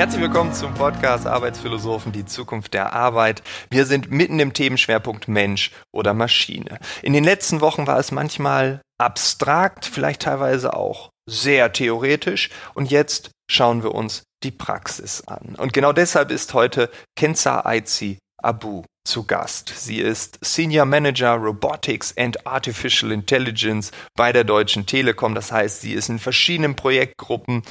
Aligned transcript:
Herzlich 0.00 0.22
willkommen 0.22 0.54
zum 0.54 0.72
Podcast 0.72 1.26
Arbeitsphilosophen, 1.26 2.10
die 2.10 2.24
Zukunft 2.24 2.72
der 2.72 2.94
Arbeit. 2.94 3.42
Wir 3.68 3.84
sind 3.84 4.10
mitten 4.10 4.40
im 4.40 4.54
Themenschwerpunkt 4.54 5.28
Mensch 5.28 5.72
oder 5.92 6.14
Maschine. 6.14 6.78
In 7.02 7.12
den 7.12 7.22
letzten 7.22 7.60
Wochen 7.60 7.86
war 7.86 7.98
es 7.98 8.10
manchmal 8.10 8.80
abstrakt, 8.96 9.84
vielleicht 9.84 10.22
teilweise 10.22 10.72
auch 10.72 11.10
sehr 11.28 11.74
theoretisch. 11.74 12.48
Und 12.72 12.90
jetzt 12.90 13.30
schauen 13.50 13.82
wir 13.82 13.94
uns 13.94 14.22
die 14.42 14.52
Praxis 14.52 15.22
an. 15.26 15.54
Und 15.58 15.74
genau 15.74 15.92
deshalb 15.92 16.30
ist 16.30 16.54
heute 16.54 16.88
Kenza 17.14 17.66
Aizi 17.66 18.16
Abu 18.42 18.84
zu 19.06 19.24
Gast. 19.24 19.68
Sie 19.76 19.98
ist 19.98 20.38
Senior 20.40 20.86
Manager 20.86 21.34
Robotics 21.34 22.16
and 22.16 22.46
Artificial 22.46 23.12
Intelligence 23.12 23.90
bei 24.16 24.32
der 24.32 24.44
Deutschen 24.44 24.86
Telekom. 24.86 25.34
Das 25.34 25.52
heißt, 25.52 25.82
sie 25.82 25.92
ist 25.92 26.08
in 26.08 26.18
verschiedenen 26.18 26.74
Projektgruppen 26.74 27.62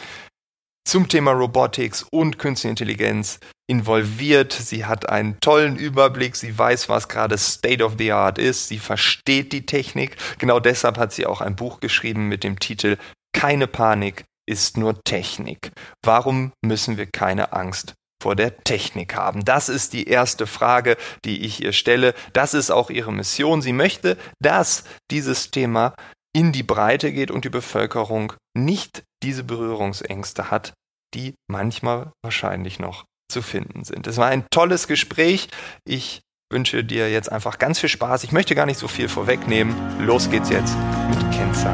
zum 0.89 1.07
Thema 1.07 1.33
Robotics 1.33 2.03
und 2.11 2.39
Künstliche 2.39 2.71
Intelligenz 2.71 3.39
involviert. 3.69 4.51
Sie 4.51 4.85
hat 4.85 5.07
einen 5.07 5.39
tollen 5.39 5.75
Überblick. 5.75 6.35
Sie 6.35 6.57
weiß, 6.57 6.89
was 6.89 7.07
gerade 7.07 7.37
State 7.37 7.83
of 7.83 7.93
the 7.99 8.11
Art 8.11 8.39
ist. 8.39 8.69
Sie 8.69 8.79
versteht 8.79 9.53
die 9.53 9.67
Technik. 9.67 10.17
Genau 10.39 10.59
deshalb 10.59 10.97
hat 10.97 11.13
sie 11.13 11.27
auch 11.27 11.41
ein 11.41 11.55
Buch 11.55 11.79
geschrieben 11.79 12.27
mit 12.27 12.43
dem 12.43 12.57
Titel 12.57 12.97
Keine 13.33 13.67
Panik 13.67 14.23
ist 14.47 14.77
nur 14.77 14.99
Technik. 15.03 15.71
Warum 16.03 16.53
müssen 16.65 16.97
wir 16.97 17.05
keine 17.05 17.53
Angst 17.53 17.93
vor 18.19 18.35
der 18.35 18.57
Technik 18.57 19.15
haben? 19.15 19.45
Das 19.45 19.69
ist 19.69 19.93
die 19.93 20.07
erste 20.07 20.47
Frage, 20.47 20.97
die 21.23 21.45
ich 21.45 21.63
ihr 21.63 21.73
stelle. 21.73 22.15
Das 22.33 22.55
ist 22.55 22.71
auch 22.71 22.89
ihre 22.89 23.13
Mission. 23.13 23.61
Sie 23.61 23.73
möchte, 23.73 24.17
dass 24.41 24.85
dieses 25.11 25.51
Thema 25.51 25.93
in 26.35 26.51
die 26.51 26.63
Breite 26.63 27.11
geht 27.13 27.29
und 27.29 27.45
die 27.45 27.49
Bevölkerung 27.49 28.33
nicht 28.57 29.03
diese 29.21 29.43
Berührungsängste 29.43 30.49
hat, 30.49 30.73
die 31.13 31.35
manchmal 31.47 32.11
wahrscheinlich 32.21 32.79
noch 32.79 33.05
zu 33.29 33.41
finden 33.41 33.83
sind. 33.83 34.07
Es 34.07 34.17
war 34.17 34.27
ein 34.27 34.45
tolles 34.51 34.87
Gespräch. 34.87 35.47
Ich 35.85 36.21
wünsche 36.51 36.83
dir 36.83 37.11
jetzt 37.11 37.31
einfach 37.31 37.59
ganz 37.59 37.79
viel 37.79 37.89
Spaß. 37.89 38.23
Ich 38.23 38.31
möchte 38.31 38.55
gar 38.55 38.65
nicht 38.65 38.79
so 38.79 38.87
viel 38.87 39.07
vorwegnehmen. 39.07 39.75
Los 40.05 40.29
geht's 40.29 40.49
jetzt 40.49 40.75
mit 41.09 41.19
Kenza. 41.31 41.71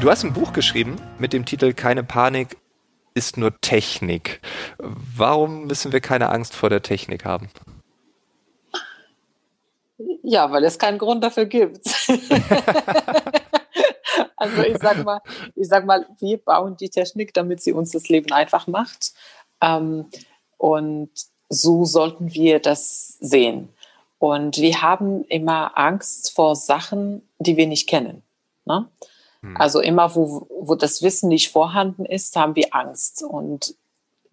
Du 0.00 0.10
hast 0.10 0.24
ein 0.24 0.32
Buch 0.32 0.52
geschrieben 0.52 0.96
mit 1.18 1.32
dem 1.32 1.44
Titel 1.44 1.74
Keine 1.74 2.02
Panik 2.02 2.56
ist 3.14 3.36
nur 3.36 3.58
Technik. 3.60 4.40
Warum 4.78 5.66
müssen 5.66 5.92
wir 5.92 6.00
keine 6.00 6.30
Angst 6.30 6.54
vor 6.54 6.70
der 6.70 6.80
Technik 6.80 7.24
haben? 7.24 7.50
Ja, 10.22 10.50
weil 10.52 10.64
es 10.64 10.78
keinen 10.78 10.98
Grund 10.98 11.24
dafür 11.24 11.44
gibt. 11.44 11.86
also 14.36 14.62
ich 14.62 14.78
sag 14.78 15.04
mal, 15.04 15.20
ich 15.54 15.68
sag 15.68 15.86
mal, 15.86 16.06
wir 16.18 16.38
bauen 16.38 16.76
die 16.76 16.88
Technik, 16.88 17.34
damit 17.34 17.62
sie 17.62 17.72
uns 17.72 17.90
das 17.90 18.08
Leben 18.08 18.32
einfach 18.32 18.66
macht. 18.66 19.12
Ähm, 19.60 20.06
und 20.56 21.10
so 21.48 21.84
sollten 21.84 22.32
wir 22.32 22.60
das 22.60 23.16
sehen. 23.20 23.70
Und 24.18 24.58
wir 24.58 24.82
haben 24.82 25.24
immer 25.24 25.78
Angst 25.78 26.32
vor 26.34 26.54
Sachen, 26.54 27.28
die 27.38 27.56
wir 27.56 27.66
nicht 27.66 27.88
kennen. 27.88 28.22
Ne? 28.66 28.88
Hm. 29.42 29.56
Also 29.56 29.80
immer, 29.80 30.14
wo, 30.14 30.46
wo 30.60 30.74
das 30.74 31.02
Wissen 31.02 31.28
nicht 31.28 31.50
vorhanden 31.50 32.04
ist, 32.04 32.36
haben 32.36 32.54
wir 32.54 32.74
Angst. 32.74 33.22
Und 33.22 33.74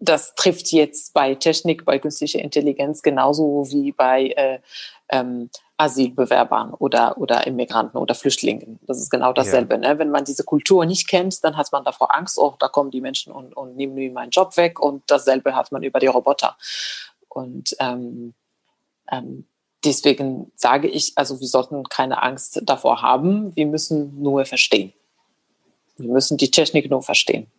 das 0.00 0.34
trifft 0.34 0.70
jetzt 0.72 1.12
bei 1.12 1.34
Technik, 1.34 1.84
bei 1.84 1.98
künstlicher 1.98 2.38
Intelligenz 2.38 3.02
genauso 3.02 3.66
wie 3.70 3.92
bei 3.92 4.28
äh, 4.28 4.60
ähm, 5.08 5.50
Asylbewerbern 5.76 6.74
oder, 6.74 7.18
oder 7.18 7.46
Immigranten 7.46 7.98
oder 7.98 8.14
Flüchtlingen. 8.14 8.78
Das 8.86 8.98
ist 8.98 9.10
genau 9.10 9.32
dasselbe. 9.32 9.74
Ja. 9.74 9.80
Ne? 9.80 9.98
Wenn 9.98 10.10
man 10.10 10.24
diese 10.24 10.44
Kultur 10.44 10.84
nicht 10.86 11.08
kennt, 11.08 11.42
dann 11.44 11.56
hat 11.56 11.70
man 11.72 11.84
davor 11.84 12.14
Angst, 12.14 12.38
oh, 12.38 12.54
da 12.58 12.68
kommen 12.68 12.90
die 12.90 13.00
Menschen 13.00 13.32
und, 13.32 13.56
und 13.56 13.76
nehmen 13.76 13.94
mir 13.94 14.10
meinen 14.10 14.30
Job 14.30 14.56
weg. 14.56 14.80
Und 14.80 15.02
dasselbe 15.06 15.54
hat 15.54 15.72
man 15.72 15.82
über 15.82 16.00
die 16.00 16.06
Roboter. 16.06 16.56
Und 17.28 17.76
ähm, 17.78 18.34
ähm, 19.10 19.46
deswegen 19.84 20.52
sage 20.56 20.88
ich, 20.88 21.12
also 21.16 21.40
wir 21.40 21.48
sollten 21.48 21.84
keine 21.84 22.22
Angst 22.22 22.60
davor 22.64 23.02
haben. 23.02 23.54
Wir 23.54 23.66
müssen 23.66 24.20
nur 24.20 24.44
verstehen. 24.44 24.92
Wir 25.96 26.10
müssen 26.10 26.36
die 26.36 26.50
Technik 26.50 26.90
nur 26.90 27.02
verstehen. 27.02 27.50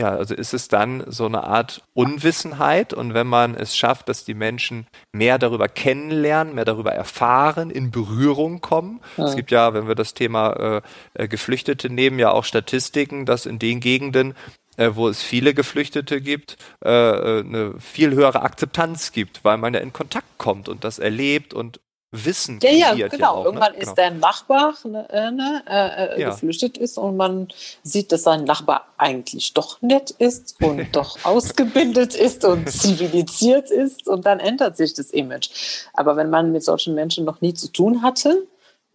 Ja, 0.00 0.16
also 0.16 0.34
ist 0.34 0.54
es 0.54 0.68
dann 0.68 1.04
so 1.08 1.26
eine 1.26 1.44
Art 1.44 1.82
Unwissenheit 1.92 2.94
und 2.94 3.12
wenn 3.12 3.26
man 3.26 3.54
es 3.54 3.76
schafft, 3.76 4.08
dass 4.08 4.24
die 4.24 4.32
Menschen 4.32 4.86
mehr 5.12 5.36
darüber 5.36 5.68
kennenlernen, 5.68 6.54
mehr 6.54 6.64
darüber 6.64 6.92
erfahren, 6.92 7.68
in 7.68 7.90
Berührung 7.90 8.62
kommen. 8.62 9.00
Ja. 9.18 9.26
Es 9.26 9.36
gibt 9.36 9.50
ja, 9.50 9.74
wenn 9.74 9.88
wir 9.88 9.94
das 9.94 10.14
Thema 10.14 10.52
äh, 10.52 11.22
äh, 11.24 11.28
Geflüchtete 11.28 11.90
nehmen, 11.90 12.18
ja 12.18 12.30
auch 12.30 12.44
Statistiken, 12.44 13.26
dass 13.26 13.44
in 13.44 13.58
den 13.58 13.80
Gegenden, 13.80 14.32
äh, 14.78 14.88
wo 14.94 15.06
es 15.06 15.22
viele 15.22 15.52
Geflüchtete 15.52 16.22
gibt, 16.22 16.56
äh, 16.82 16.88
äh 16.88 17.40
eine 17.40 17.74
viel 17.78 18.12
höhere 18.12 18.40
Akzeptanz 18.40 19.12
gibt, 19.12 19.44
weil 19.44 19.58
man 19.58 19.74
ja 19.74 19.80
in 19.80 19.92
Kontakt 19.92 20.38
kommt 20.38 20.70
und 20.70 20.82
das 20.82 20.98
erlebt 20.98 21.52
und 21.52 21.78
Wissen 22.12 22.58
ja, 22.60 22.92
ja, 22.92 23.06
genau. 23.06 23.24
Ja 23.24 23.30
auch, 23.30 23.38
ne? 23.38 23.44
Irgendwann 23.44 23.72
ne? 23.72 23.78
ist 23.78 23.84
genau. 23.84 23.94
der 23.94 24.10
Nachbar 24.10 24.74
ne, 24.82 25.08
äh, 25.10 25.30
ne, 25.30 25.62
äh, 25.68 26.16
äh, 26.16 26.20
ja. 26.20 26.30
geflüchtet 26.30 26.76
ist 26.76 26.98
und 26.98 27.16
man 27.16 27.48
sieht, 27.84 28.10
dass 28.10 28.24
sein 28.24 28.42
Nachbar 28.42 28.88
eigentlich 28.98 29.54
doch 29.54 29.80
nett 29.80 30.10
ist 30.10 30.56
und 30.60 30.88
doch 30.96 31.24
ausgebildet 31.24 32.16
ist 32.16 32.44
und 32.44 32.68
zivilisiert 32.68 33.70
ist 33.70 34.08
und 34.08 34.26
dann 34.26 34.40
ändert 34.40 34.76
sich 34.76 34.92
das 34.94 35.12
Image. 35.12 35.50
Aber 35.92 36.16
wenn 36.16 36.30
man 36.30 36.50
mit 36.50 36.64
solchen 36.64 36.96
Menschen 36.96 37.24
noch 37.24 37.40
nie 37.42 37.54
zu 37.54 37.68
tun 37.68 38.02
hatte, 38.02 38.48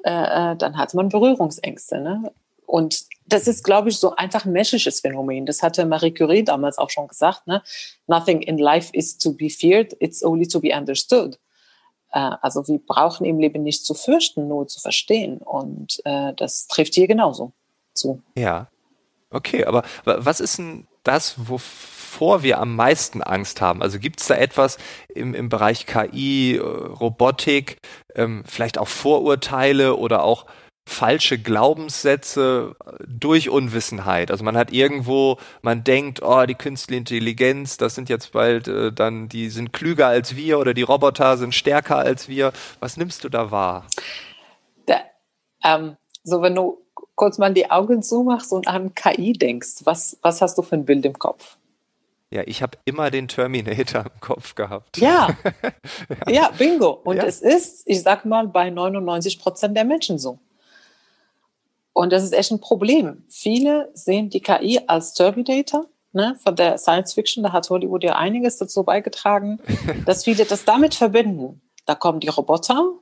äh, 0.04 0.52
äh 0.52 0.56
dann 0.58 0.78
hat 0.78 0.94
man 0.94 1.08
Berührungsängste. 1.08 2.02
Ne? 2.02 2.34
Und 2.66 3.06
das 3.28 3.48
ist, 3.48 3.64
glaube 3.64 3.90
ich, 3.90 3.98
so 3.98 4.16
einfach 4.18 4.46
ein 4.46 4.52
menschliches 4.52 5.00
Phänomen. 5.00 5.46
Das 5.46 5.64
hatte 5.64 5.86
Marie 5.86 6.14
Curie 6.14 6.44
damals 6.44 6.78
auch 6.78 6.90
schon 6.90 7.08
gesagt. 7.08 7.48
Ne? 7.48 7.64
Nothing 8.08 8.42
in 8.42 8.58
life 8.58 8.90
is 8.94 9.18
to 9.18 9.32
be 9.32 9.50
feared, 9.50 9.96
it's 10.00 10.22
only 10.22 10.48
to 10.48 10.60
be 10.60 10.76
understood. 10.76 11.40
Äh, 12.16 12.38
also 12.42 12.68
wir 12.68 12.80
brauchen 12.80 13.26
im 13.26 13.38
Leben 13.38 13.62
nicht 13.62 13.86
zu 13.86 13.94
fürchten, 13.94 14.48
nur 14.48 14.68
zu 14.68 14.80
verstehen. 14.80 15.38
Und 15.38 16.02
äh, 16.06 16.34
das 16.34 16.68
trifft 16.68 16.96
hier 16.96 17.08
genauso 17.08 17.52
zu. 17.94 18.24
Ja. 18.36 18.68
Okay, 19.30 19.66
aber 19.66 19.84
was 20.06 20.40
ist 20.40 20.60
denn 20.60 20.88
das, 21.04 21.36
wovor 21.50 22.42
wir 22.42 22.60
am 22.60 22.76
meisten 22.76 23.22
Angst 23.22 23.60
haben? 23.60 23.82
Also 23.82 24.00
gibt 24.00 24.22
es 24.22 24.28
da 24.28 24.36
etwas 24.36 24.78
im, 25.10 25.34
im 25.34 25.50
Bereich 25.50 25.86
KI, 25.86 26.56
äh, 26.56 26.62
Robotik, 26.62 27.78
ähm, 28.16 28.44
vielleicht 28.46 28.78
auch 28.78 28.88
Vorurteile 28.88 29.98
oder 29.98 30.24
auch 30.24 30.46
falsche 30.88 31.40
Glaubenssätze 31.40 32.76
durch 33.08 33.50
Unwissenheit. 33.50 34.30
Also 34.30 34.44
man 34.44 34.56
hat 34.56 34.72
irgendwo, 34.72 35.38
man 35.62 35.84
denkt, 35.84 36.22
oh, 36.22 36.46
die 36.46 36.56
künstliche 36.56 37.00
Intelligenz, 37.00 37.78
das 37.78 37.96
sind 37.96 38.08
jetzt 38.08 38.32
bald 38.34 38.68
äh, 38.68 38.92
dann, 38.92 39.28
die 39.28 39.50
sind 39.50 39.74
klüger 39.74 40.08
als 40.08 40.36
wir 40.36 40.60
oder 40.60 40.74
die 40.74 40.84
Roboter 40.84 41.38
sind 41.38 41.56
stärker 41.56 41.98
als 41.98 42.30
wir. 42.30 42.54
Was 42.80 42.98
nimmst 42.98 43.24
du 43.24 43.30
da 43.30 43.52
wahr? 43.52 43.86
Da, 44.86 45.02
ähm, 45.64 45.98
so, 46.24 46.42
wenn 46.42 46.56
du 46.56 46.86
kurz 47.16 47.38
mal 47.40 47.54
die 47.54 47.72
Augen 47.72 48.04
zumachst 48.04 48.54
und 48.54 48.68
an 48.68 48.94
KI 48.94 49.34
denkst, 49.34 49.82
was, 49.86 50.18
was 50.22 50.42
hast 50.42 50.58
du 50.58 50.62
für 50.62 50.76
ein 50.76 50.86
Bild 50.86 51.06
im 51.06 51.18
Kopf? 51.18 51.58
Ja, 52.30 52.44
ich 52.46 52.62
habe 52.62 52.78
immer 52.86 53.12
den 53.12 53.28
Terminator 53.28 54.06
im 54.06 54.20
Kopf 54.20 54.56
gehabt. 54.56 54.98
Ja, 54.98 55.30
ja. 56.28 56.28
ja 56.32 56.52
bingo. 56.58 56.90
Und 56.90 57.18
ja. 57.18 57.24
es 57.24 57.42
ist, 57.42 57.84
ich 57.86 58.02
sag 58.02 58.26
mal, 58.26 58.48
bei 58.48 58.70
99 58.70 59.40
Prozent 59.40 59.78
der 59.78 59.86
Menschen 59.86 60.20
so. 60.20 60.40
Und 61.96 62.12
das 62.12 62.24
ist 62.24 62.34
echt 62.34 62.52
ein 62.52 62.60
Problem. 62.60 63.24
Viele 63.30 63.90
sehen 63.94 64.30
die 64.30 64.42
KI 64.42 64.82
als 64.86 65.14
Terminator. 65.14 65.86
Ne, 66.12 66.38
von 66.42 66.56
der 66.56 66.78
Science 66.78 67.12
Fiction, 67.12 67.44
da 67.44 67.52
hat 67.52 67.70
Hollywood 67.70 68.02
ja 68.02 68.16
einiges 68.16 68.58
dazu 68.58 68.84
beigetragen, 68.84 69.60
dass 70.06 70.24
viele 70.24 70.46
das 70.46 70.64
damit 70.64 70.96
verbinden. 70.96 71.62
Da 71.86 71.94
kommen 71.94 72.22
die 72.22 72.30
Roboter 72.30 72.94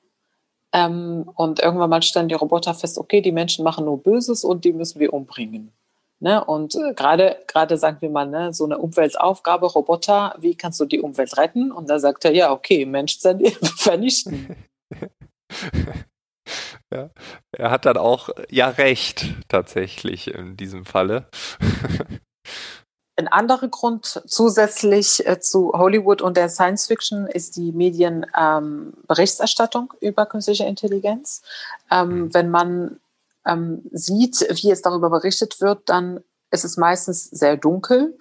ähm, 0.73 1.29
und 1.35 1.59
irgendwann 1.59 1.91
mal 1.91 2.01
stellen 2.01 2.27
die 2.27 2.33
Roboter 2.33 2.73
fest, 2.73 2.97
okay, 2.97 3.21
die 3.21 3.31
Menschen 3.31 3.63
machen 3.63 3.85
nur 3.85 4.01
Böses 4.01 4.43
und 4.43 4.65
die 4.65 4.73
müssen 4.73 4.99
wir 4.99 5.13
umbringen. 5.13 5.71
Ne? 6.19 6.43
Und 6.43 6.73
äh, 6.73 6.95
gerade, 6.95 7.37
gerade 7.45 7.77
sagen 7.77 7.97
wir 7.99 8.09
mal, 8.09 8.25
ne, 8.25 8.51
so 8.51 8.65
eine 8.65 8.79
Umweltaufgabe, 8.79 9.67
Roboter, 9.67 10.35
wie 10.39 10.55
kannst 10.55 10.79
du 10.79 10.85
die 10.85 11.01
Umwelt 11.01 11.37
retten? 11.37 11.71
Und 11.71 11.89
da 11.91 11.99
sagt 11.99 12.25
er, 12.25 12.33
ja, 12.33 12.51
okay, 12.51 12.85
Mensch 12.87 13.19
vernichten. 13.77 14.55
Ja. 16.93 17.09
Er 17.51 17.71
hat 17.71 17.85
dann 17.85 17.97
auch 17.97 18.29
ja 18.49 18.69
recht, 18.69 19.35
tatsächlich 19.47 20.33
in 20.33 20.57
diesem 20.57 20.85
Falle. 20.85 21.27
Ein 23.15 23.27
anderer 23.27 23.67
Grund 23.67 24.23
zusätzlich 24.25 25.23
äh, 25.27 25.39
zu 25.39 25.73
Hollywood 25.73 26.21
und 26.21 26.37
der 26.37 26.49
Science 26.49 26.87
Fiction 26.87 27.27
ist 27.27 27.55
die 27.55 27.71
Medienberichterstattung 27.71 29.93
ähm, 29.93 30.09
über 30.09 30.25
künstliche 30.25 30.65
Intelligenz. 30.65 31.43
Ähm, 31.91 32.09
mhm. 32.09 32.33
Wenn 32.33 32.49
man 32.49 32.99
ähm, 33.45 33.83
sieht, 33.91 34.41
wie 34.41 34.71
es 34.71 34.81
darüber 34.81 35.09
berichtet 35.09 35.59
wird, 35.61 35.89
dann 35.89 36.23
ist 36.51 36.63
es 36.63 36.77
meistens 36.77 37.25
sehr 37.25 37.57
dunkel. 37.57 38.17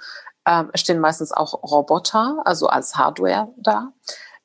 Ähm, 0.46 0.70
es 0.72 0.80
stehen 0.80 1.00
meistens 1.00 1.32
auch 1.32 1.62
Roboter, 1.62 2.42
also 2.44 2.68
als 2.68 2.96
Hardware 2.96 3.48
da. 3.56 3.92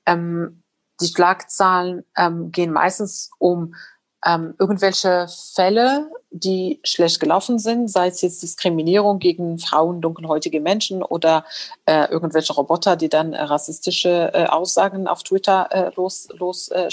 Ähm, 0.06 0.64
die 1.02 1.08
Schlagzahlen 1.08 2.06
ähm, 2.16 2.52
gehen 2.52 2.72
meistens 2.72 3.32
um 3.38 3.76
ähm, 4.26 4.56
irgendwelche 4.60 5.28
Fälle, 5.54 6.10
die 6.32 6.80
schlecht 6.84 7.20
gelaufen 7.20 7.60
sind, 7.60 7.90
sei 7.90 8.08
es 8.08 8.22
jetzt 8.22 8.42
Diskriminierung 8.42 9.20
gegen 9.20 9.60
Frauen, 9.60 10.02
dunkelhäutige 10.02 10.60
Menschen 10.60 11.04
oder 11.04 11.46
äh, 11.86 12.10
irgendwelche 12.10 12.54
Roboter, 12.54 12.96
die 12.96 13.10
dann 13.10 13.34
äh, 13.34 13.42
rassistische 13.42 14.32
äh, 14.34 14.46
Aussagen 14.46 15.08
auf 15.08 15.24
Twitter 15.24 15.68
äh, 15.72 15.92
los, 15.96 16.28
los 16.34 16.70
äh. 16.70 16.90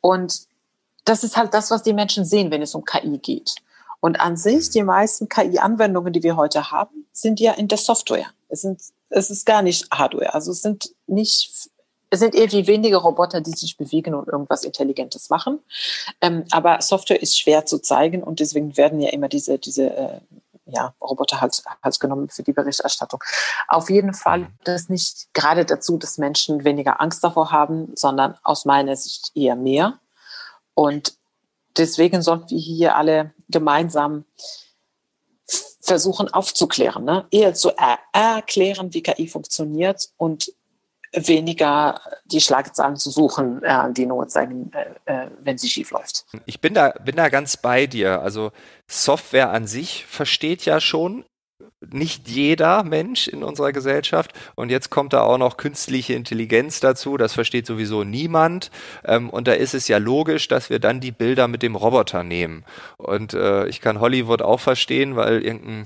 Und 0.00 0.46
das 1.04 1.24
ist 1.24 1.36
halt 1.36 1.54
das, 1.54 1.70
was 1.70 1.82
die 1.82 1.92
Menschen 1.92 2.24
sehen, 2.24 2.50
wenn 2.50 2.62
es 2.62 2.74
um 2.74 2.84
KI 2.84 3.18
geht. 3.18 3.56
Und 4.00 4.20
an 4.20 4.36
sich, 4.36 4.70
die 4.70 4.82
meisten 4.82 5.28
KI-Anwendungen, 5.28 6.12
die 6.12 6.22
wir 6.22 6.36
heute 6.36 6.70
haben, 6.70 7.06
sind 7.12 7.40
ja 7.40 7.52
in 7.52 7.66
der 7.66 7.78
Software. 7.78 8.26
Es, 8.48 8.62
sind, 8.62 8.80
es 9.08 9.30
ist 9.30 9.44
gar 9.44 9.62
nicht 9.62 9.88
Hardware. 9.90 10.34
Also 10.34 10.52
es 10.52 10.62
sind 10.62 10.94
nicht 11.06 11.70
es 12.10 12.20
sind 12.20 12.34
irgendwie 12.34 12.66
wenige 12.66 12.96
Roboter, 12.96 13.40
die 13.40 13.50
sich 13.50 13.76
bewegen 13.76 14.14
und 14.14 14.28
irgendwas 14.28 14.64
Intelligentes 14.64 15.30
machen. 15.30 15.60
Ähm, 16.20 16.44
aber 16.50 16.80
Software 16.80 17.20
ist 17.20 17.38
schwer 17.38 17.66
zu 17.66 17.78
zeigen 17.78 18.22
und 18.22 18.40
deswegen 18.40 18.76
werden 18.76 19.00
ja 19.00 19.10
immer 19.10 19.28
diese, 19.28 19.58
diese 19.58 19.90
äh, 19.94 20.20
ja, 20.66 20.94
Roboter 21.00 21.40
halt, 21.40 21.62
halt 21.82 22.00
genommen 22.00 22.28
für 22.28 22.42
die 22.42 22.52
Berichterstattung. 22.52 23.22
Auf 23.68 23.90
jeden 23.90 24.14
Fall 24.14 24.40
mhm. 24.40 24.48
das 24.64 24.88
nicht 24.88 25.28
gerade 25.32 25.64
dazu, 25.64 25.96
dass 25.96 26.18
Menschen 26.18 26.64
weniger 26.64 27.00
Angst 27.00 27.24
davor 27.24 27.50
haben, 27.50 27.92
sondern 27.94 28.36
aus 28.42 28.64
meiner 28.64 28.96
Sicht 28.96 29.32
eher 29.34 29.56
mehr. 29.56 29.98
Und 30.74 31.14
deswegen 31.76 32.22
sollten 32.22 32.50
wir 32.50 32.58
hier 32.58 32.96
alle 32.96 33.32
gemeinsam 33.48 34.24
versuchen 35.80 36.28
aufzuklären, 36.28 37.04
ne? 37.04 37.26
eher 37.30 37.54
zu 37.54 37.70
er 37.70 37.98
erklären, 38.12 38.92
wie 38.92 39.02
KI 39.02 39.26
funktioniert 39.26 40.10
und 40.18 40.52
weniger 41.12 42.00
die 42.26 42.40
Schlagzeilen 42.40 42.96
zu 42.96 43.10
suchen, 43.10 43.62
äh, 43.62 43.92
die 43.92 44.06
nur 44.06 44.28
zeigen, 44.28 44.70
äh, 45.04 45.26
wenn 45.40 45.58
sie 45.58 45.68
schief 45.68 45.90
läuft. 45.90 46.26
Ich 46.46 46.60
bin 46.60 46.74
da, 46.74 46.90
bin 46.90 47.16
da 47.16 47.28
ganz 47.28 47.56
bei 47.56 47.86
dir. 47.86 48.20
Also 48.20 48.52
Software 48.86 49.50
an 49.50 49.66
sich 49.66 50.04
versteht 50.06 50.64
ja 50.64 50.80
schon 50.80 51.24
nicht 51.80 52.28
jeder 52.28 52.82
Mensch 52.82 53.28
in 53.28 53.42
unserer 53.42 53.72
Gesellschaft. 53.72 54.32
Und 54.54 54.70
jetzt 54.70 54.90
kommt 54.90 55.12
da 55.12 55.22
auch 55.22 55.38
noch 55.38 55.56
künstliche 55.56 56.14
Intelligenz 56.14 56.80
dazu. 56.80 57.16
Das 57.16 57.32
versteht 57.32 57.66
sowieso 57.66 58.04
niemand. 58.04 58.70
Ähm, 59.04 59.30
und 59.30 59.48
da 59.48 59.52
ist 59.52 59.74
es 59.74 59.88
ja 59.88 59.98
logisch, 59.98 60.48
dass 60.48 60.70
wir 60.70 60.78
dann 60.78 61.00
die 61.00 61.12
Bilder 61.12 61.48
mit 61.48 61.62
dem 61.62 61.76
Roboter 61.76 62.24
nehmen. 62.24 62.64
Und 62.96 63.34
äh, 63.34 63.66
ich 63.68 63.80
kann 63.80 64.00
Hollywood 64.00 64.42
auch 64.42 64.60
verstehen, 64.60 65.16
weil 65.16 65.42
irgendein 65.42 65.84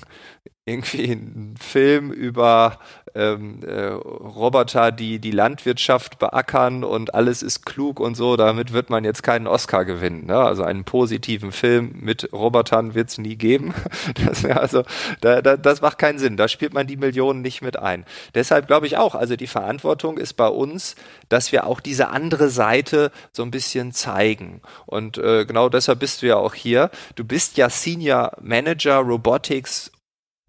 irgendwie 0.65 1.11
ein 1.11 1.57
Film 1.61 2.13
über 2.13 2.79
ähm, 3.17 3.63
äh, 3.65 3.89
Roboter, 3.89 4.93
die 4.93 5.19
die 5.19 5.33
Landwirtschaft 5.33 6.21
beackern 6.21 6.85
und 6.85 7.15
alles 7.15 7.43
ist 7.43 7.67
klug 7.67 7.99
und 7.99 8.15
so, 8.15 8.37
damit 8.37 8.73
wird 8.73 8.89
man 8.89 9.03
jetzt 9.03 9.25
keinen 9.25 9.49
Oscar 9.49 9.85
gewinnen. 9.85 10.27
Ne? 10.27 10.37
Also 10.39 10.63
einen 10.63 10.85
positiven 10.85 11.51
Film 11.51 11.93
mit 12.01 12.33
Robotern 12.33 12.95
wird 12.95 13.11
es 13.11 13.19
nie 13.19 13.37
geben. 13.37 13.75
Das, 14.27 14.45
also, 14.45 14.83
da, 15.21 15.43
da, 15.43 15.57
das 15.57 15.81
macht 15.81 15.99
keinen 15.99 16.19
Sinn. 16.19 16.37
Da 16.37 16.47
spielt 16.47 16.75
man 16.75 16.87
die 16.87 16.97
Millionen 16.97 17.41
nicht 17.41 17.63
mit 17.63 17.79
ein. 17.79 18.05
Deshalb 18.35 18.67
glaube 18.67 18.87
ich 18.87 18.97
auch, 18.97 19.15
also 19.15 19.37
die 19.37 19.47
Verantwortung 19.47 20.19
ist 20.19 20.35
bei 20.35 20.49
uns, 20.49 20.97
dass 21.29 21.51
wir 21.51 21.67
auch 21.67 21.81
diese 21.81 22.09
andere 22.09 22.49
Seite 22.51 23.11
so 23.33 23.43
ein 23.43 23.51
bisschen 23.51 23.93
zeigen. 23.93 24.61
Und 24.87 25.19
äh, 25.19 25.45
genau 25.45 25.69
deshalb 25.69 26.01
bist 26.01 26.23
du 26.23 26.27
ja 26.27 26.37
auch 26.37 26.55
hier. 26.55 26.91
Du 27.15 27.25
bist 27.25 27.57
ja 27.57 27.71
Senior 27.71 28.33
Manager 28.41 28.99
Robotics 28.99 29.91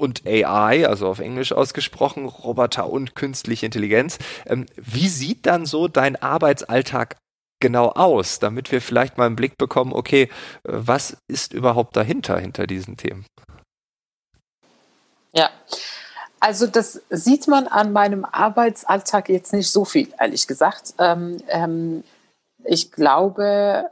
und 0.03 0.27
AI, 0.27 0.85
also 0.85 1.07
auf 1.07 1.19
Englisch 1.19 1.53
ausgesprochen, 1.53 2.25
Roboter 2.25 2.89
und 2.89 3.15
künstliche 3.15 3.65
Intelligenz. 3.65 4.19
Ähm, 4.45 4.65
wie 4.75 5.07
sieht 5.07 5.45
dann 5.45 5.65
so 5.65 5.87
dein 5.87 6.21
Arbeitsalltag 6.21 7.15
genau 7.61 7.89
aus, 7.89 8.39
damit 8.39 8.71
wir 8.73 8.81
vielleicht 8.81 9.17
mal 9.17 9.25
einen 9.25 9.37
Blick 9.37 9.57
bekommen, 9.57 9.93
okay, 9.93 10.29
was 10.63 11.15
ist 11.27 11.53
überhaupt 11.53 11.95
dahinter, 11.95 12.37
hinter 12.37 12.67
diesen 12.67 12.97
Themen? 12.97 13.25
Ja, 15.31 15.49
also 16.41 16.67
das 16.67 17.01
sieht 17.09 17.47
man 17.47 17.67
an 17.67 17.93
meinem 17.93 18.25
Arbeitsalltag 18.25 19.29
jetzt 19.29 19.53
nicht 19.53 19.71
so 19.71 19.85
viel, 19.85 20.13
ehrlich 20.19 20.45
gesagt. 20.45 20.93
Ähm, 20.99 21.37
ähm, 21.47 22.03
ich 22.65 22.91
glaube, 22.91 23.89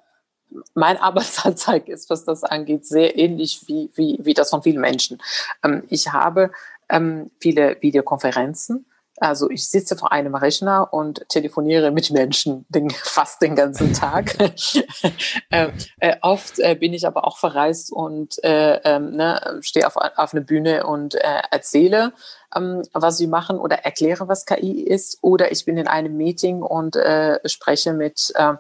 mein 0.74 0.98
Arbeitsalltag 0.98 1.88
ist, 1.88 2.10
was 2.10 2.26
das 2.26 2.44
angeht, 2.44 2.86
sehr 2.86 3.18
ähnlich 3.18 3.64
wie, 3.68 3.90
wie, 3.96 4.20
wie 4.22 4.34
das 4.34 4.50
von 4.50 4.64
vielen 4.64 4.82
Menschen. 4.82 5.22
Ähm, 5.64 5.84
ich 5.90 6.12
habe 6.12 6.52
ähm, 6.90 7.32
viele 7.40 7.78
Videokonferenzen. 7.82 8.86
Also 9.18 9.52
ich 9.52 9.70
sitze 9.70 9.96
vor 9.96 10.12
einem 10.12 10.34
Rechner 10.34 10.92
und 10.92 11.30
telefoniere 11.30 11.92
mit 11.92 12.10
Menschen 12.10 12.66
den, 12.70 12.90
fast 13.04 13.42
den 13.42 13.56
ganzen 13.56 13.94
Tag. 13.94 14.36
äh, 15.52 15.70
äh, 16.00 16.16
oft 16.22 16.58
äh, 16.60 16.76
bin 16.76 16.94
ich 16.94 17.06
aber 17.06 17.26
auch 17.26 17.38
verreist 17.38 17.92
und 17.92 18.44
äh, 18.44 18.80
ähm, 18.84 19.16
ne, 19.16 19.60
stehe 19.62 19.86
auf, 19.86 19.96
auf 19.96 20.34
einer 20.34 20.44
Bühne 20.44 20.88
und 20.88 21.16
äh, 21.16 21.42
erzähle, 21.52 22.14
ähm, 22.56 22.82
was 22.94 23.18
sie 23.18 23.28
machen 23.28 23.60
oder 23.60 23.86
erkläre, 23.86 24.28
was 24.28 24.48
KI 24.48 24.82
ist. 24.82 25.20
Oder 25.22 25.52
ich 25.52 25.66
bin 25.66 25.78
in 25.78 25.88
einem 25.88 26.18
Meeting 26.18 26.64
und 26.64 26.96
äh, 26.96 27.40
spreche 27.48 27.94
mit 27.94 28.34
äh, 28.36 28.54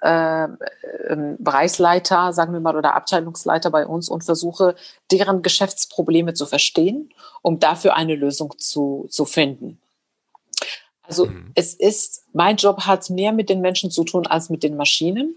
Äh, 0.00 0.48
Bereichsleiter, 1.38 2.32
sagen 2.32 2.52
wir 2.52 2.60
mal, 2.60 2.76
oder 2.76 2.94
Abteilungsleiter 2.94 3.70
bei 3.70 3.86
uns 3.86 4.08
und 4.08 4.24
versuche, 4.24 4.74
deren 5.10 5.42
Geschäftsprobleme 5.42 6.34
zu 6.34 6.46
verstehen, 6.46 7.12
um 7.42 7.58
dafür 7.58 7.94
eine 7.94 8.14
Lösung 8.14 8.54
zu, 8.58 9.06
zu 9.10 9.24
finden. 9.24 9.80
Also 11.02 11.26
mhm. 11.26 11.52
es 11.54 11.74
ist, 11.74 12.24
mein 12.32 12.56
Job 12.56 12.86
hat 12.86 13.10
mehr 13.10 13.32
mit 13.32 13.50
den 13.50 13.60
Menschen 13.60 13.90
zu 13.90 14.04
tun 14.04 14.26
als 14.26 14.48
mit 14.48 14.62
den 14.62 14.76
Maschinen, 14.76 15.36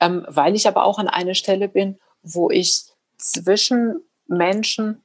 ähm, 0.00 0.24
weil 0.28 0.54
ich 0.54 0.68
aber 0.68 0.84
auch 0.84 0.98
an 0.98 1.08
einer 1.08 1.34
Stelle 1.34 1.68
bin, 1.68 1.98
wo 2.22 2.50
ich 2.50 2.84
zwischen 3.16 4.00
Menschen 4.26 5.02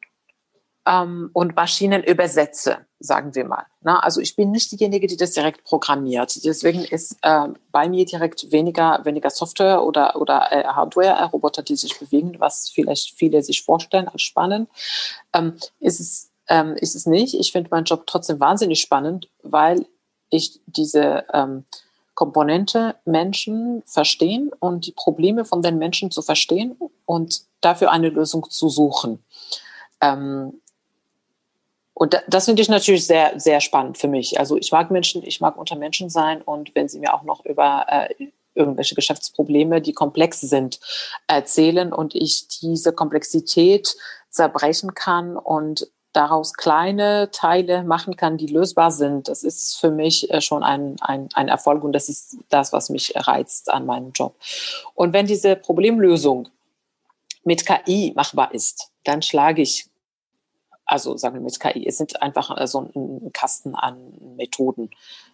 ähm, 0.89 1.29
und 1.33 1.55
Maschinen 1.55 2.03
übersetze, 2.03 2.79
sagen 2.99 3.35
wir 3.35 3.45
mal. 3.45 3.65
Na, 3.81 3.99
also 3.99 4.19
ich 4.21 4.35
bin 4.35 4.51
nicht 4.51 4.71
diejenige, 4.71 5.07
die 5.07 5.17
das 5.17 5.31
direkt 5.31 5.63
programmiert. 5.63 6.43
Deswegen 6.43 6.83
ist 6.83 7.17
äh, 7.21 7.47
bei 7.71 7.87
mir 7.87 8.05
direkt 8.05 8.51
weniger, 8.51 8.99
weniger 9.03 9.29
Software 9.29 9.83
oder, 9.83 10.19
oder 10.19 10.51
äh, 10.51 10.63
Hardware, 10.63 11.19
äh, 11.19 11.23
Roboter, 11.25 11.61
die 11.61 11.75
sich 11.75 11.99
bewegen, 11.99 12.39
was 12.39 12.69
vielleicht 12.69 13.17
viele 13.17 13.43
sich 13.43 13.61
vorstellen 13.61 14.07
als 14.07 14.23
spannend. 14.23 14.69
Ähm, 15.33 15.57
ist, 15.79 15.99
es, 15.99 16.31
ähm, 16.47 16.75
ist 16.75 16.95
es 16.95 17.05
nicht. 17.05 17.35
Ich 17.35 17.51
finde 17.51 17.69
meinen 17.69 17.85
Job 17.85 18.07
trotzdem 18.07 18.39
wahnsinnig 18.39 18.81
spannend, 18.81 19.29
weil 19.43 19.85
ich 20.31 20.59
diese 20.65 21.25
ähm, 21.33 21.65
Komponente 22.15 22.95
Menschen 23.05 23.83
verstehen 23.85 24.51
und 24.59 24.87
die 24.87 24.91
Probleme 24.91 25.45
von 25.45 25.61
den 25.61 25.77
Menschen 25.77 26.09
zu 26.11 26.21
verstehen 26.21 26.77
und 27.05 27.43
dafür 27.61 27.91
eine 27.91 28.09
Lösung 28.09 28.49
zu 28.49 28.69
suchen. 28.69 29.23
Ähm, 30.01 30.59
und 31.99 32.23
das 32.29 32.45
finde 32.45 32.61
ich 32.61 32.69
natürlich 32.69 33.05
sehr, 33.05 33.37
sehr 33.37 33.59
spannend 33.59 33.97
für 33.97 34.07
mich. 34.07 34.39
Also 34.39 34.55
ich 34.55 34.71
mag 34.71 34.89
Menschen, 34.89 35.21
ich 35.21 35.41
mag 35.41 35.57
unter 35.57 35.75
Menschen 35.75 36.09
sein 36.09 36.41
und 36.41 36.73
wenn 36.73 36.87
sie 36.87 36.97
mir 36.97 37.13
auch 37.13 37.23
noch 37.23 37.43
über 37.43 37.85
äh, 37.89 38.27
irgendwelche 38.55 38.95
Geschäftsprobleme, 38.95 39.81
die 39.81 39.91
komplex 39.91 40.39
sind, 40.39 40.79
erzählen 41.27 41.91
und 41.91 42.15
ich 42.15 42.47
diese 42.47 42.93
Komplexität 42.93 43.97
zerbrechen 44.29 44.93
kann 44.93 45.35
und 45.35 45.91
daraus 46.13 46.53
kleine 46.53 47.31
Teile 47.31 47.83
machen 47.83 48.15
kann, 48.15 48.37
die 48.37 48.47
lösbar 48.47 48.91
sind, 48.91 49.27
das 49.27 49.43
ist 49.43 49.77
für 49.77 49.91
mich 49.91 50.31
äh, 50.31 50.39
schon 50.39 50.63
ein, 50.63 50.95
ein, 51.01 51.27
ein 51.33 51.49
Erfolg 51.49 51.83
und 51.83 51.91
das 51.91 52.07
ist 52.07 52.37
das, 52.47 52.71
was 52.71 52.89
mich 52.89 53.11
reizt 53.13 53.69
an 53.69 53.85
meinem 53.85 54.13
Job. 54.13 54.37
Und 54.95 55.11
wenn 55.11 55.27
diese 55.27 55.57
Problemlösung 55.57 56.47
mit 57.43 57.65
KI 57.65 58.13
machbar 58.15 58.53
ist, 58.53 58.89
dann 59.03 59.21
schlage 59.21 59.61
ich 59.61 59.89
also 60.89 61.15
sagen 61.17 61.35
wir 61.35 61.41
mit 61.41 61.59
KI, 61.59 61.85
es 61.85 61.97
sind 61.97 62.19
einfach 62.21 62.59
äh, 62.59 62.65
so 62.65 62.89
ein, 62.95 63.31
Kasten 63.31 63.75
an 63.75 63.95
Methoden. 64.37 64.89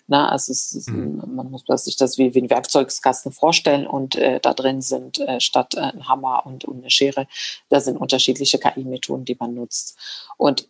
Na, 0.07 0.29
also 0.29 0.51
ist, 0.51 0.89
mhm. 0.89 1.23
man 1.33 1.49
muss 1.49 1.63
sich 1.83 1.95
das 1.95 2.17
wie, 2.17 2.35
wie 2.35 2.41
ein 2.41 2.49
Werkzeugskasten 2.49 3.31
vorstellen 3.31 3.87
und 3.87 4.15
äh, 4.15 4.39
da 4.41 4.53
drin 4.53 4.81
sind 4.81 5.19
äh, 5.19 5.39
statt 5.39 5.75
äh, 5.75 5.79
ein 5.79 6.07
Hammer 6.09 6.45
und, 6.45 6.65
und 6.65 6.79
eine 6.79 6.89
Schere, 6.89 7.25
da 7.69 7.79
sind 7.79 7.97
unterschiedliche 7.97 8.59
KI-Methoden, 8.59 9.23
die 9.23 9.37
man 9.39 9.53
nutzt. 9.53 9.97
Und 10.37 10.69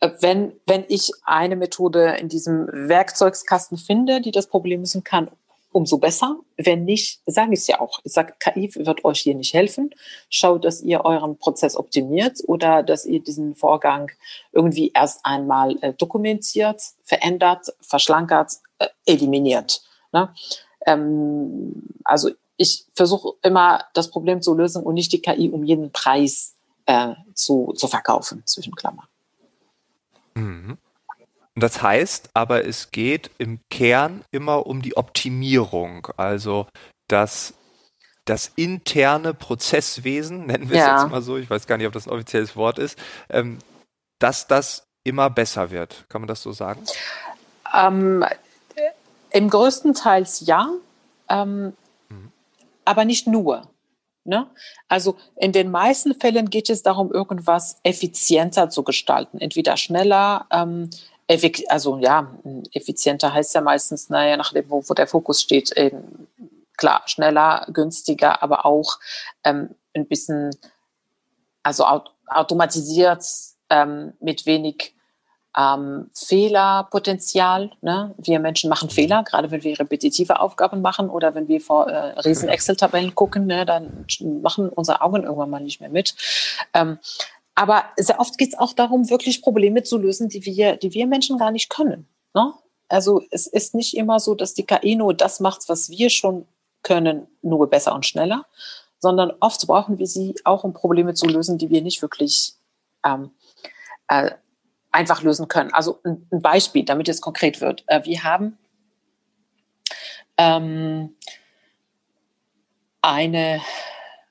äh, 0.00 0.10
wenn, 0.20 0.52
wenn 0.66 0.84
ich 0.88 1.12
eine 1.22 1.54
Methode 1.54 2.16
in 2.18 2.28
diesem 2.28 2.66
Werkzeugskasten 2.72 3.78
finde, 3.78 4.20
die 4.20 4.32
das 4.32 4.48
Problem 4.48 4.80
lösen 4.80 5.04
kann, 5.04 5.30
umso 5.74 5.98
besser. 5.98 6.38
Wenn 6.56 6.84
nicht, 6.84 7.20
sage 7.26 7.52
ich 7.52 7.60
es 7.60 7.66
ja 7.66 7.80
auch. 7.80 7.98
Ich 8.04 8.12
sage, 8.12 8.34
KI 8.38 8.72
wird 8.76 9.04
euch 9.04 9.20
hier 9.20 9.34
nicht 9.34 9.52
helfen. 9.54 9.90
Schaut, 10.30 10.64
dass 10.64 10.80
ihr 10.80 11.04
euren 11.04 11.36
Prozess 11.36 11.76
optimiert 11.76 12.38
oder 12.46 12.82
dass 12.84 13.04
ihr 13.04 13.20
diesen 13.20 13.56
Vorgang 13.56 14.10
irgendwie 14.52 14.92
erst 14.94 15.20
einmal 15.24 15.76
äh, 15.82 15.92
dokumentiert, 15.92 16.80
verändert, 17.02 17.74
verschlankert, 17.80 18.52
äh, 18.78 18.86
eliminiert. 19.04 19.82
Ne? 20.12 20.32
Ähm, 20.86 21.82
also 22.04 22.30
ich 22.56 22.86
versuche 22.94 23.32
immer 23.42 23.84
das 23.94 24.10
Problem 24.10 24.42
zu 24.42 24.54
lösen 24.54 24.84
und 24.84 24.94
nicht 24.94 25.12
die 25.12 25.20
KI 25.20 25.50
um 25.50 25.64
jeden 25.64 25.90
Preis 25.90 26.54
äh, 26.86 27.14
zu, 27.34 27.72
zu 27.74 27.88
verkaufen, 27.88 28.42
zwischen 28.46 28.76
Klammern. 28.76 29.08
Mhm. 30.34 30.78
Das 31.56 31.82
heißt 31.82 32.30
aber, 32.34 32.66
es 32.66 32.90
geht 32.90 33.30
im 33.38 33.60
Kern 33.70 34.24
immer 34.32 34.66
um 34.66 34.82
die 34.82 34.96
Optimierung. 34.96 36.08
Also 36.16 36.66
dass 37.08 37.54
das 38.24 38.52
interne 38.56 39.34
Prozesswesen, 39.34 40.46
nennen 40.46 40.70
wir 40.70 40.78
es 40.78 40.86
ja. 40.86 41.02
jetzt 41.02 41.10
mal 41.10 41.22
so, 41.22 41.36
ich 41.36 41.48
weiß 41.48 41.66
gar 41.66 41.76
nicht, 41.76 41.86
ob 41.86 41.92
das 41.92 42.06
ein 42.06 42.12
offizielles 42.12 42.56
Wort 42.56 42.78
ist, 42.78 42.98
ähm, 43.28 43.58
dass 44.18 44.46
das 44.46 44.86
immer 45.04 45.28
besser 45.30 45.70
wird. 45.70 46.06
Kann 46.08 46.22
man 46.22 46.28
das 46.28 46.42
so 46.42 46.52
sagen? 46.52 46.82
Ähm, 47.74 48.24
Im 49.30 49.50
größten 49.50 49.94
Teil 49.94 50.26
ja, 50.40 50.70
ähm, 51.28 51.74
mhm. 52.08 52.32
aber 52.84 53.04
nicht 53.04 53.26
nur. 53.26 53.68
Ne? 54.26 54.46
Also 54.88 55.18
in 55.36 55.52
den 55.52 55.70
meisten 55.70 56.18
Fällen 56.18 56.48
geht 56.48 56.70
es 56.70 56.82
darum, 56.82 57.12
irgendwas 57.12 57.78
effizienter 57.82 58.70
zu 58.70 58.82
gestalten, 58.82 59.38
entweder 59.38 59.76
schneller, 59.76 60.46
ähm, 60.50 60.88
also 61.68 61.98
ja, 61.98 62.30
effizienter 62.72 63.32
heißt 63.32 63.54
ja 63.54 63.60
meistens, 63.60 64.10
naja, 64.10 64.36
nachdem, 64.36 64.68
wo, 64.70 64.82
wo 64.86 64.94
der 64.94 65.06
Fokus 65.06 65.40
steht, 65.40 65.72
eben, 65.76 66.28
klar, 66.76 67.02
schneller, 67.06 67.66
günstiger, 67.72 68.42
aber 68.42 68.66
auch 68.66 68.98
ähm, 69.44 69.74
ein 69.94 70.06
bisschen, 70.06 70.50
also 71.62 71.86
automatisiert 72.26 73.24
ähm, 73.70 74.12
mit 74.20 74.46
wenig 74.46 74.94
ähm, 75.56 76.10
Fehlerpotenzial. 76.14 77.70
Ne? 77.80 78.14
Wir 78.18 78.40
Menschen 78.40 78.68
machen 78.68 78.88
mhm. 78.88 78.94
Fehler, 78.94 79.22
gerade 79.22 79.50
wenn 79.50 79.62
wir 79.62 79.78
repetitive 79.78 80.40
Aufgaben 80.40 80.82
machen 80.82 81.08
oder 81.08 81.34
wenn 81.34 81.48
wir 81.48 81.60
vor 81.60 81.88
äh, 81.88 82.18
riesen 82.20 82.48
Excel-Tabellen 82.48 83.14
gucken, 83.14 83.46
ne, 83.46 83.64
dann 83.64 84.06
machen 84.42 84.68
unsere 84.68 85.00
Augen 85.00 85.22
irgendwann 85.22 85.50
mal 85.50 85.60
nicht 85.60 85.80
mehr 85.80 85.90
mit. 85.90 86.14
Ähm, 86.74 86.98
aber 87.54 87.84
sehr 87.96 88.20
oft 88.20 88.36
geht 88.38 88.48
es 88.48 88.58
auch 88.58 88.72
darum, 88.72 89.10
wirklich 89.10 89.42
Probleme 89.42 89.82
zu 89.82 89.98
lösen, 89.98 90.28
die 90.28 90.44
wir, 90.44 90.76
die 90.76 90.92
wir 90.92 91.06
Menschen 91.06 91.38
gar 91.38 91.50
nicht 91.50 91.70
können. 91.70 92.08
Ne? 92.34 92.52
Also 92.88 93.22
es 93.30 93.46
ist 93.46 93.74
nicht 93.74 93.96
immer 93.96 94.20
so, 94.20 94.34
dass 94.34 94.54
die 94.54 94.64
KI 94.64 94.96
nur 94.96 95.14
das 95.14 95.40
macht, 95.40 95.68
was 95.68 95.88
wir 95.90 96.10
schon 96.10 96.46
können, 96.82 97.26
nur 97.42 97.68
besser 97.70 97.94
und 97.94 98.06
schneller, 98.06 98.46
sondern 98.98 99.32
oft 99.40 99.66
brauchen 99.66 99.98
wir 99.98 100.06
sie 100.06 100.34
auch, 100.44 100.64
um 100.64 100.74
Probleme 100.74 101.14
zu 101.14 101.26
lösen, 101.26 101.58
die 101.58 101.70
wir 101.70 101.82
nicht 101.82 102.02
wirklich 102.02 102.54
ähm, 103.04 103.30
äh, 104.08 104.32
einfach 104.92 105.22
lösen 105.22 105.48
können. 105.48 105.72
Also 105.72 106.00
ein, 106.04 106.26
ein, 106.30 106.42
Beispiel, 106.42 106.84
damit 106.84 107.08
es 107.08 107.20
konkret 107.20 107.60
wird. 107.60 107.84
Äh, 107.86 108.04
wir 108.04 108.22
haben 108.22 108.58
ähm, 110.36 111.16
eine 113.02 113.60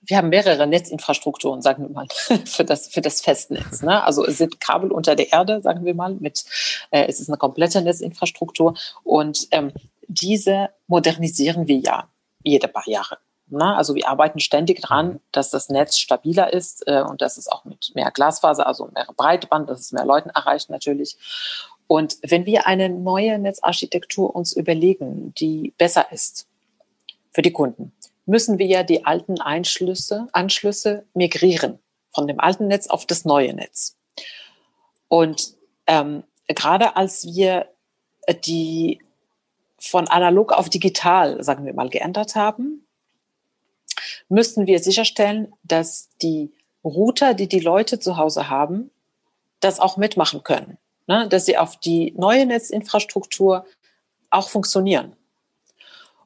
wir 0.06 0.18
haben 0.18 0.30
mehrere 0.30 0.68
Netzinfrastrukturen, 0.68 1.62
sagen 1.62 1.84
wir 1.84 1.90
mal, 1.90 2.08
für 2.46 2.66
das, 2.66 2.88
für 2.88 3.02
das 3.02 3.22
Festnetz. 3.22 3.82
Ne? 3.82 4.04
Also 4.04 4.26
es 4.26 4.38
sind 4.38 4.60
Kabel 4.60 4.92
unter 4.92 5.16
der 5.16 5.32
Erde, 5.32 5.62
sagen 5.62 5.86
wir 5.86 5.96
mal, 5.96 6.16
mit, 6.16 6.46
äh, 6.92 7.06
es 7.08 7.20
ist 7.20 7.30
eine 7.30 7.38
komplette 7.38 7.82
Netzinfrastruktur 7.82 8.76
und 9.04 9.48
ähm, 9.52 9.72
diese 10.08 10.70
modernisieren 10.88 11.68
wir 11.68 11.78
ja 11.78 12.10
jede 12.44 12.68
paar 12.68 12.88
Jahre. 12.88 13.18
Ne? 13.48 13.76
Also 13.76 13.96
wir 13.96 14.08
arbeiten 14.08 14.40
ständig 14.40 14.82
dran, 14.82 15.20
dass 15.32 15.50
das 15.50 15.70
Netz 15.70 15.98
stabiler 15.98 16.52
ist 16.52 16.84
äh, 16.88 17.02
und 17.02 17.22
dass 17.22 17.38
es 17.38 17.48
auch 17.48 17.66
mit 17.66 17.92
mehr 17.96 18.12
Glasfaser, 18.12 18.68
also 18.68 18.90
mehr 18.94 19.08
Breitband, 19.16 19.70
dass 19.70 19.80
es 19.80 19.92
mehr 19.92 20.06
Leuten 20.06 20.30
erreicht 20.30 20.70
natürlich. 20.70 21.18
Und 21.88 22.18
wenn 22.24 22.46
wir 22.46 22.66
eine 22.66 22.90
neue 22.90 23.38
Netzarchitektur 23.40 24.36
uns 24.36 24.54
überlegen, 24.54 25.34
die 25.36 25.74
besser 25.78 26.12
ist 26.12 26.48
für 27.32 27.42
die 27.42 27.52
Kunden, 27.52 27.94
müssen 28.26 28.58
wir 28.58 28.66
ja 28.66 28.84
die 28.84 29.06
alten 29.06 29.42
Einschlüsse, 29.42 30.28
Anschlüsse 30.32 31.06
migrieren 31.14 31.80
von 32.14 32.28
dem 32.28 32.40
alten 32.40 32.68
Netz 32.68 32.88
auf 32.88 33.06
das 33.06 33.26
neue 33.26 33.54
Netz. 33.54 33.98
Und 35.08 35.56
ähm, 35.88 36.24
gerade 36.48 36.96
als 36.96 37.26
wir 37.26 37.70
die 38.46 39.02
von 39.80 40.08
analog 40.08 40.54
auf 40.54 40.70
digital, 40.70 41.44
sagen 41.44 41.66
wir 41.66 41.74
mal, 41.74 41.90
geändert 41.90 42.36
haben, 42.36 42.88
müssten 44.30 44.66
wir 44.66 44.80
sicherstellen, 44.80 45.54
dass 45.64 46.10
die 46.22 46.54
Router, 46.84 47.34
die 47.34 47.48
die 47.48 47.60
Leute 47.60 48.00
zu 48.00 48.18
Hause 48.18 48.50
haben, 48.50 48.92
das 49.60 49.80
auch 49.80 49.98
mitmachen 49.98 50.44
können. 50.44 50.78
Ne? 51.08 51.28
Dass 51.28 51.46
sie 51.46 51.58
auf 51.58 51.78
die 51.78 52.14
neue 52.18 52.46
Netzinfrastruktur 52.46 53.66
auch 54.30 54.50
funktionieren. 54.50 55.16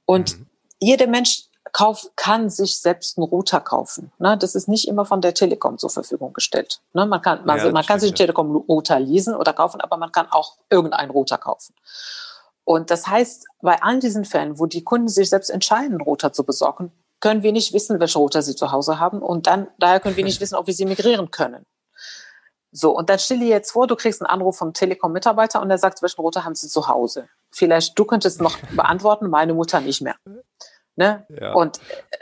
Und 0.06 0.40
mhm. 0.40 0.46
jeder 0.80 1.08
Mensch 1.08 1.47
kauf, 1.78 2.10
kann 2.16 2.50
sich 2.50 2.80
selbst 2.80 3.18
einen 3.18 3.28
Router 3.28 3.62
kaufen. 3.62 4.12
Ne? 4.18 4.36
Das 4.36 4.56
ist 4.56 4.68
nicht 4.68 4.88
immer 4.88 5.06
von 5.06 5.22
der 5.22 5.36
Telekom 5.36 5.78
zur 5.78 5.92
Verfügung 5.92 6.34
gestellt. 6.34 6.82
Ne? 6.94 7.06
Man 7.06 7.22
kann, 7.22 7.46
man, 7.46 7.60
ja, 7.60 7.72
man 7.72 7.86
kann 7.86 8.00
sich 8.00 8.10
einen 8.10 8.16
Telekom-Router 8.16 9.00
leasen 9.00 9.36
oder 9.36 9.54
kaufen, 9.54 9.80
aber 9.80 9.96
man 9.98 10.12
kann 10.12 10.26
auch 10.32 10.58
irgendeinen 10.72 11.12
Router 11.12 11.38
kaufen. 11.38 11.76
Und 12.64 12.90
das 12.90 13.06
heißt, 13.06 13.46
bei 13.62 13.80
all 13.84 14.00
diesen 14.00 14.26
Fällen, 14.26 14.58
wo 14.58 14.66
die 14.66 14.84
Kunden 14.84 15.08
sich 15.08 15.30
selbst 15.30 15.50
entscheiden, 15.50 15.92
einen 15.92 16.02
Router 16.02 16.34
zu 16.34 16.44
besorgen, 16.44 16.92
können 17.20 17.44
wir 17.44 17.52
nicht 17.52 17.74
wissen, 17.74 18.00
welche 18.00 18.18
Router 18.18 18.42
sie 18.42 18.56
zu 18.56 18.72
Hause 18.72 19.00
haben. 19.00 19.22
Und 19.22 19.46
dann, 19.46 19.68
daher 19.78 20.00
können 20.00 20.18
wir 20.18 20.24
nicht 20.24 20.42
wissen, 20.42 20.56
ob 20.56 20.66
wir 20.66 20.74
sie 20.74 20.86
migrieren 20.86 21.30
können. 21.30 21.64
So, 22.72 22.98
und 22.98 23.12
dann 23.12 23.20
stell 23.20 23.40
dir 23.40 23.50
jetzt 23.50 23.72
vor, 23.72 23.86
du 23.86 23.96
kriegst 23.96 24.20
einen 24.22 24.32
Anruf 24.32 24.58
vom 24.58 24.74
Telekom-Mitarbeiter 24.74 25.62
und 25.62 25.70
er 25.70 25.78
sagt, 25.78 26.02
welchen 26.02 26.22
Router 26.22 26.44
haben 26.44 26.56
sie 26.56 26.70
zu 26.70 26.88
Hause? 26.88 27.30
Vielleicht, 27.52 27.98
du 28.00 28.04
könntest 28.04 28.42
noch 28.42 28.58
beantworten, 28.76 29.30
meine 29.30 29.54
Mutter 29.54 29.80
nicht 29.80 30.02
mehr. 30.02 30.16
Ne? 30.98 31.26
Ja. 31.30 31.54
Und 31.54 31.78
äh, 32.12 32.18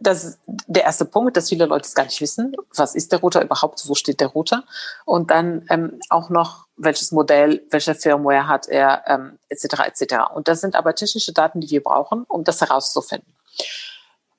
das 0.00 0.24
ist 0.24 0.40
der 0.46 0.82
erste 0.82 1.04
Punkt, 1.04 1.36
dass 1.36 1.48
viele 1.48 1.66
Leute 1.66 1.86
es 1.86 1.94
gar 1.94 2.04
nicht 2.04 2.20
wissen. 2.20 2.56
Was 2.74 2.94
ist 2.94 3.12
der 3.12 3.20
Router 3.20 3.42
überhaupt? 3.42 3.82
Wo 3.86 3.94
steht 3.94 4.20
der 4.20 4.28
Router? 4.28 4.64
Und 5.04 5.30
dann 5.30 5.64
ähm, 5.70 6.00
auch 6.10 6.28
noch, 6.28 6.66
welches 6.76 7.12
Modell, 7.12 7.62
welche 7.70 7.94
Firmware 7.94 8.48
hat 8.48 8.68
er, 8.68 9.04
ähm, 9.06 9.38
etc. 9.48 9.64
etc. 9.86 10.14
Und 10.34 10.48
das 10.48 10.60
sind 10.60 10.74
aber 10.74 10.94
technische 10.94 11.32
Daten, 11.32 11.60
die 11.60 11.70
wir 11.70 11.82
brauchen, 11.82 12.24
um 12.28 12.42
das 12.42 12.60
herauszufinden. 12.60 13.32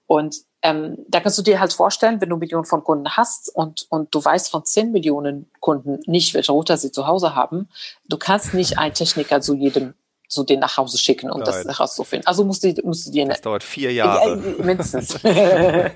Und 0.05 0.37
ähm, 0.61 1.05
da 1.07 1.19
kannst 1.19 1.37
du 1.37 1.43
dir 1.43 1.59
halt 1.59 1.73
vorstellen, 1.73 2.19
wenn 2.19 2.29
du 2.29 2.37
Millionen 2.37 2.65
von 2.65 2.83
Kunden 2.83 3.09
hast 3.09 3.53
und, 3.53 3.85
und 3.89 4.13
du 4.13 4.23
weißt 4.23 4.49
von 4.49 4.65
10 4.65 4.91
Millionen 4.91 5.51
Kunden 5.59 5.99
nicht, 6.05 6.33
welche 6.33 6.51
Router 6.51 6.77
sie 6.77 6.91
zu 6.91 7.07
Hause 7.07 7.35
haben, 7.35 7.69
du 8.07 8.17
kannst 8.17 8.53
nicht 8.53 8.79
einen 8.79 8.93
Techniker 8.93 9.41
zu 9.41 9.53
jedem 9.53 9.93
zu 10.27 10.43
denen 10.43 10.59
nach 10.59 10.77
Hause 10.77 10.97
schicken, 10.97 11.29
um 11.29 11.41
Nein. 11.41 11.45
das 11.45 11.65
herauszufinden. 11.65 12.27
Also 12.27 12.43
musst 12.43 12.63
du, 12.63 12.73
musst 12.83 13.07
du 13.07 13.11
dir... 13.11 13.25
Das 13.25 13.41
dauert 13.41 13.63
vier 13.63 13.93
Jahre. 13.93 14.37
Ja, 14.37 14.63
mindestens. 14.63 15.17
ähm, 15.23 15.91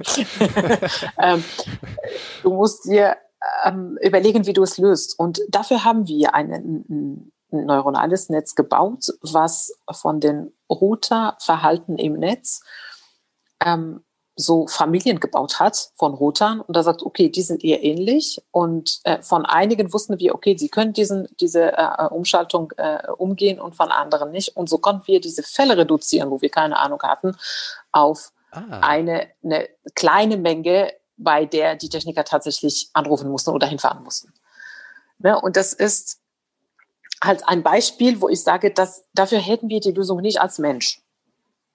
du 2.44 2.54
musst 2.54 2.86
dir 2.86 3.18
ähm, 3.66 3.98
überlegen, 4.02 4.46
wie 4.46 4.54
du 4.54 4.64
es 4.64 4.78
löst. 4.78 5.20
Und 5.20 5.42
dafür 5.50 5.84
haben 5.84 6.08
wir 6.08 6.34
ein, 6.34 6.52
ein 6.52 7.32
neuronales 7.52 8.30
Netz 8.30 8.56
gebaut, 8.56 9.08
was 9.22 9.74
von 9.92 10.20
den 10.20 10.54
Routerverhalten 10.70 11.98
im 11.98 12.14
Netz 12.14 12.62
ähm, 13.64 14.04
so 14.42 14.68
Familien 14.68 15.20
gebaut 15.20 15.60
hat 15.60 15.92
von 15.96 16.14
Routern 16.14 16.62
und 16.62 16.76
da 16.76 16.84
sagt, 16.84 17.04
okay, 17.04 17.30
die 17.30 17.42
sind 17.42 17.64
eher 17.64 17.84
ähnlich 17.84 18.42
und 18.52 19.00
äh, 19.04 19.22
von 19.22 19.46
einigen 19.46 19.94
wussten 19.94 20.20
wir, 20.20 20.36
okay, 20.36 20.58
sie 20.58 20.70
können 20.70 20.94
diesen, 20.94 21.28
diese 21.40 21.78
äh, 21.78 22.08
Umschaltung 22.10 22.72
äh, 22.78 23.08
umgehen 23.18 23.60
und 23.60 23.76
von 23.76 23.92
anderen 23.92 24.32
nicht 24.32 24.56
und 24.58 24.70
so 24.70 24.78
konnten 24.78 25.08
wir 25.08 25.22
diese 25.22 25.44
Fälle 25.44 25.78
reduzieren, 25.78 26.32
wo 26.32 26.42
wir 26.42 26.50
keine 26.50 26.78
Ahnung 26.80 27.02
hatten, 27.04 27.38
auf 27.92 28.32
ah. 28.52 28.80
eine, 28.82 29.28
eine 29.44 29.70
kleine 29.96 30.38
Menge, 30.38 30.94
bei 31.18 31.46
der 31.46 31.76
die 31.76 31.90
Techniker 31.90 32.24
tatsächlich 32.24 32.90
anrufen 32.94 33.30
mussten 33.30 33.52
oder 33.52 33.68
hinfahren 33.68 34.04
mussten. 34.04 34.34
Ne? 35.20 35.40
Und 35.40 35.56
das 35.56 35.74
ist 35.74 36.20
halt 37.24 37.48
ein 37.48 37.62
Beispiel, 37.62 38.22
wo 38.22 38.30
ich 38.30 38.42
sage, 38.42 38.72
dass 38.72 39.04
dafür 39.14 39.40
hätten 39.40 39.70
wir 39.70 39.80
die 39.80 39.92
Lösung 39.92 40.20
nicht 40.22 40.42
als 40.42 40.58
Mensch 40.58 41.04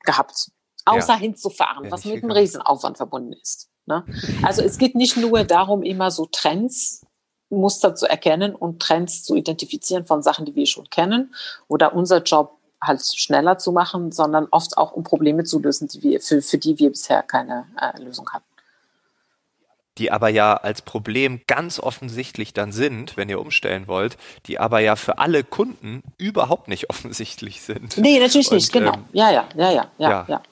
gehabt 0.00 0.50
außer 0.87 1.14
ja. 1.14 1.19
hinzufahren, 1.19 1.90
was 1.90 2.05
mit 2.05 2.23
einem 2.23 2.31
Riesenaufwand 2.31 2.97
verbunden 2.97 3.35
ist. 3.35 3.69
Ne? 3.87 4.05
Also 4.43 4.62
es 4.62 4.78
geht 4.78 4.95
nicht 4.95 5.16
nur 5.16 5.45
darum, 5.45 5.83
immer 5.83 6.11
so 6.11 6.26
Trends, 6.31 7.05
Muster 7.50 7.95
zu 7.95 8.07
erkennen 8.07 8.55
und 8.55 8.81
Trends 8.81 9.23
zu 9.23 9.37
identifizieren 9.37 10.07
von 10.07 10.23
Sachen, 10.23 10.47
die 10.47 10.55
wir 10.55 10.66
schon 10.66 10.88
kennen 10.90 11.35
oder 11.69 11.95
unser 11.95 12.23
Job 12.23 12.59
halt 12.81 13.02
schneller 13.02 13.59
zu 13.59 13.73
machen, 13.73 14.12
sondern 14.12 14.49
oft 14.50 14.76
auch 14.78 14.93
um 14.93 15.05
Probleme 15.05 15.45
zu 15.45 15.61
lösen, 15.61 15.88
die 15.88 16.02
wir, 16.02 16.21
für, 16.21 16.43
für 16.43 16.59
die 16.59 16.78
wir 16.78 16.90
bisher 16.90 17.23
keine 17.23 17.66
äh, 17.81 18.00
Lösung 18.02 18.28
hatten 18.31 18.45
die 19.99 20.12
aber 20.12 20.28
ja 20.28 20.55
als 20.55 20.83
Problem 20.83 21.40
ganz 21.47 21.81
offensichtlich 21.81 22.52
dann 22.52 22.71
sind, 22.71 23.16
wenn 23.16 23.31
ihr 23.31 23.40
umstellen 23.40 23.88
wollt, 23.88 24.19
die 24.45 24.59
aber 24.59 24.81
ja 24.81 24.95
für 24.95 25.16
alle 25.16 25.43
Kunden 25.43 26.02
überhaupt 26.19 26.69
nicht 26.69 26.90
offensichtlich 26.90 27.62
sind. 27.62 27.97
Nee, 27.97 28.21
natürlich 28.21 28.50
Und, 28.50 28.57
nicht, 28.57 28.73
genau. 28.73 28.93
Ähm, 28.93 29.05
ja, 29.14 29.31
ja, 29.31 29.49
ja, 29.55 29.71
ja, 29.71 29.90
ja, 29.99 30.26
ja 30.28 30.43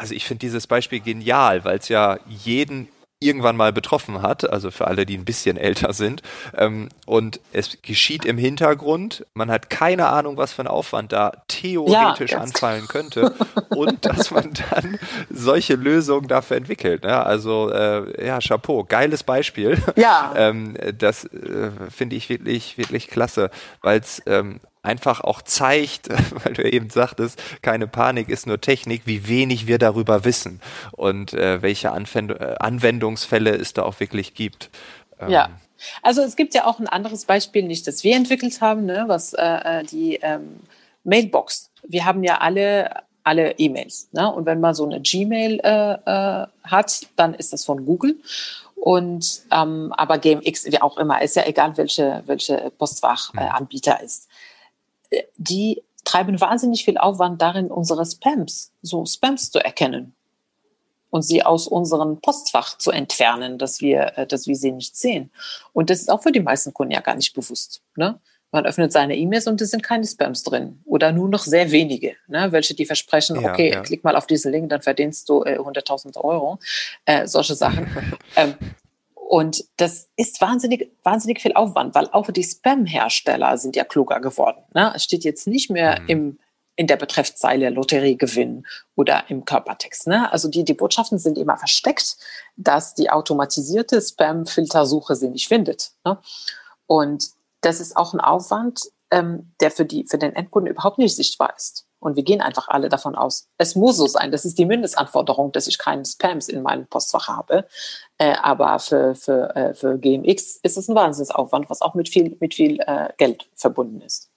also 0.00 0.14
ich 0.14 0.24
finde 0.24 0.40
dieses 0.40 0.66
Beispiel 0.66 1.00
genial, 1.00 1.64
weil 1.64 1.78
es 1.78 1.88
ja 1.88 2.18
jeden 2.26 2.88
irgendwann 3.22 3.54
mal 3.54 3.70
betroffen 3.70 4.22
hat, 4.22 4.48
also 4.48 4.70
für 4.70 4.86
alle, 4.86 5.04
die 5.04 5.14
ein 5.18 5.26
bisschen 5.26 5.58
älter 5.58 5.92
sind. 5.92 6.22
Ähm, 6.56 6.88
und 7.04 7.38
es 7.52 7.82
geschieht 7.82 8.24
im 8.24 8.38
Hintergrund. 8.38 9.26
Man 9.34 9.50
hat 9.50 9.68
keine 9.68 10.06
Ahnung, 10.06 10.38
was 10.38 10.54
für 10.54 10.62
ein 10.62 10.68
Aufwand 10.68 11.12
da 11.12 11.32
theoretisch 11.46 12.30
ja, 12.30 12.38
anfallen 12.38 12.88
könnte. 12.88 13.34
und 13.68 14.06
dass 14.06 14.30
man 14.30 14.54
dann 14.70 14.98
solche 15.28 15.74
Lösungen 15.74 16.28
dafür 16.28 16.56
entwickelt. 16.56 17.04
Ne? 17.04 17.22
Also 17.22 17.70
äh, 17.70 18.26
ja, 18.26 18.38
Chapeau, 18.38 18.84
geiles 18.84 19.22
Beispiel. 19.22 19.76
Ja. 19.96 20.32
ähm, 20.36 20.78
das 20.96 21.26
äh, 21.26 21.72
finde 21.90 22.16
ich 22.16 22.30
wirklich, 22.30 22.78
wirklich 22.78 23.08
klasse, 23.08 23.50
weil 23.82 24.00
es 24.00 24.22
ähm, 24.24 24.60
einfach 24.82 25.20
auch 25.20 25.42
zeigt, 25.42 26.08
weil 26.44 26.54
du 26.54 26.70
eben 26.70 26.90
sagtest, 26.90 27.42
keine 27.62 27.86
Panik 27.86 28.28
ist 28.28 28.46
nur 28.46 28.60
Technik, 28.60 29.02
wie 29.04 29.28
wenig 29.28 29.66
wir 29.66 29.78
darüber 29.78 30.24
wissen 30.24 30.60
und 30.92 31.32
äh, 31.34 31.62
welche 31.62 31.92
Anwend 31.92 32.32
äh, 32.32 32.56
Anwendungsfälle 32.58 33.50
es 33.50 33.72
da 33.72 33.82
auch 33.82 34.00
wirklich 34.00 34.34
gibt. 34.34 34.70
Ähm, 35.18 35.30
ja. 35.30 35.50
Also 36.02 36.20
es 36.22 36.36
gibt 36.36 36.54
ja 36.54 36.66
auch 36.66 36.78
ein 36.78 36.88
anderes 36.88 37.24
Beispiel, 37.24 37.62
nicht 37.62 37.86
das 37.86 38.04
wir 38.04 38.14
entwickelt 38.14 38.60
haben, 38.60 38.84
ne, 38.84 39.04
was 39.06 39.32
äh, 39.32 39.80
äh 39.80 39.84
die 39.84 40.16
ähm, 40.16 40.60
Mailbox. 41.04 41.70
Wir 41.82 42.04
haben 42.04 42.22
ja 42.22 42.38
alle 42.38 42.90
alle 43.22 43.52
E-Mails. 43.58 44.08
Ne? 44.12 44.32
Und 44.32 44.46
wenn 44.46 44.60
man 44.60 44.74
so 44.74 44.84
eine 44.84 45.00
Gmail 45.00 45.60
äh, 45.62 45.92
äh, 45.92 46.46
hat, 46.64 47.06
dann 47.16 47.34
ist 47.34 47.52
das 47.52 47.64
von 47.64 47.84
Google. 47.84 48.16
Und 48.74 49.42
ähm, 49.50 49.92
aber 49.96 50.18
GameX, 50.18 50.64
wie 50.64 50.80
auch 50.80 50.96
immer, 50.96 51.20
ist 51.20 51.36
ja 51.36 51.46
egal, 51.46 51.76
welche, 51.76 52.22
welche 52.24 52.72
Postfachanbieter 52.78 54.00
äh, 54.00 54.04
ist. 54.04 54.29
Die 55.36 55.82
treiben 56.04 56.40
wahnsinnig 56.40 56.84
viel 56.84 56.98
Aufwand 56.98 57.40
darin, 57.40 57.70
unsere 57.70 58.04
Spams, 58.06 58.72
so 58.82 59.04
Spams 59.06 59.50
zu 59.50 59.58
erkennen 59.58 60.14
und 61.10 61.22
sie 61.22 61.42
aus 61.42 61.66
unserem 61.66 62.20
Postfach 62.20 62.78
zu 62.78 62.90
entfernen, 62.90 63.58
dass 63.58 63.80
wir, 63.80 64.16
äh, 64.16 64.26
dass 64.26 64.46
wir 64.46 64.56
sie 64.56 64.72
nicht 64.72 64.96
sehen. 64.96 65.30
Und 65.72 65.90
das 65.90 66.00
ist 66.00 66.10
auch 66.10 66.22
für 66.22 66.32
die 66.32 66.40
meisten 66.40 66.72
Kunden 66.72 66.92
ja 66.92 67.00
gar 67.00 67.16
nicht 67.16 67.34
bewusst. 67.34 67.82
Ne? 67.96 68.18
Man 68.52 68.66
öffnet 68.66 68.92
seine 68.92 69.16
E-Mails 69.16 69.46
und 69.46 69.60
es 69.60 69.70
sind 69.70 69.82
keine 69.82 70.06
Spams 70.06 70.42
drin 70.42 70.80
oder 70.84 71.12
nur 71.12 71.28
noch 71.28 71.44
sehr 71.44 71.70
wenige, 71.70 72.16
ne? 72.26 72.50
welche 72.50 72.74
die 72.74 72.86
versprechen, 72.86 73.40
ja, 73.40 73.52
okay, 73.52 73.72
ja. 73.72 73.80
klick 73.82 74.02
mal 74.02 74.16
auf 74.16 74.26
diesen 74.26 74.50
Link, 74.50 74.70
dann 74.70 74.82
verdienst 74.82 75.28
du 75.28 75.42
äh, 75.44 75.58
100.000 75.58 76.16
Euro, 76.16 76.58
äh, 77.04 77.26
solche 77.26 77.54
Sachen. 77.54 77.86
ähm, 78.36 78.54
und 79.30 79.64
das 79.76 80.08
ist 80.16 80.40
wahnsinnig, 80.40 80.90
wahnsinnig 81.04 81.40
viel 81.40 81.52
Aufwand, 81.52 81.94
weil 81.94 82.08
auch 82.10 82.32
die 82.32 82.42
Spam-Hersteller 82.42 83.58
sind 83.58 83.76
ja 83.76 83.84
kluger 83.84 84.18
geworden. 84.18 84.64
Ne? 84.74 84.92
Es 84.96 85.04
steht 85.04 85.22
jetzt 85.22 85.46
nicht 85.46 85.70
mehr 85.70 86.00
mhm. 86.00 86.08
im, 86.08 86.38
in 86.74 86.88
der 86.88 86.96
Betreffzeile 86.96 87.70
Lotteriegewinn 87.70 88.66
oder 88.96 89.30
im 89.30 89.44
Körpertext. 89.44 90.08
Ne? 90.08 90.32
Also 90.32 90.48
die, 90.48 90.64
die 90.64 90.74
Botschaften 90.74 91.20
sind 91.20 91.38
immer 91.38 91.56
versteckt, 91.56 92.16
dass 92.56 92.96
die 92.96 93.10
automatisierte 93.10 94.00
Spam-Filtersuche 94.00 95.14
sie 95.14 95.28
nicht 95.28 95.46
findet. 95.46 95.92
Ne? 96.04 96.18
Und 96.86 97.26
das 97.60 97.78
ist 97.78 97.96
auch 97.96 98.12
ein 98.12 98.20
Aufwand, 98.20 98.80
ähm, 99.12 99.52
der 99.60 99.70
für, 99.70 99.84
die, 99.84 100.06
für 100.08 100.18
den 100.18 100.34
Endkunden 100.34 100.72
überhaupt 100.72 100.98
nicht 100.98 101.14
sichtbar 101.14 101.54
ist. 101.56 101.86
Und 102.00 102.16
wir 102.16 102.22
gehen 102.22 102.40
einfach 102.40 102.68
alle 102.68 102.88
davon 102.88 103.14
aus, 103.14 103.48
es 103.58 103.76
muss 103.76 103.98
so 103.98 104.06
sein. 104.06 104.32
Das 104.32 104.44
ist 104.44 104.58
die 104.58 104.64
Mindestanforderung, 104.64 105.52
dass 105.52 105.66
ich 105.66 105.78
keinen 105.78 106.04
Spams 106.04 106.48
in 106.48 106.62
meinem 106.62 106.86
Postfach 106.86 107.28
habe. 107.28 107.66
Äh, 108.18 108.34
aber 108.42 108.78
für, 108.78 109.14
für, 109.14 109.54
äh, 109.54 109.74
für 109.74 109.98
GMX 109.98 110.56
ist 110.62 110.76
es 110.76 110.88
ein 110.88 110.94
Wahnsinnsaufwand, 110.94 111.68
was 111.68 111.82
auch 111.82 111.94
mit 111.94 112.08
viel, 112.08 112.36
mit 112.40 112.54
viel 112.54 112.80
äh, 112.80 113.10
Geld 113.18 113.48
verbunden 113.54 114.00
ist. 114.00 114.30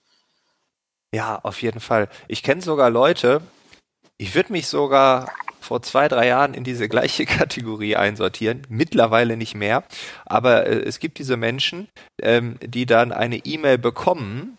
Ja, 1.13 1.39
auf 1.43 1.61
jeden 1.61 1.79
Fall. 1.79 2.09
Ich 2.27 2.43
kenne 2.43 2.61
sogar 2.61 2.89
Leute, 2.89 3.41
ich 4.17 4.35
würde 4.35 4.51
mich 4.51 4.67
sogar 4.67 5.31
vor 5.63 5.81
zwei, 5.81 6.07
drei 6.07 6.27
Jahren 6.27 6.53
in 6.53 6.63
diese 6.63 6.89
gleiche 6.89 7.25
Kategorie 7.27 7.95
einsortieren. 7.95 8.63
Mittlerweile 8.69 9.37
nicht 9.37 9.55
mehr. 9.55 9.83
Aber 10.25 10.65
äh, 10.65 10.79
es 10.79 10.99
gibt 10.99 11.17
diese 11.17 11.37
Menschen, 11.37 11.87
ähm, 12.21 12.57
die 12.61 12.85
dann 12.85 13.11
eine 13.11 13.37
E-Mail 13.37 13.77
bekommen 13.77 14.57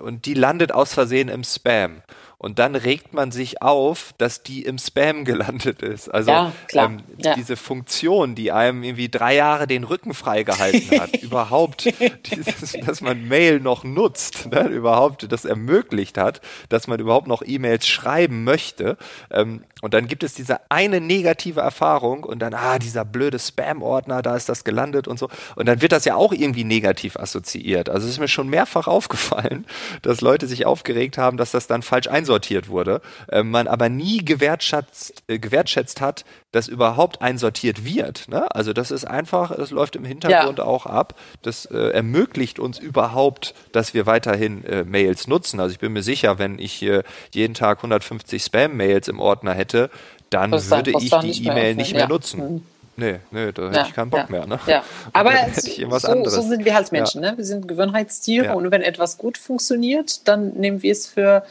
und 0.00 0.26
die 0.26 0.34
landet 0.34 0.72
aus 0.72 0.94
Versehen 0.94 1.28
im 1.28 1.44
Spam. 1.44 2.02
Und 2.38 2.58
dann 2.58 2.74
regt 2.74 3.14
man 3.14 3.30
sich 3.30 3.62
auf, 3.62 4.12
dass 4.18 4.42
die 4.42 4.62
im 4.62 4.76
Spam 4.78 5.24
gelandet 5.24 5.82
ist. 5.82 6.08
Also 6.08 6.30
ja, 6.30 6.52
ähm, 6.74 7.02
ja. 7.16 7.34
diese 7.34 7.56
Funktion, 7.56 8.34
die 8.34 8.52
einem 8.52 8.82
irgendwie 8.82 9.08
drei 9.08 9.34
Jahre 9.34 9.66
den 9.66 9.84
Rücken 9.84 10.12
freigehalten 10.12 11.00
hat, 11.00 11.16
überhaupt, 11.22 11.88
dieses, 12.26 12.72
dass 12.84 13.00
man 13.00 13.28
Mail 13.28 13.60
noch 13.60 13.84
nutzt, 13.84 14.50
ne, 14.50 14.66
überhaupt 14.68 15.30
das 15.32 15.44
ermöglicht 15.44 16.18
hat, 16.18 16.40
dass 16.68 16.86
man 16.86 17.00
überhaupt 17.00 17.28
noch 17.28 17.42
E-Mails 17.44 17.86
schreiben 17.86 18.44
möchte. 18.44 18.98
Ähm, 19.30 19.64
und 19.80 19.94
dann 19.94 20.06
gibt 20.06 20.22
es 20.22 20.34
diese 20.34 20.70
eine 20.70 21.00
negative 21.00 21.60
Erfahrung 21.60 22.24
und 22.24 22.40
dann, 22.40 22.54
ah, 22.54 22.78
dieser 22.78 23.04
blöde 23.04 23.38
Spam-Ordner, 23.38 24.22
da 24.22 24.36
ist 24.36 24.48
das 24.48 24.64
gelandet 24.64 25.08
und 25.08 25.18
so. 25.18 25.28
Und 25.56 25.66
dann 25.66 25.80
wird 25.80 25.92
das 25.92 26.04
ja 26.04 26.14
auch 26.14 26.32
irgendwie 26.32 26.64
negativ 26.64 27.16
assoziiert. 27.16 27.88
Also 27.88 28.06
es 28.06 28.14
ist 28.14 28.20
mir 28.20 28.28
schon 28.28 28.48
mehrfach 28.48 28.86
aufgefallen, 28.86 29.66
dass 30.02 30.20
Leute 30.20 30.46
sich 30.46 30.66
aufgeregt 30.66 31.16
haben, 31.16 31.36
dass 31.36 31.50
das 31.50 31.66
dann 31.66 31.82
falsch 31.82 32.08
einsortiert 32.08 32.23
einsortiert 32.24 32.68
wurde, 32.68 33.02
äh, 33.28 33.42
man 33.42 33.68
aber 33.68 33.88
nie 33.88 34.24
gewertschätzt, 34.24 35.22
äh, 35.28 35.38
gewertschätzt 35.38 36.00
hat, 36.00 36.24
dass 36.52 36.68
überhaupt 36.68 37.20
einsortiert 37.20 37.84
wird. 37.84 38.28
Ne? 38.28 38.52
Also 38.54 38.72
das 38.72 38.90
ist 38.90 39.04
einfach, 39.04 39.54
das 39.54 39.70
läuft 39.70 39.96
im 39.96 40.04
Hintergrund 40.04 40.58
ja. 40.58 40.64
auch 40.64 40.86
ab. 40.86 41.14
Das 41.42 41.66
äh, 41.66 41.90
ermöglicht 41.90 42.58
uns 42.58 42.78
überhaupt, 42.78 43.54
dass 43.72 43.92
wir 43.92 44.06
weiterhin 44.06 44.64
äh, 44.64 44.84
Mails 44.84 45.26
nutzen. 45.26 45.60
Also 45.60 45.72
ich 45.72 45.78
bin 45.78 45.92
mir 45.92 46.02
sicher, 46.02 46.38
wenn 46.38 46.58
ich 46.58 46.72
hier 46.72 47.04
jeden 47.32 47.54
Tag 47.54 47.78
150 47.78 48.42
Spam-Mails 48.42 49.08
im 49.08 49.20
Ordner 49.20 49.52
hätte, 49.52 49.90
dann 50.30 50.52
würde 50.52 50.92
ich 50.98 51.10
die 51.10 51.46
E-Mail 51.46 51.74
nicht 51.74 51.92
mehr 51.92 52.02
ja. 52.02 52.08
nutzen. 52.08 52.54
Mhm. 52.54 52.62
Nee, 52.96 53.18
nee, 53.32 53.50
da 53.50 53.66
hätte 53.66 53.76
ja, 53.76 53.86
ich 53.88 53.94
keinen 53.94 54.10
Bock 54.10 54.20
ja, 54.20 54.26
mehr. 54.30 54.46
Ne? 54.46 54.60
Ja. 54.66 54.84
Aber 55.12 55.32
so, 55.52 56.24
so, 56.28 56.42
sind 56.42 56.64
wir 56.64 56.74
halt 56.74 56.92
Menschen. 56.92 57.22
Ja. 57.22 57.32
Ne? 57.32 57.38
Wir 57.38 57.44
sind 57.44 57.66
Gewohnheitstiere 57.66 58.54
und 58.54 58.70
wenn 58.70 58.82
etwas 58.82 59.18
gut 59.18 59.36
funktioniert, 59.36 60.28
dann 60.28 60.50
nehmen 60.50 60.82
wir 60.82 60.92
es 60.92 61.08
für 61.08 61.44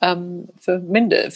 ähm, 0.00 0.48
für 0.58 0.78
Minde, 0.78 1.24
äh, 1.24 1.32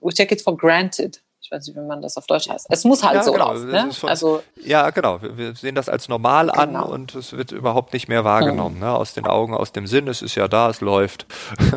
we 0.00 0.12
take 0.12 0.34
it 0.34 0.42
for 0.42 0.56
granted. 0.56 1.20
Ich 1.46 1.52
weiß 1.52 1.64
nicht, 1.68 1.76
wie 1.76 1.80
man 1.80 2.02
das 2.02 2.16
auf 2.16 2.26
Deutsch 2.26 2.48
heißt. 2.48 2.66
Es 2.70 2.82
muss 2.82 3.04
halt 3.04 3.14
ja, 3.14 3.22
so 3.22 3.30
genau. 3.30 3.52
laufen. 3.52 3.70
Ne? 3.70 3.92
Von, 3.92 4.08
also, 4.08 4.42
ja, 4.64 4.90
genau. 4.90 5.20
Wir 5.22 5.54
sehen 5.54 5.76
das 5.76 5.88
als 5.88 6.08
normal 6.08 6.48
genau. 6.48 6.86
an 6.86 6.90
und 6.90 7.14
es 7.14 7.34
wird 7.34 7.52
überhaupt 7.52 7.92
nicht 7.92 8.08
mehr 8.08 8.24
wahrgenommen. 8.24 8.76
Mhm. 8.76 8.80
Ne? 8.80 8.90
Aus 8.90 9.14
den 9.14 9.26
Augen, 9.26 9.54
aus 9.54 9.70
dem 9.70 9.86
Sinn. 9.86 10.08
Es 10.08 10.22
ist 10.22 10.34
ja 10.34 10.48
da, 10.48 10.68
es 10.70 10.80
läuft. 10.80 11.26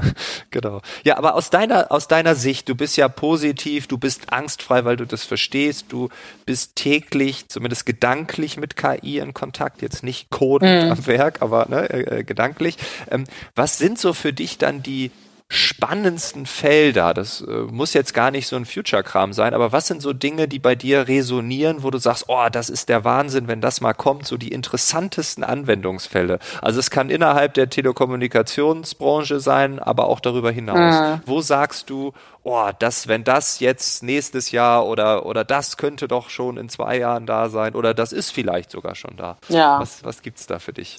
genau. 0.50 0.82
Ja, 1.04 1.19
aber 1.19 1.36
aus 1.36 1.52
deiner, 1.52 1.91
aus 1.91 2.08
deiner 2.08 2.34
Sicht, 2.34 2.67
du 2.67 2.74
bist 2.74 2.98
ja 2.98 3.08
positiv, 3.10 3.86
du 3.86 4.00
bist 4.00 4.34
angstfrei, 4.34 4.86
weil 4.86 4.95
du 4.95 5.06
das 5.06 5.24
verstehst. 5.24 5.86
Du 5.89 6.10
bist 6.48 6.76
täglich, 6.76 7.48
zumindest 7.48 7.86
gedanklich 7.86 8.58
mit 8.58 8.76
KI 8.76 9.19
in 9.19 9.36
Kontakt. 9.36 9.84
Jetzt 9.84 10.02
nicht 10.02 10.32
codend 10.32 10.86
mhm. 10.86 10.91
am 10.93 11.06
Werk, 11.06 11.43
aber 11.43 11.67
ne, 11.69 11.88
äh, 11.91 12.22
äh, 12.22 12.24
gedanklich. 12.24 12.76
Ähm, 13.12 13.26
was 13.54 13.78
sind 13.78 14.00
so 14.00 14.13
für 14.13 14.34
dich 14.34 14.58
dann 14.58 14.82
die 14.82 15.12
spannendsten 15.51 16.45
Felder? 16.45 17.15
Das 17.15 17.41
äh, 17.41 17.51
muss 17.71 17.93
jetzt 17.93 18.13
gar 18.13 18.29
nicht 18.29 18.47
so 18.47 18.55
ein 18.55 18.65
Future-Kram 18.65 19.33
sein, 19.33 19.55
aber 19.55 19.71
was 19.71 19.88
sind 19.88 20.01
so 20.01 20.13
Dinge, 20.13 20.47
die 20.47 20.59
bei 20.59 20.75
dir 20.75 21.07
resonieren, 21.07 21.81
wo 21.81 21.89
du 21.89 21.97
sagst, 21.97 22.25
oh, 22.27 22.47
das 22.51 22.69
ist 22.69 22.88
der 22.88 23.03
Wahnsinn, 23.03 23.47
wenn 23.47 23.59
das 23.59 23.81
mal 23.81 23.93
kommt, 23.93 24.27
so 24.27 24.38
die 24.38 24.49
interessantesten 24.49 25.43
Anwendungsfälle? 25.43 26.38
Also 26.62 26.79
es 26.79 26.91
kann 26.91 27.09
innerhalb 27.09 27.55
der 27.55 27.69
Telekommunikationsbranche 27.69 29.39
sein, 29.39 29.79
aber 29.79 30.07
auch 30.07 30.19
darüber 30.19 30.51
hinaus. 30.51 31.17
Mhm. 31.17 31.21
Wo 31.25 31.41
sagst 31.41 31.89
du, 31.89 32.13
oh, 32.43 32.69
das, 32.77 33.07
wenn 33.07 33.23
das 33.23 33.59
jetzt 33.59 34.03
nächstes 34.03 34.51
Jahr 34.51 34.85
oder, 34.85 35.25
oder 35.25 35.43
das 35.43 35.77
könnte 35.77 36.07
doch 36.07 36.29
schon 36.29 36.57
in 36.57 36.69
zwei 36.69 36.97
Jahren 36.99 37.25
da 37.25 37.49
sein 37.49 37.73
oder 37.73 37.95
das 37.95 38.12
ist 38.12 38.29
vielleicht 38.29 38.69
sogar 38.69 38.93
schon 38.93 39.17
da. 39.17 39.38
Ja. 39.47 39.79
Was, 39.79 40.03
was 40.03 40.21
gibt's 40.21 40.45
da 40.45 40.59
für 40.59 40.73
dich? 40.73 40.97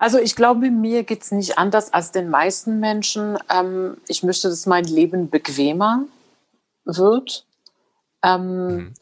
Also 0.00 0.18
ich 0.18 0.34
glaube, 0.34 0.70
mir 0.70 1.04
geht 1.04 1.22
es 1.22 1.30
nicht 1.30 1.58
anders 1.58 1.92
als 1.92 2.10
den 2.10 2.30
meisten 2.30 2.80
Menschen. 2.80 3.36
Ähm, 3.50 3.98
ich 4.08 4.22
möchte, 4.22 4.48
dass 4.48 4.64
mein 4.64 4.84
Leben 4.84 5.28
bequemer 5.28 6.04
wird. 6.86 7.44
Ähm, 8.22 8.76
mhm. 8.76 8.94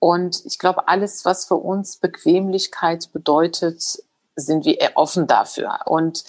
Und 0.00 0.44
ich 0.44 0.58
glaube, 0.58 0.88
alles, 0.88 1.24
was 1.24 1.44
für 1.44 1.54
uns 1.54 1.96
Bequemlichkeit 1.96 3.12
bedeutet, 3.12 4.02
sind 4.34 4.64
wir 4.64 4.78
offen 4.96 5.28
dafür. 5.28 5.78
Und 5.84 6.24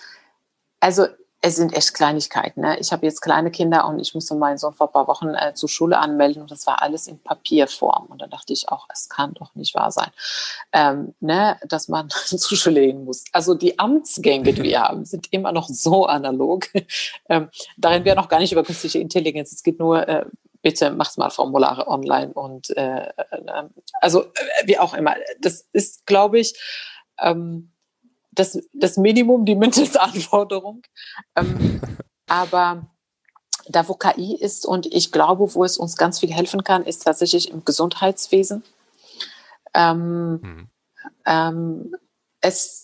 also 0.80 1.08
es 1.46 1.58
sind 1.58 1.74
echt 1.74 1.94
Kleinigkeiten. 1.94 2.62
Ne? 2.62 2.80
Ich 2.80 2.94
habe 2.94 3.06
jetzt 3.06 3.20
kleine 3.20 3.52
Kinder 3.52 3.86
und 3.86 4.00
ich 4.00 4.16
musste 4.16 4.34
meinen 4.34 4.58
Sohn 4.58 4.74
vor 4.74 4.88
ein 4.88 4.94
paar 4.94 5.10
Wochen 5.10 5.36
äh, 5.36 5.54
zur 5.54 5.68
Schule 5.68 5.98
anmelden 5.98 6.42
und 6.42 6.50
das 6.50 6.66
war 6.66 6.82
alles 6.82 7.06
in 7.08 7.20
Papierform. 7.20 8.06
Und 8.06 8.22
da 8.22 8.28
dachte 8.28 8.54
ich 8.54 8.70
auch, 8.70 8.88
es 8.94 9.10
kann 9.10 9.34
doch 9.34 9.54
nicht 9.54 9.76
wahr 9.76 9.92
sein, 9.92 10.10
ähm, 10.72 11.14
ne? 11.20 11.58
dass 11.68 11.90
man 11.90 12.08
zur 12.26 12.58
Schule 12.58 12.80
gehen 12.80 13.04
muss. 13.04 13.26
Also 13.34 13.56
die 13.56 13.78
Amtsgänge, 13.78 14.54
die 14.54 14.64
wir 14.64 14.84
haben, 14.84 15.04
sind 15.04 15.28
immer 15.34 15.52
noch 15.52 15.68
so 15.68 16.06
analog. 16.06 16.70
ähm, 17.30 17.50
darin 17.76 18.06
wäre 18.06 18.16
noch 18.16 18.30
gar 18.30 18.40
nicht 18.40 18.54
über 18.54 18.64
künstliche 18.64 19.00
Intelligenz. 19.00 19.52
Es 19.52 19.64
geht 19.64 19.80
nur, 19.80 20.08
äh, 20.08 20.26
bitte 20.62 20.92
macht 20.92 21.18
mal 21.18 21.30
Formulare 21.30 21.90
online 21.90 22.32
und 22.32 22.70
äh, 22.78 23.08
äh, 23.08 23.64
also 24.00 24.22
äh, 24.22 24.66
wie 24.66 24.80
auch 24.80 24.94
immer. 24.94 25.16
Das 25.42 25.68
ist, 25.74 26.06
glaube 26.06 26.40
ich, 26.40 26.58
ähm, 27.20 27.73
das, 28.36 28.60
das 28.74 28.98
Minimum, 28.98 29.46
die 29.46 29.56
Mindestanforderung. 29.56 30.82
Ähm, 31.36 31.82
aber 32.28 32.86
da, 33.68 33.88
wo 33.88 33.94
KI 33.94 34.36
ist 34.36 34.66
und 34.66 34.86
ich 34.88 35.12
glaube, 35.12 35.54
wo 35.56 35.64
es 35.64 35.78
uns 35.78 35.96
ganz 35.96 36.20
viel 36.20 36.34
helfen 36.34 36.64
kann, 36.64 36.86
ist 36.86 37.04
tatsächlich 37.04 37.50
im 37.52 37.64
Gesundheitswesen. 37.64 38.64
Ähm, 39.74 40.34
mhm. 40.42 40.68
ähm, 41.26 41.96
es, 42.42 42.83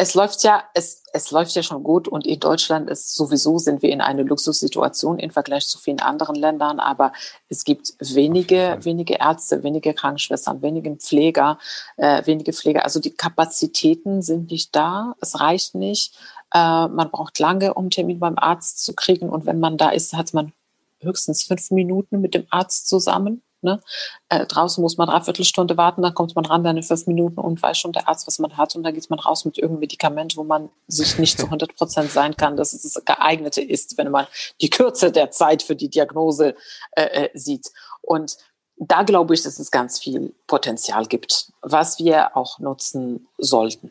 es 0.00 0.14
läuft 0.14 0.42
ja, 0.44 0.64
es, 0.72 1.02
es 1.12 1.30
läuft 1.30 1.54
ja 1.54 1.62
schon 1.62 1.82
gut 1.82 2.08
und 2.08 2.26
in 2.26 2.40
Deutschland 2.40 2.88
ist 2.88 3.14
sowieso 3.14 3.58
sind 3.58 3.82
wir 3.82 3.90
in 3.90 4.00
einer 4.00 4.22
Luxussituation 4.22 5.18
im 5.18 5.30
Vergleich 5.30 5.66
zu 5.66 5.78
vielen 5.78 6.00
anderen 6.00 6.36
Ländern, 6.36 6.80
aber 6.80 7.12
es 7.50 7.64
gibt 7.64 7.92
wenige, 8.00 8.78
wenige 8.80 9.16
Ärzte, 9.16 9.62
wenige 9.62 9.92
Krankenschwestern, 9.92 10.62
wenige 10.62 10.96
Pfleger, 10.96 11.58
äh, 11.98 12.24
wenige 12.24 12.54
Pfleger. 12.54 12.84
Also 12.84 12.98
die 12.98 13.10
Kapazitäten 13.10 14.22
sind 14.22 14.50
nicht 14.50 14.74
da, 14.74 15.16
es 15.20 15.38
reicht 15.38 15.74
nicht. 15.74 16.14
Äh, 16.54 16.88
man 16.88 17.10
braucht 17.10 17.38
lange, 17.38 17.74
um 17.74 17.84
einen 17.84 17.90
Termin 17.90 18.20
beim 18.20 18.38
Arzt 18.38 18.82
zu 18.82 18.94
kriegen 18.94 19.28
und 19.28 19.44
wenn 19.44 19.60
man 19.60 19.76
da 19.76 19.90
ist, 19.90 20.14
hat 20.14 20.32
man 20.32 20.54
höchstens 21.00 21.42
fünf 21.42 21.70
Minuten 21.72 22.22
mit 22.22 22.34
dem 22.34 22.46
Arzt 22.48 22.88
zusammen. 22.88 23.42
Ne? 23.62 23.80
Äh, 24.28 24.46
draußen 24.46 24.80
muss 24.80 24.96
man 24.96 25.08
dreiviertel 25.08 25.44
Stunde 25.44 25.76
warten, 25.76 26.02
dann 26.02 26.14
kommt 26.14 26.34
man 26.34 26.46
ran, 26.46 26.64
dann 26.64 26.76
in 26.76 26.82
fünf 26.82 27.06
Minuten 27.06 27.38
und 27.38 27.62
weiß 27.62 27.78
schon 27.78 27.92
der 27.92 28.08
Arzt, 28.08 28.26
was 28.26 28.38
man 28.38 28.56
hat 28.56 28.74
und 28.74 28.82
dann 28.82 28.94
geht 28.94 29.10
man 29.10 29.18
raus 29.18 29.44
mit 29.44 29.58
irgendeinem 29.58 29.80
Medikament, 29.80 30.36
wo 30.36 30.44
man 30.44 30.70
sich 30.88 31.18
nicht 31.18 31.38
zu 31.38 31.44
100 31.46 31.76
Prozent 31.76 32.10
sein 32.10 32.36
kann, 32.36 32.56
dass 32.56 32.72
es 32.72 32.82
das 32.82 33.04
geeignete 33.04 33.62
ist, 33.62 33.98
wenn 33.98 34.10
man 34.10 34.26
die 34.60 34.70
Kürze 34.70 35.12
der 35.12 35.30
Zeit 35.30 35.62
für 35.62 35.76
die 35.76 35.88
Diagnose 35.88 36.54
äh, 36.92 37.02
äh, 37.24 37.30
sieht. 37.34 37.70
Und 38.02 38.36
da 38.76 39.02
glaube 39.02 39.34
ich, 39.34 39.42
dass 39.42 39.58
es 39.58 39.70
ganz 39.70 39.98
viel 39.98 40.34
Potenzial 40.46 41.04
gibt, 41.06 41.52
was 41.60 41.98
wir 41.98 42.36
auch 42.36 42.58
nutzen 42.58 43.28
sollten. 43.36 43.90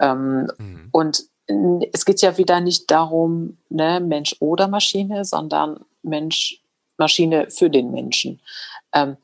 Ähm, 0.00 0.50
mhm. 0.58 0.88
Und 0.90 1.24
es 1.92 2.04
geht 2.04 2.20
ja 2.20 2.36
wieder 2.36 2.60
nicht 2.60 2.90
darum, 2.90 3.56
ne, 3.70 4.00
Mensch 4.00 4.36
oder 4.40 4.68
Maschine, 4.68 5.24
sondern 5.24 5.84
Mensch, 6.02 6.60
Maschine 6.98 7.50
für 7.50 7.70
den 7.70 7.90
Menschen. 7.90 8.40
Ähm, 8.92 9.16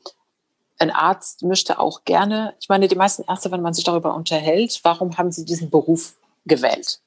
ein 0.77 0.91
Arzt 0.91 1.43
möchte 1.43 1.79
auch 1.79 2.03
gerne, 2.03 2.53
ich 2.59 2.69
meine, 2.69 2.87
die 2.87 2.95
meisten 2.95 3.23
Ärzte, 3.23 3.51
wenn 3.51 3.61
man 3.61 3.73
sich 3.73 3.85
darüber 3.85 4.13
unterhält, 4.13 4.79
warum 4.83 5.17
haben 5.17 5.31
sie 5.31 5.45
diesen 5.45 5.69
Beruf 5.69 6.15
gewählt? 6.45 6.99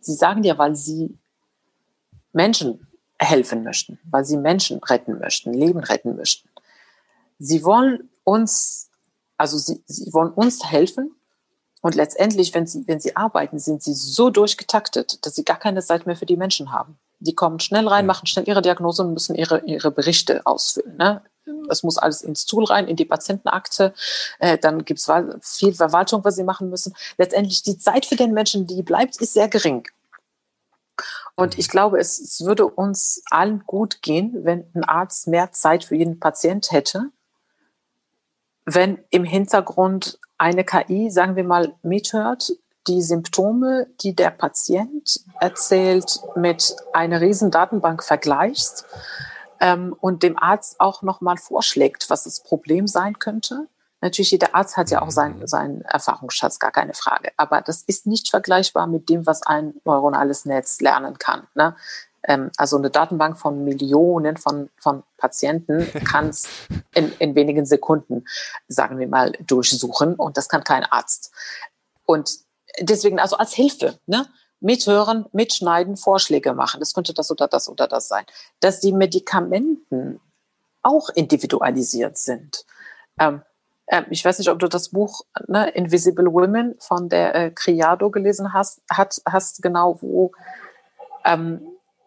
Sie 0.00 0.14
sagen 0.14 0.44
ja, 0.44 0.58
weil 0.58 0.76
sie 0.76 1.18
Menschen 2.32 2.86
helfen 3.18 3.64
möchten, 3.64 3.98
weil 4.04 4.24
sie 4.24 4.36
Menschen 4.36 4.78
retten 4.82 5.18
möchten, 5.18 5.52
Leben 5.52 5.80
retten 5.80 6.16
möchten. 6.16 6.48
Sie 7.38 7.64
wollen 7.64 8.10
uns, 8.22 8.90
also 9.36 9.58
sie, 9.58 9.82
sie 9.86 10.12
wollen 10.12 10.32
uns 10.32 10.64
helfen 10.64 11.14
und 11.80 11.94
letztendlich, 11.94 12.54
wenn 12.54 12.66
sie, 12.66 12.86
wenn 12.86 13.00
sie 13.00 13.16
arbeiten, 13.16 13.58
sind 13.58 13.82
sie 13.82 13.94
so 13.94 14.30
durchgetaktet, 14.30 15.24
dass 15.24 15.34
sie 15.34 15.44
gar 15.44 15.58
keine 15.58 15.82
Zeit 15.82 16.06
mehr 16.06 16.16
für 16.16 16.26
die 16.26 16.36
Menschen 16.36 16.72
haben. 16.72 16.98
Die 17.18 17.34
kommen 17.34 17.60
schnell 17.60 17.86
rein, 17.88 18.06
machen 18.06 18.26
schnell 18.26 18.48
ihre 18.48 18.62
Diagnose 18.62 19.02
und 19.02 19.12
müssen 19.12 19.34
ihre, 19.34 19.60
ihre 19.64 19.90
Berichte 19.90 20.46
ausfüllen. 20.46 20.96
Ne? 20.96 21.22
Es 21.68 21.82
muss 21.82 21.98
alles 21.98 22.22
ins 22.22 22.46
Tool 22.46 22.64
rein, 22.64 22.88
in 22.88 22.96
die 22.96 23.04
Patientenakte. 23.04 23.92
Äh, 24.38 24.58
dann 24.58 24.84
gibt 24.84 25.00
es 25.00 25.10
viel 25.42 25.74
Verwaltung, 25.74 26.24
was 26.24 26.36
sie 26.36 26.44
machen 26.44 26.70
müssen. 26.70 26.94
Letztendlich 27.18 27.62
die 27.62 27.78
Zeit 27.78 28.06
für 28.06 28.16
den 28.16 28.32
Menschen, 28.32 28.66
die 28.66 28.82
bleibt, 28.82 29.20
ist 29.20 29.34
sehr 29.34 29.48
gering. 29.48 29.86
Und 31.36 31.58
ich 31.58 31.68
glaube, 31.68 31.98
es, 31.98 32.18
es 32.20 32.44
würde 32.44 32.66
uns 32.66 33.22
allen 33.30 33.64
gut 33.66 34.02
gehen, 34.02 34.44
wenn 34.44 34.64
ein 34.74 34.84
Arzt 34.84 35.26
mehr 35.26 35.52
Zeit 35.52 35.84
für 35.84 35.96
jeden 35.96 36.20
Patient 36.20 36.70
hätte, 36.70 37.10
wenn 38.64 38.98
im 39.10 39.24
Hintergrund 39.24 40.18
eine 40.38 40.64
KI, 40.64 41.10
sagen 41.10 41.36
wir 41.36 41.44
mal, 41.44 41.74
mithört, 41.82 42.52
die 42.86 43.02
Symptome, 43.02 43.88
die 44.02 44.14
der 44.14 44.30
Patient 44.30 45.20
erzählt, 45.40 46.20
mit 46.36 46.76
einer 46.92 47.20
riesen 47.20 47.50
Datenbank 47.50 48.02
vergleichst 48.02 48.84
ähm, 49.64 49.96
und 49.98 50.22
dem 50.22 50.38
Arzt 50.38 50.78
auch 50.78 51.00
nochmal 51.00 51.38
vorschlägt, 51.38 52.10
was 52.10 52.24
das 52.24 52.42
Problem 52.42 52.86
sein 52.86 53.18
könnte. 53.18 53.66
Natürlich, 54.02 54.32
jeder 54.32 54.54
Arzt 54.54 54.76
hat 54.76 54.90
ja 54.90 55.00
auch 55.00 55.10
seinen, 55.10 55.38
mhm. 55.40 55.46
seinen 55.46 55.80
Erfahrungsschatz, 55.82 56.58
gar 56.58 56.70
keine 56.70 56.92
Frage. 56.92 57.32
Aber 57.38 57.62
das 57.62 57.80
ist 57.80 58.06
nicht 58.06 58.28
vergleichbar 58.28 58.86
mit 58.86 59.08
dem, 59.08 59.26
was 59.26 59.42
ein 59.42 59.72
neuronales 59.86 60.44
Netz 60.44 60.82
lernen 60.82 61.18
kann. 61.18 61.46
Ne? 61.54 61.74
Ähm, 62.24 62.50
also 62.58 62.76
eine 62.76 62.90
Datenbank 62.90 63.38
von 63.38 63.64
Millionen 63.64 64.36
von, 64.36 64.68
von 64.76 65.02
Patienten 65.16 65.90
kann 66.04 66.28
es 66.28 66.46
in, 66.92 67.10
in 67.18 67.34
wenigen 67.34 67.64
Sekunden, 67.64 68.26
sagen 68.68 68.98
wir 68.98 69.08
mal, 69.08 69.32
durchsuchen. 69.40 70.16
Und 70.16 70.36
das 70.36 70.50
kann 70.50 70.62
kein 70.62 70.84
Arzt. 70.84 71.32
Und 72.04 72.34
deswegen 72.80 73.18
also 73.18 73.38
als 73.38 73.54
Hilfe. 73.54 73.98
Ne? 74.04 74.26
Mithören, 74.64 75.26
mitschneiden, 75.32 75.96
Vorschläge 75.96 76.54
machen. 76.54 76.80
Das 76.80 76.94
könnte 76.94 77.12
das 77.12 77.30
oder 77.30 77.46
das 77.46 77.68
oder 77.68 77.86
das 77.86 78.08
sein. 78.08 78.24
Dass 78.60 78.80
die 78.80 78.92
Medikamenten 78.92 80.20
auch 80.82 81.10
individualisiert 81.10 82.16
sind. 82.18 82.64
Ähm, 83.20 83.42
äh, 83.86 84.02
ich 84.10 84.24
weiß 84.24 84.38
nicht, 84.38 84.48
ob 84.50 84.58
du 84.58 84.68
das 84.68 84.88
Buch 84.88 85.22
ne, 85.46 85.68
Invisible 85.70 86.32
Women 86.32 86.76
von 86.78 87.08
der 87.08 87.34
äh, 87.34 87.50
Criado 87.50 88.10
gelesen 88.10 88.52
hast, 88.54 88.80
hat, 88.90 89.20
hast 89.26 89.62
genau, 89.62 89.98
wo, 90.00 90.32
ähm, 91.24 91.60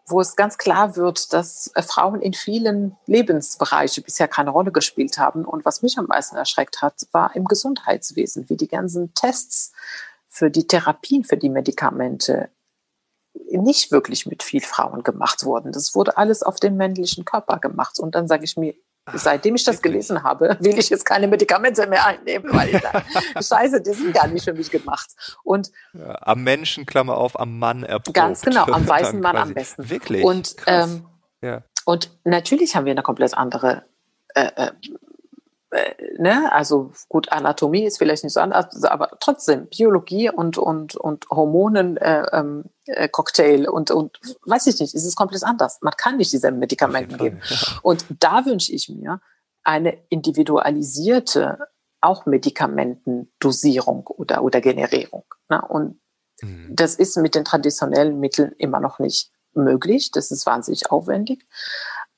wo 0.06 0.20
es 0.20 0.34
ganz 0.34 0.58
klar 0.58 0.96
wird, 0.96 1.32
dass 1.32 1.70
äh, 1.74 1.82
Frauen 1.82 2.20
in 2.20 2.34
vielen 2.34 2.96
Lebensbereichen 3.06 4.02
bisher 4.02 4.26
keine 4.26 4.50
Rolle 4.50 4.72
gespielt 4.72 5.18
haben. 5.18 5.44
Und 5.44 5.64
was 5.64 5.82
mich 5.82 5.96
am 5.96 6.06
meisten 6.06 6.36
erschreckt 6.36 6.82
hat, 6.82 6.94
war 7.12 7.36
im 7.36 7.44
Gesundheitswesen, 7.44 8.48
wie 8.48 8.56
die 8.56 8.68
ganzen 8.68 9.14
Tests 9.14 9.72
für 10.38 10.50
die 10.50 10.66
Therapien, 10.66 11.24
für 11.24 11.36
die 11.36 11.48
Medikamente 11.48 12.48
nicht 13.50 13.90
wirklich 13.90 14.26
mit 14.26 14.42
viel 14.42 14.60
Frauen 14.60 15.02
gemacht 15.02 15.44
wurden. 15.44 15.72
Das 15.72 15.94
wurde 15.94 16.16
alles 16.16 16.42
auf 16.42 16.56
den 16.56 16.76
männlichen 16.76 17.24
Körper 17.24 17.58
gemacht. 17.58 17.98
Und 17.98 18.14
dann 18.14 18.28
sage 18.28 18.44
ich 18.44 18.56
mir, 18.56 18.74
seitdem 19.14 19.56
ich 19.56 19.64
das 19.64 19.82
gelesen 19.82 20.22
habe, 20.22 20.56
will 20.60 20.78
ich 20.78 20.90
jetzt 20.90 21.04
keine 21.04 21.26
Medikamente 21.26 21.86
mehr 21.88 22.06
einnehmen, 22.06 22.52
weil 22.52 22.68
ich 22.68 22.82
sage, 22.82 23.04
scheiße, 23.42 23.80
die 23.82 23.92
sind 23.92 24.14
gar 24.14 24.28
nicht 24.28 24.44
für 24.44 24.52
mich 24.52 24.70
gemacht. 24.70 25.10
Und 25.42 25.72
ja, 25.92 26.16
am 26.22 26.44
Menschen, 26.44 26.86
Klammer 26.86 27.16
auf, 27.16 27.38
am 27.38 27.58
Mann 27.58 27.82
erprobt. 27.82 28.14
Ganz 28.14 28.42
genau, 28.42 28.64
am 28.64 28.86
weißen 28.88 29.20
Mann 29.20 29.36
am 29.36 29.54
besten. 29.54 29.90
Wirklich? 29.90 30.24
Und, 30.24 30.54
ähm, 30.66 31.04
ja. 31.42 31.64
und 31.84 32.10
natürlich 32.24 32.76
haben 32.76 32.84
wir 32.84 32.92
eine 32.92 33.02
komplett 33.02 33.34
andere 33.34 33.84
äh 34.34 34.50
äh, 34.56 34.70
ne, 36.18 36.52
also 36.52 36.92
gut, 37.08 37.30
Anatomie 37.30 37.84
ist 37.84 37.98
vielleicht 37.98 38.24
nicht 38.24 38.32
so 38.32 38.40
anders, 38.40 38.84
aber 38.84 39.10
trotzdem 39.20 39.66
Biologie 39.66 40.30
und, 40.30 40.58
und, 40.58 40.96
und 40.96 41.28
Hormonen, 41.30 41.96
äh, 41.98 42.24
ähm, 42.32 42.64
äh, 42.86 43.08
Cocktail 43.08 43.68
und, 43.68 43.90
und 43.90 44.18
weiß 44.46 44.66
ich 44.68 44.80
nicht, 44.80 44.94
ist 44.94 45.04
es 45.04 45.16
komplett 45.16 45.44
anders. 45.44 45.78
Man 45.82 45.94
kann 45.96 46.16
nicht 46.16 46.32
diese 46.32 46.50
Medikamenten 46.50 47.18
geben. 47.18 47.40
Ja. 47.48 47.56
Und 47.82 48.04
da 48.20 48.46
wünsche 48.46 48.72
ich 48.72 48.88
mir 48.88 49.20
eine 49.62 49.98
individualisierte 50.08 51.58
auch 52.00 52.26
Medikamentendosierung 52.26 54.06
oder, 54.06 54.42
oder 54.42 54.60
Generierung. 54.60 55.24
Ne? 55.48 55.60
Und 55.68 56.00
mhm. 56.40 56.68
das 56.70 56.94
ist 56.94 57.16
mit 57.16 57.34
den 57.34 57.44
traditionellen 57.44 58.20
Mitteln 58.20 58.52
immer 58.58 58.80
noch 58.80 58.98
nicht 58.98 59.32
möglich. 59.52 60.10
Das 60.12 60.30
ist 60.30 60.46
wahnsinnig 60.46 60.90
aufwendig. 60.90 61.44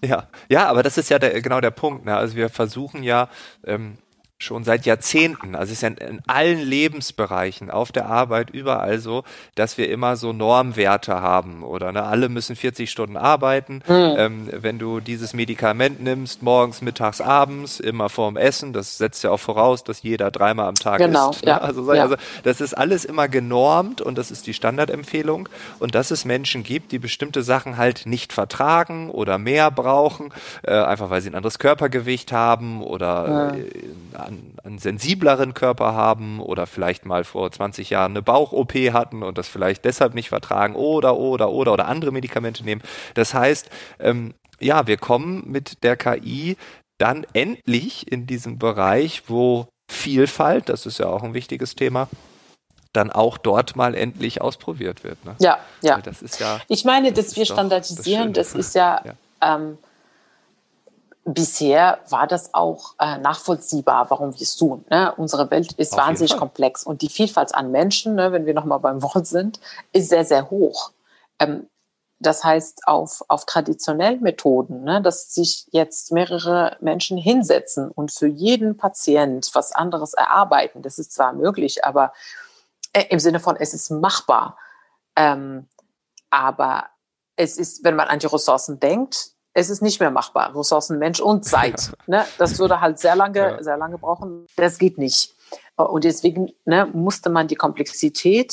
Ja, 0.03 0.27
ja, 0.49 0.67
aber 0.69 0.83
das 0.83 0.97
ist 0.97 1.11
ja 1.11 1.19
der, 1.19 1.43
genau 1.43 1.61
der 1.61 1.71
Punkt. 1.71 2.07
Ne? 2.07 2.17
Also 2.17 2.35
wir 2.35 2.49
versuchen 2.49 3.03
ja 3.03 3.29
ähm, 3.67 3.99
schon 4.42 4.64
seit 4.64 4.87
Jahrzehnten, 4.87 5.55
also 5.55 5.72
es 5.72 5.79
ist 5.79 5.83
ja 5.83 5.88
in 5.88 6.20
allen 6.26 6.59
Lebensbereichen, 6.59 7.70
auf 7.70 7.92
der 7.92 8.07
Arbeit, 8.07 8.50
überall 8.50 8.98
so, 8.98 9.24
dass 9.55 9.79
wir 9.79 9.90
immer 9.90 10.16
so 10.16 10.33
Normwerte 10.33 11.20
haben 11.20 11.62
oder 11.62 11.92
ne, 11.92 12.03
alle 12.03 12.29
müssen 12.29 12.57
40 12.57 12.90
Stunden 12.90 13.16
arbeiten. 13.16 13.83
Mhm. 13.87 14.14
Ähm, 14.16 14.48
wenn 14.53 14.79
du 14.79 15.00
dieses 15.00 15.35
Medikament 15.35 16.03
nimmst, 16.03 16.42
morgens, 16.42 16.83
mittags, 16.83 17.20
abends, 17.20 17.81
immer 17.81 18.09
vorm 18.09 18.37
Essen, 18.37 18.72
das 18.72 18.98
setzt 18.98 19.22
ja 19.24 19.31
auch 19.31 19.40
voraus, 19.40 19.85
dass 19.85 20.03
jeder 20.03 20.31
dreimal 20.31 20.68
am 20.68 20.74
Tag 20.74 20.98
genau, 20.98 21.31
isst. 21.31 21.44
Ne? 21.44 21.50
Ja. 21.50 21.59
Also, 21.59 21.92
ja. 21.92 22.03
also 22.03 22.16
das 22.42 22.61
ist 22.61 22.74
alles 22.74 23.05
immer 23.05 23.29
genormt 23.29 24.00
und 24.00 24.16
das 24.16 24.31
ist 24.31 24.46
die 24.46 24.55
Standardempfehlung 24.55 25.48
und 25.79 25.94
dass 25.94 26.11
es 26.11 26.24
Menschen 26.24 26.62
gibt, 26.62 26.92
die 26.92 26.98
bestimmte 26.98 27.42
Sachen 27.42 27.76
halt 27.76 28.07
nicht 28.07 28.33
vertragen 28.33 29.11
oder 29.11 29.38
mehr 29.38 29.70
brauchen, 29.70 30.33
äh, 30.62 30.72
einfach 30.72 31.11
weil 31.11 31.20
sie 31.20 31.31
ein 31.31 31.35
anderes 31.35 31.59
Körpergewicht 31.59 32.33
haben 32.33 32.83
oder 32.83 33.29
ja. 33.29 33.57
äh, 33.57 34.30
einen, 34.31 34.57
einen 34.64 34.79
sensibleren 34.79 35.55
Körper 35.55 35.95
haben 35.95 36.40
oder 36.40 36.66
vielleicht 36.66 37.05
mal 37.05 37.25
vor 37.25 37.51
20 37.51 37.90
Jahren 37.90 38.12
eine 38.12 38.23
Bauch-OP 38.23 38.75
hatten 38.93 39.23
und 39.23 39.38
das 39.38 39.49
vielleicht 39.49 39.85
deshalb 39.85 40.14
nicht 40.14 40.29
vertragen 40.29 40.75
oder, 40.75 41.16
oder, 41.16 41.51
oder, 41.51 41.73
oder 41.73 41.87
andere 41.87 42.12
Medikamente 42.12 42.64
nehmen. 42.64 42.83
Das 43.14 43.35
heißt, 43.35 43.71
ähm, 43.99 44.35
ja, 44.61 44.87
wir 44.87 44.97
kommen 44.97 45.45
mit 45.47 45.83
der 45.83 45.97
KI 45.97 46.57
dann 46.99 47.27
endlich 47.33 48.11
in 48.11 48.27
diesem 48.27 48.59
Bereich, 48.59 49.25
wo 49.29 49.69
Vielfalt, 49.90 50.69
das 50.69 50.87
ist 50.87 50.99
ja 50.99 51.07
auch 51.07 51.23
ein 51.23 51.35
wichtiges 51.35 51.75
Thema, 51.75 52.09
dann 52.93 53.11
auch 53.11 53.38
dort 53.38 53.77
mal 53.77 53.95
endlich 53.95 54.40
ausprobiert 54.40 55.05
wird. 55.05 55.25
Ne? 55.25 55.35
Ja, 55.38 55.59
ja. 55.83 55.97
Weil 55.97 56.03
das 56.03 56.23
ist 56.23 56.40
ja. 56.40 56.61
Ich 56.69 56.85
meine, 56.85 57.12
dass 57.12 57.37
wir 57.37 57.47
standardisieren, 57.47 58.33
das, 58.33 58.53
das, 58.53 58.66
ist 58.66 58.75
ja, 58.75 59.03
ja. 59.05 59.57
Ähm, 59.57 59.79
bisher 61.25 62.01
war 62.09 62.27
das 62.27 62.55
auch 62.55 62.95
äh, 62.99 63.19
nachvollziehbar, 63.19 64.11
warum 64.11 64.35
wir 64.35 64.43
es 64.43 64.57
tun. 64.57 64.85
Ne? 64.91 65.15
Unsere 65.17 65.51
Welt 65.51 65.73
ist 65.73 65.93
Auf 65.93 65.99
wahnsinnig 65.99 66.37
komplex 66.37 66.85
und 66.85 67.03
die 67.03 67.09
Vielfalt 67.09 67.55
an 67.55 67.71
Menschen, 67.71 68.15
ne, 68.15 68.33
wenn 68.33 68.47
wir 68.47 68.55
nochmal 68.55 68.81
beim 68.81 69.03
Wort 69.03 69.27
sind, 69.27 69.61
ist 69.93 70.09
sehr, 70.09 70.25
sehr 70.25 70.51
hoch. 70.51 70.93
Ähm, 71.39 71.69
das 72.23 72.45
heißt, 72.45 72.87
auf, 72.87 73.23
auf 73.29 73.47
traditionellen 73.47 74.21
Methoden, 74.21 74.85
ne, 74.85 75.01
dass 75.01 75.33
sich 75.33 75.67
jetzt 75.71 76.13
mehrere 76.13 76.77
Menschen 76.81 77.17
hinsetzen 77.17 77.91
und 77.91 78.13
für 78.13 78.27
jeden 78.27 78.77
Patient 78.77 79.51
was 79.55 79.73
anderes 79.73 80.13
erarbeiten, 80.15 80.83
das 80.83 80.99
ist 80.99 81.13
zwar 81.13 81.33
möglich, 81.33 81.85
aber 81.85 82.13
äh, 82.93 83.05
im 83.09 83.19
Sinne 83.19 83.41
von, 83.41 83.57
es 83.57 83.73
ist 83.73 83.91
machbar. 83.91 84.59
Ähm, 85.17 85.69
aber 86.31 86.89
es 87.37 87.57
ist, 87.57 87.85
wenn 87.85 87.97
man 87.97 88.09
an 88.09 88.19
die 88.19 88.27
Ressourcen 88.27 88.81
denkt, 88.81 89.33
es 89.53 89.71
ist 89.71 89.83
nicht 89.83 90.01
mehr 90.01 90.11
machbar. 90.11 90.57
Ressourcen, 90.57 90.99
Mensch 90.99 91.21
und 91.21 91.45
Zeit. 91.45 91.93
Ne? 92.07 92.25
Das 92.39 92.59
würde 92.59 92.81
halt 92.81 92.99
sehr 92.99 93.15
lange, 93.15 93.39
ja. 93.39 93.63
sehr 93.63 93.77
lange 93.77 93.97
brauchen. 93.97 94.47
Das 94.57 94.79
geht 94.79 94.99
nicht. 94.99 95.35
Und 95.77 96.03
deswegen 96.05 96.53
ne, 96.65 96.87
musste 96.87 97.31
man 97.31 97.47
die 97.47 97.55
Komplexität 97.55 98.53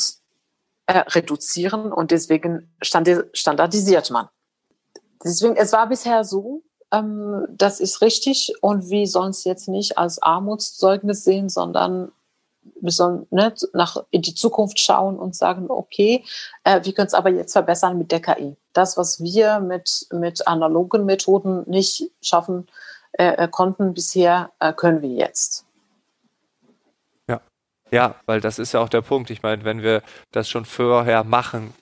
äh, 0.86 1.00
reduzieren 1.00 1.92
und 1.92 2.12
deswegen 2.12 2.72
standardisiert 2.82 4.12
man. 4.12 4.30
Deswegen, 5.24 5.56
es 5.56 5.74
war 5.74 5.90
bisher 5.90 6.24
so, 6.24 6.62
ähm, 6.92 7.48
das 7.50 7.80
ist 7.80 8.02
richtig 8.02 8.54
und 8.62 8.90
wir 8.90 9.08
sollen 9.08 9.32
es 9.32 9.44
jetzt 9.44 9.68
nicht 9.68 9.98
als 9.98 10.22
Armutszeugnis 10.22 11.24
sehen, 11.24 11.50
sondern 11.50 12.12
wir 12.80 12.92
sollen 12.92 13.28
ne, 13.32 13.54
nach, 13.74 13.98
in 14.12 14.22
die 14.22 14.36
Zukunft 14.36 14.80
schauen 14.80 15.18
und 15.18 15.36
sagen, 15.36 15.70
okay, 15.70 16.24
äh, 16.64 16.84
wir 16.84 16.94
können 16.94 17.08
es 17.08 17.14
aber 17.14 17.30
jetzt 17.30 17.54
verbessern 17.54 17.98
mit 17.98 18.12
der 18.12 18.22
KI. 18.22 18.56
Das, 18.74 18.98
was 18.98 19.22
wir 19.22 19.60
mit, 19.60 20.08
mit 20.12 20.48
analogen 20.48 21.06
Methoden 21.06 21.64
nicht 21.68 22.12
schaffen 22.22 22.68
äh, 23.14 23.44
äh, 23.44 23.48
konnten 23.48 23.94
bisher, 23.94 24.52
äh, 24.60 24.74
können 24.74 25.02
wir 25.02 25.10
jetzt. 25.10 25.66
Ja. 27.28 27.42
Ja, 27.92 28.16
weil 28.26 28.42
das 28.42 28.60
ist 28.60 28.74
ja 28.74 28.80
auch 28.80 28.90
der 28.90 29.02
Punkt. 29.02 29.30
Ich 29.30 29.44
meine, 29.44 29.64
wenn 29.64 29.82
wir 29.82 30.04
das 30.32 30.50
schon 30.50 30.66
vorher 30.66 31.24
machen 31.24 31.74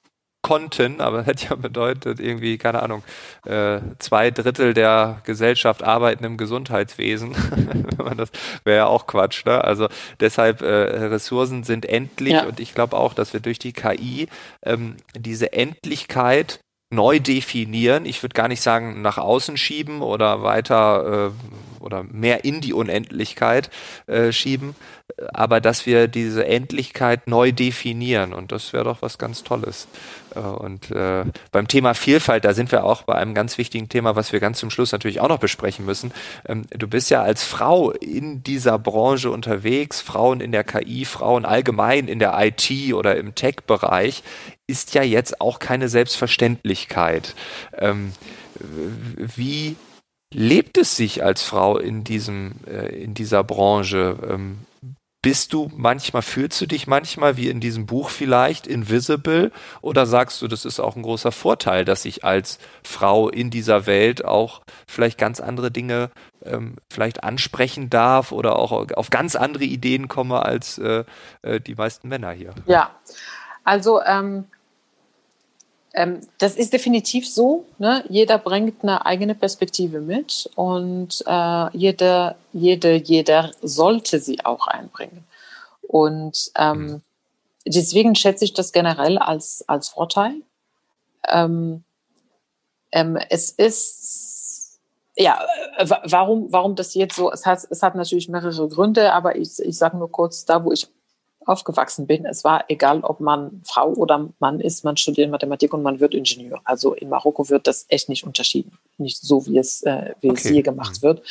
konnten, 0.46 1.02
aber 1.02 1.18
das 1.24 1.26
hätte 1.26 1.46
ja 1.50 1.56
bedeutet, 1.56 2.20
irgendwie, 2.20 2.60
keine 2.60 2.84
Ahnung, 2.84 3.04
äh, 3.46 3.80
zwei 3.98 4.30
Drittel 4.30 4.76
der 4.76 5.22
Gesellschaft 5.24 5.84
arbeiten 5.84 6.24
im 6.24 6.38
Gesundheitswesen. 6.38 7.36
das 8.18 8.30
wäre 8.64 8.78
ja 8.78 8.86
auch 8.86 9.08
Quatsch, 9.08 9.44
ne? 9.46 9.64
Also 9.64 9.88
deshalb, 10.20 10.62
äh, 10.62 10.68
Ressourcen 10.68 11.64
sind 11.64 11.88
endlich 11.88 12.34
ja. 12.34 12.46
und 12.46 12.60
ich 12.60 12.76
glaube 12.76 12.96
auch, 12.96 13.16
dass 13.16 13.34
wir 13.34 13.40
durch 13.40 13.58
die 13.58 13.74
KI 13.74 14.28
ähm, 14.64 14.98
diese 15.18 15.52
Endlichkeit 15.52 16.60
neu 16.92 17.20
definieren. 17.20 18.06
Ich 18.06 18.22
würde 18.22 18.34
gar 18.34 18.48
nicht 18.48 18.62
sagen 18.62 19.02
nach 19.02 19.18
außen 19.18 19.58
schieben 19.58 20.02
oder 20.02 20.44
weiter 20.44 21.32
äh, 21.32 21.84
oder 21.84 22.04
mehr 22.04 22.46
in 22.46 22.62
die 22.62 22.74
Unendlichkeit 22.74 23.72
äh, 24.06 24.32
schieben, 24.32 24.76
aber 25.34 25.62
dass 25.62 25.86
wir 25.86 26.08
diese 26.08 26.46
Endlichkeit 26.46 27.28
neu 27.28 27.52
definieren 27.52 28.34
und 28.34 28.52
das 28.52 28.74
wäre 28.74 28.84
doch 28.84 29.02
was 29.02 29.18
ganz 29.18 29.44
Tolles. 29.44 29.88
Äh, 30.36 30.40
und 30.40 30.92
äh, 30.92 31.24
beim 31.52 31.68
Thema 31.68 31.94
Vielfalt, 31.94 32.44
da 32.44 32.54
sind 32.54 32.72
wir 32.72 32.84
auch 32.84 33.04
bei 33.04 33.16
einem 33.16 33.34
ganz 33.34 33.58
wichtigen 33.58 33.88
Thema, 33.88 34.16
was 34.16 34.34
wir 34.34 34.40
ganz 34.40 34.60
zum 34.60 34.70
Schluss 34.70 34.92
natürlich 34.92 35.22
auch 35.22 35.30
noch 35.30 35.40
besprechen 35.40 35.86
müssen. 35.86 36.12
Ähm, 36.48 36.66
du 36.70 36.88
bist 36.88 37.10
ja 37.10 37.22
als 37.22 37.44
Frau 37.44 37.92
in 37.92 38.44
dieser 38.44 38.78
Branche 38.80 39.32
unterwegs, 39.32 40.02
Frauen 40.02 40.42
in 40.42 40.52
der 40.52 40.64
KI, 40.64 41.06
Frauen 41.06 41.46
allgemein 41.46 42.08
in 42.08 42.20
der 42.20 42.36
IT 42.40 42.94
oder 42.94 43.16
im 43.16 43.36
Tech-Bereich, 43.36 44.24
ist 44.68 44.96
ja 44.96 45.04
jetzt 45.04 45.40
auch 45.40 45.60
keine 45.60 45.88
Selbstverständlichkeit. 45.88 47.36
Ähm, 47.78 48.12
wie 49.36 49.76
lebt 50.34 50.78
es 50.78 50.96
sich 50.96 51.24
als 51.24 51.44
Frau 51.44 51.78
in 51.78 52.04
diesem, 52.04 52.56
äh, 52.68 52.88
in 52.88 53.14
dieser 53.14 53.44
Branche? 53.44 54.18
Ähm, 54.30 54.60
bist 55.26 55.54
du 55.54 55.72
manchmal, 55.76 56.22
fühlst 56.22 56.62
du 56.62 56.68
dich 56.68 56.86
manchmal 56.86 57.36
wie 57.36 57.50
in 57.50 57.60
diesem 57.60 57.88
Buch 57.88 58.10
vielleicht 58.12 58.68
invisible 58.68 59.52
oder 59.82 60.06
sagst 60.06 60.40
du, 60.40 60.48
das 60.48 60.66
ist 60.66 60.80
auch 60.80 60.96
ein 60.96 61.02
großer 61.02 61.32
Vorteil, 61.32 61.84
dass 61.84 62.06
ich 62.06 62.24
als 62.24 62.60
Frau 62.84 63.30
in 63.30 63.50
dieser 63.50 63.88
Welt 63.88 64.24
auch 64.24 64.62
vielleicht 64.88 65.18
ganz 65.18 65.40
andere 65.40 65.72
Dinge 65.72 66.12
ähm, 66.44 66.76
vielleicht 66.94 67.24
ansprechen 67.24 67.90
darf 67.90 68.32
oder 68.32 68.60
auch 68.60 68.72
auf 68.72 69.10
ganz 69.10 69.36
andere 69.36 69.64
Ideen 69.64 70.08
komme 70.08 70.46
als 70.46 70.78
äh, 70.78 71.06
äh, 71.42 71.60
die 71.60 71.74
meisten 71.74 72.08
Männer 72.08 72.30
hier? 72.30 72.54
Ja, 72.68 72.92
also 73.64 74.04
ähm, 74.04 74.46
ähm, 75.96 76.20
das 76.40 76.58
ist 76.58 76.74
definitiv 76.74 77.28
so. 77.28 77.66
Ne? 77.78 78.04
Jeder 78.10 78.38
bringt 78.38 78.84
eine 78.84 79.06
eigene 79.06 79.34
Perspektive 79.34 80.02
mit 80.02 80.50
und 80.56 81.24
äh, 81.26 81.78
jeder, 81.78 82.36
jede, 82.52 82.96
jeder 82.96 83.52
sollte 83.62 84.20
sie 84.20 84.44
auch 84.44 84.68
einbringen. 84.68 85.24
Und 85.88 86.52
ähm, 86.58 86.86
mhm. 86.86 87.02
deswegen 87.66 88.16
schätze 88.16 88.44
ich 88.44 88.54
das 88.54 88.74
generell 88.74 89.18
als, 89.18 89.64
als 89.68 89.90
Vorteil. 89.90 90.36
Ähm, 91.30 91.86
ähm, 92.92 93.18
es 93.30 93.52
ist, 93.52 94.80
ja, 95.16 95.40
warum, 96.04 96.52
warum 96.52 96.76
das 96.76 96.94
jetzt 96.94 97.16
so, 97.16 97.32
es 97.32 97.46
hat, 97.46 97.60
es 97.70 97.82
hat 97.82 97.96
natürlich 97.96 98.28
mehrere 98.28 98.68
Gründe, 98.68 99.14
aber 99.14 99.38
ich, 99.38 99.60
ich 99.60 99.78
sage 99.78 99.96
nur 99.96 100.12
kurz, 100.12 100.44
da 100.44 100.66
wo 100.66 100.74
ich 100.74 100.88
aufgewachsen 101.46 102.08
bin, 102.08 102.26
es 102.26 102.44
war 102.44 102.66
egal, 102.70 103.02
ob 103.02 103.20
man 103.20 103.62
Frau 103.64 103.94
oder 103.94 104.30
Mann 104.40 104.60
ist, 104.60 104.84
man 104.84 104.98
studiert 104.98 105.30
Mathematik 105.30 105.74
und 105.74 105.84
man 105.84 106.00
wird 106.00 106.14
Ingenieur. 106.14 106.62
Also 106.64 106.94
in 106.94 107.10
Marokko 107.10 107.50
wird 107.50 107.68
das 107.68 107.86
echt 107.90 108.10
nicht 108.10 108.26
unterschieden. 108.26 108.78
Nicht 108.98 109.22
so, 109.22 109.46
wie 109.46 109.58
es, 109.58 109.84
äh, 109.84 110.14
wie 110.22 110.30
okay. 110.30 110.40
es 110.40 110.48
hier 110.48 110.64
gemacht 110.64 111.02
mhm. 111.02 111.08
wird. 111.08 111.22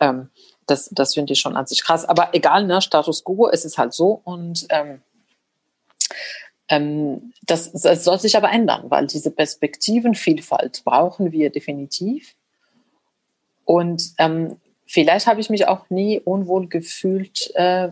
Ähm, 0.00 0.30
das, 0.66 0.88
das 0.90 1.14
finde 1.14 1.32
ich 1.32 1.40
schon 1.40 1.56
an 1.56 1.66
sich 1.66 1.84
krass. 1.84 2.04
Aber 2.04 2.34
egal, 2.34 2.66
ne, 2.66 2.80
Status 2.80 3.24
quo, 3.24 3.48
es 3.48 3.64
ist 3.64 3.78
halt 3.78 3.92
so 3.92 4.20
und 4.24 4.66
ähm, 4.70 5.00
ähm, 6.68 7.32
das, 7.44 7.72
das 7.72 8.04
soll 8.04 8.18
sich 8.18 8.36
aber 8.36 8.50
ändern, 8.50 8.84
weil 8.88 9.06
diese 9.06 9.30
Perspektivenvielfalt 9.30 10.82
brauchen 10.84 11.32
wir 11.32 11.50
definitiv. 11.50 12.34
Und 13.64 14.12
ähm, 14.18 14.56
vielleicht 14.86 15.26
habe 15.26 15.40
ich 15.40 15.50
mich 15.50 15.68
auch 15.68 15.90
nie 15.90 16.20
unwohl 16.20 16.68
gefühlt, 16.68 17.52
äh, 17.54 17.90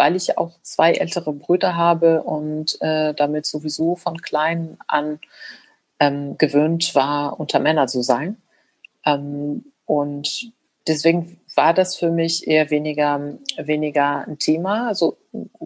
weil 0.00 0.16
ich 0.16 0.38
auch 0.38 0.52
zwei 0.62 0.94
ältere 0.94 1.30
Brüder 1.34 1.76
habe 1.76 2.22
und 2.22 2.80
äh, 2.80 3.12
damit 3.12 3.44
sowieso 3.44 3.96
von 3.96 4.16
klein 4.22 4.78
an 4.86 5.18
ähm, 5.98 6.38
gewöhnt 6.38 6.94
war, 6.94 7.38
unter 7.38 7.58
Männer 7.58 7.86
zu 7.86 8.00
sein. 8.00 8.40
Ähm, 9.04 9.72
und 9.84 10.52
deswegen 10.88 11.38
war 11.54 11.74
das 11.74 11.98
für 11.98 12.10
mich 12.10 12.48
eher 12.48 12.70
weniger, 12.70 13.34
weniger 13.58 14.26
ein 14.26 14.38
Thema. 14.38 14.88
Also 14.88 15.18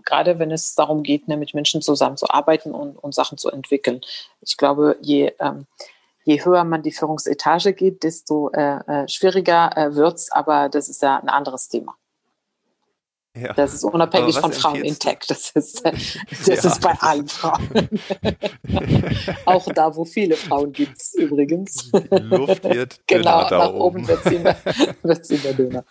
gerade 0.04 0.40
wenn 0.40 0.50
es 0.50 0.74
darum 0.74 1.04
geht, 1.04 1.28
ne, 1.28 1.36
mit 1.36 1.54
Menschen 1.54 1.80
zusammenzuarbeiten 1.80 2.74
und, 2.74 2.96
und 2.96 3.14
Sachen 3.14 3.38
zu 3.38 3.50
entwickeln. 3.50 4.00
Ich 4.40 4.56
glaube, 4.56 4.96
je, 5.00 5.32
ähm, 5.38 5.68
je 6.24 6.44
höher 6.44 6.64
man 6.64 6.82
die 6.82 6.90
Führungsetage 6.90 7.72
geht, 7.72 8.02
desto 8.02 8.50
äh, 8.50 8.80
äh, 8.88 9.06
schwieriger 9.06 9.70
äh, 9.76 9.94
es. 9.94 10.32
Aber 10.32 10.68
das 10.68 10.88
ist 10.88 11.02
ja 11.02 11.20
ein 11.20 11.28
anderes 11.28 11.68
Thema. 11.68 11.94
Ja. 13.36 13.52
Das 13.52 13.74
ist 13.74 13.82
unabhängig 13.82 14.38
von 14.38 14.52
Frauen 14.52 14.84
in 14.84 14.96
Tech. 14.96 15.18
Das 15.26 15.50
ist, 15.50 15.84
das 15.84 16.46
ja. 16.46 16.54
ist 16.54 16.80
bei 16.80 16.92
allen 17.00 17.26
Frauen. 17.26 17.68
Auch 19.44 19.66
da, 19.72 19.94
wo 19.96 20.04
viele 20.04 20.36
Frauen 20.36 20.72
gibt 20.72 21.00
es 21.00 21.14
übrigens. 21.14 21.90
Die 21.90 22.16
Luft 22.18 22.62
wird 22.64 23.00
genau, 23.06 23.48
nach 23.50 23.72
oben, 23.72 23.80
oben 23.80 24.08
wird 24.08 24.24
sie 24.24 24.36
immer, 24.36 24.56
immer 25.02 25.52
dünner. 25.52 25.84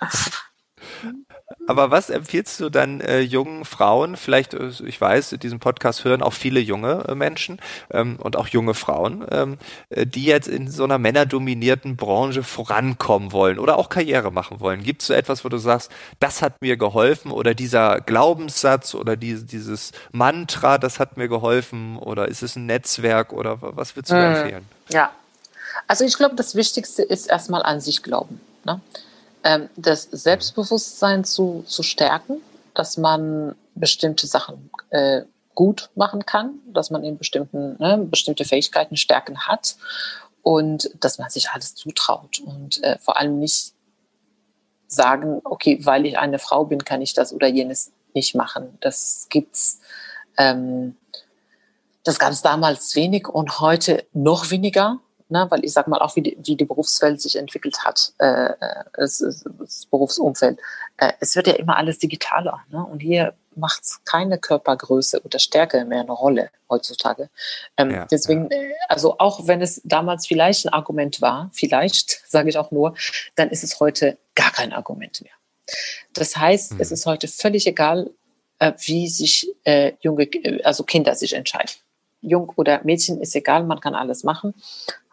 Aber 1.67 1.91
was 1.91 2.09
empfiehlst 2.09 2.59
du 2.59 2.69
dann 2.69 3.01
äh, 3.01 3.19
jungen 3.19 3.65
Frauen? 3.65 4.17
Vielleicht, 4.17 4.53
äh, 4.53 4.69
ich 4.85 4.99
weiß, 4.99 5.35
diesen 5.41 5.59
Podcast 5.59 6.03
hören 6.03 6.21
auch 6.21 6.33
viele 6.33 6.59
junge 6.59 7.05
äh, 7.07 7.15
Menschen 7.15 7.59
ähm, 7.91 8.17
und 8.21 8.35
auch 8.35 8.47
junge 8.47 8.73
Frauen, 8.73 9.25
ähm, 9.31 9.57
äh, 9.89 10.05
die 10.05 10.25
jetzt 10.25 10.47
in 10.47 10.69
so 10.69 10.83
einer 10.83 10.97
männerdominierten 10.97 11.95
Branche 11.95 12.43
vorankommen 12.43 13.31
wollen 13.31 13.59
oder 13.59 13.77
auch 13.77 13.89
Karriere 13.89 14.31
machen 14.31 14.59
wollen. 14.59 14.83
Gibt 14.83 15.01
es 15.01 15.07
so 15.07 15.13
etwas, 15.13 15.45
wo 15.45 15.49
du 15.49 15.57
sagst, 15.57 15.91
das 16.19 16.41
hat 16.41 16.61
mir 16.61 16.77
geholfen 16.77 17.31
oder 17.31 17.53
dieser 17.53 18.01
Glaubenssatz 18.01 18.95
oder 18.95 19.15
die, 19.15 19.45
dieses 19.45 19.91
Mantra, 20.11 20.77
das 20.77 20.99
hat 20.99 21.17
mir 21.17 21.27
geholfen 21.27 21.97
oder 21.97 22.27
ist 22.27 22.43
es 22.43 22.55
ein 22.55 22.65
Netzwerk 22.65 23.31
oder 23.31 23.57
was 23.61 23.95
würdest 23.95 24.11
du 24.11 24.15
hm, 24.17 24.35
empfehlen? 24.35 24.65
Ja, 24.89 25.11
also 25.87 26.05
ich 26.05 26.15
glaube, 26.17 26.35
das 26.35 26.55
Wichtigste 26.55 27.03
ist 27.03 27.27
erstmal 27.27 27.63
an 27.63 27.81
sich 27.81 28.03
glauben. 28.03 28.41
Ne? 28.65 28.79
Ähm, 29.43 29.69
das 29.75 30.03
Selbstbewusstsein 30.03 31.23
zu, 31.23 31.63
zu 31.67 31.83
stärken, 31.83 32.41
dass 32.73 32.97
man 32.97 33.55
bestimmte 33.75 34.27
Sachen 34.27 34.69
äh, 34.89 35.23
gut 35.55 35.89
machen 35.95 36.25
kann, 36.25 36.59
dass 36.67 36.89
man 36.89 37.03
in 37.03 37.17
bestimmten, 37.17 37.75
ne, 37.79 37.97
bestimmte 38.09 38.45
Fähigkeiten, 38.45 38.97
Stärken 38.97 39.47
hat 39.47 39.75
und 40.41 40.89
dass 40.99 41.19
man 41.19 41.29
sich 41.29 41.49
alles 41.51 41.75
zutraut 41.75 42.39
und 42.39 42.83
äh, 42.83 42.97
vor 42.99 43.17
allem 43.17 43.39
nicht 43.39 43.73
sagen, 44.87 45.41
okay, 45.43 45.79
weil 45.83 46.05
ich 46.05 46.17
eine 46.17 46.39
Frau 46.39 46.65
bin, 46.65 46.83
kann 46.85 47.01
ich 47.01 47.13
das 47.13 47.33
oder 47.33 47.47
jenes 47.47 47.91
nicht 48.13 48.35
machen. 48.35 48.77
Das 48.81 49.27
gibt's. 49.29 49.79
Ähm, 50.37 50.95
das 52.03 52.19
gab 52.19 52.31
es 52.31 52.41
damals 52.41 52.95
wenig 52.95 53.27
und 53.27 53.59
heute 53.59 54.05
noch 54.13 54.51
weniger 54.51 54.99
ne? 55.33 55.47
weil 55.49 55.65
ich 55.65 55.73
sage 55.73 55.89
mal 55.89 55.99
auch, 55.99 56.15
wie 56.15 56.21
die, 56.21 56.37
wie 56.41 56.55
die 56.55 56.63
Berufswelt 56.63 57.19
sich 57.19 57.35
entwickelt 57.35 57.79
hat, 57.83 58.13
äh, 58.19 58.51
äh 58.51 58.55
das, 58.93 59.17
das 59.59 59.85
Berufsumfeld. 59.87 60.59
Äh, 60.97 61.11
es 61.19 61.35
wird 61.35 61.47
ja 61.47 61.53
immer 61.53 61.75
alles 61.75 61.99
digitaler 61.99 62.61
ne? 62.69 62.85
und 62.85 63.01
hier 63.01 63.33
macht 63.55 63.83
keine 64.05 64.37
Körpergröße 64.37 65.21
oder 65.23 65.39
Stärke 65.39 65.83
mehr 65.85 66.01
eine 66.01 66.11
Rolle 66.11 66.49
heutzutage. 66.69 67.29
Ähm, 67.77 67.91
ja, 67.91 68.07
deswegen, 68.09 68.49
ja. 68.49 68.57
Äh, 68.57 68.73
also 68.87 69.17
auch 69.19 69.47
wenn 69.47 69.61
es 69.61 69.81
damals 69.83 70.27
vielleicht 70.27 70.65
ein 70.65 70.73
Argument 70.73 71.21
war, 71.21 71.49
vielleicht 71.51 72.21
sage 72.29 72.49
ich 72.49 72.57
auch 72.57 72.71
nur, 72.71 72.95
dann 73.35 73.49
ist 73.49 73.63
es 73.63 73.79
heute 73.79 74.17
gar 74.35 74.51
kein 74.51 74.71
Argument 74.71 75.21
mehr. 75.21 75.33
Das 76.13 76.37
heißt, 76.37 76.73
mhm. 76.73 76.81
es 76.81 76.91
ist 76.91 77.05
heute 77.05 77.27
völlig 77.27 77.67
egal, 77.67 78.11
äh, 78.59 78.73
wie 78.79 79.07
sich 79.07 79.47
äh, 79.63 79.93
junge, 80.01 80.29
also 80.63 80.83
Kinder 80.83 81.15
sich 81.15 81.33
entscheiden. 81.33 81.73
Jung 82.23 82.51
oder 82.55 82.81
Mädchen 82.83 83.21
ist 83.21 83.35
egal, 83.35 83.63
man 83.63 83.79
kann 83.79 83.95
alles 83.95 84.23
machen. 84.23 84.53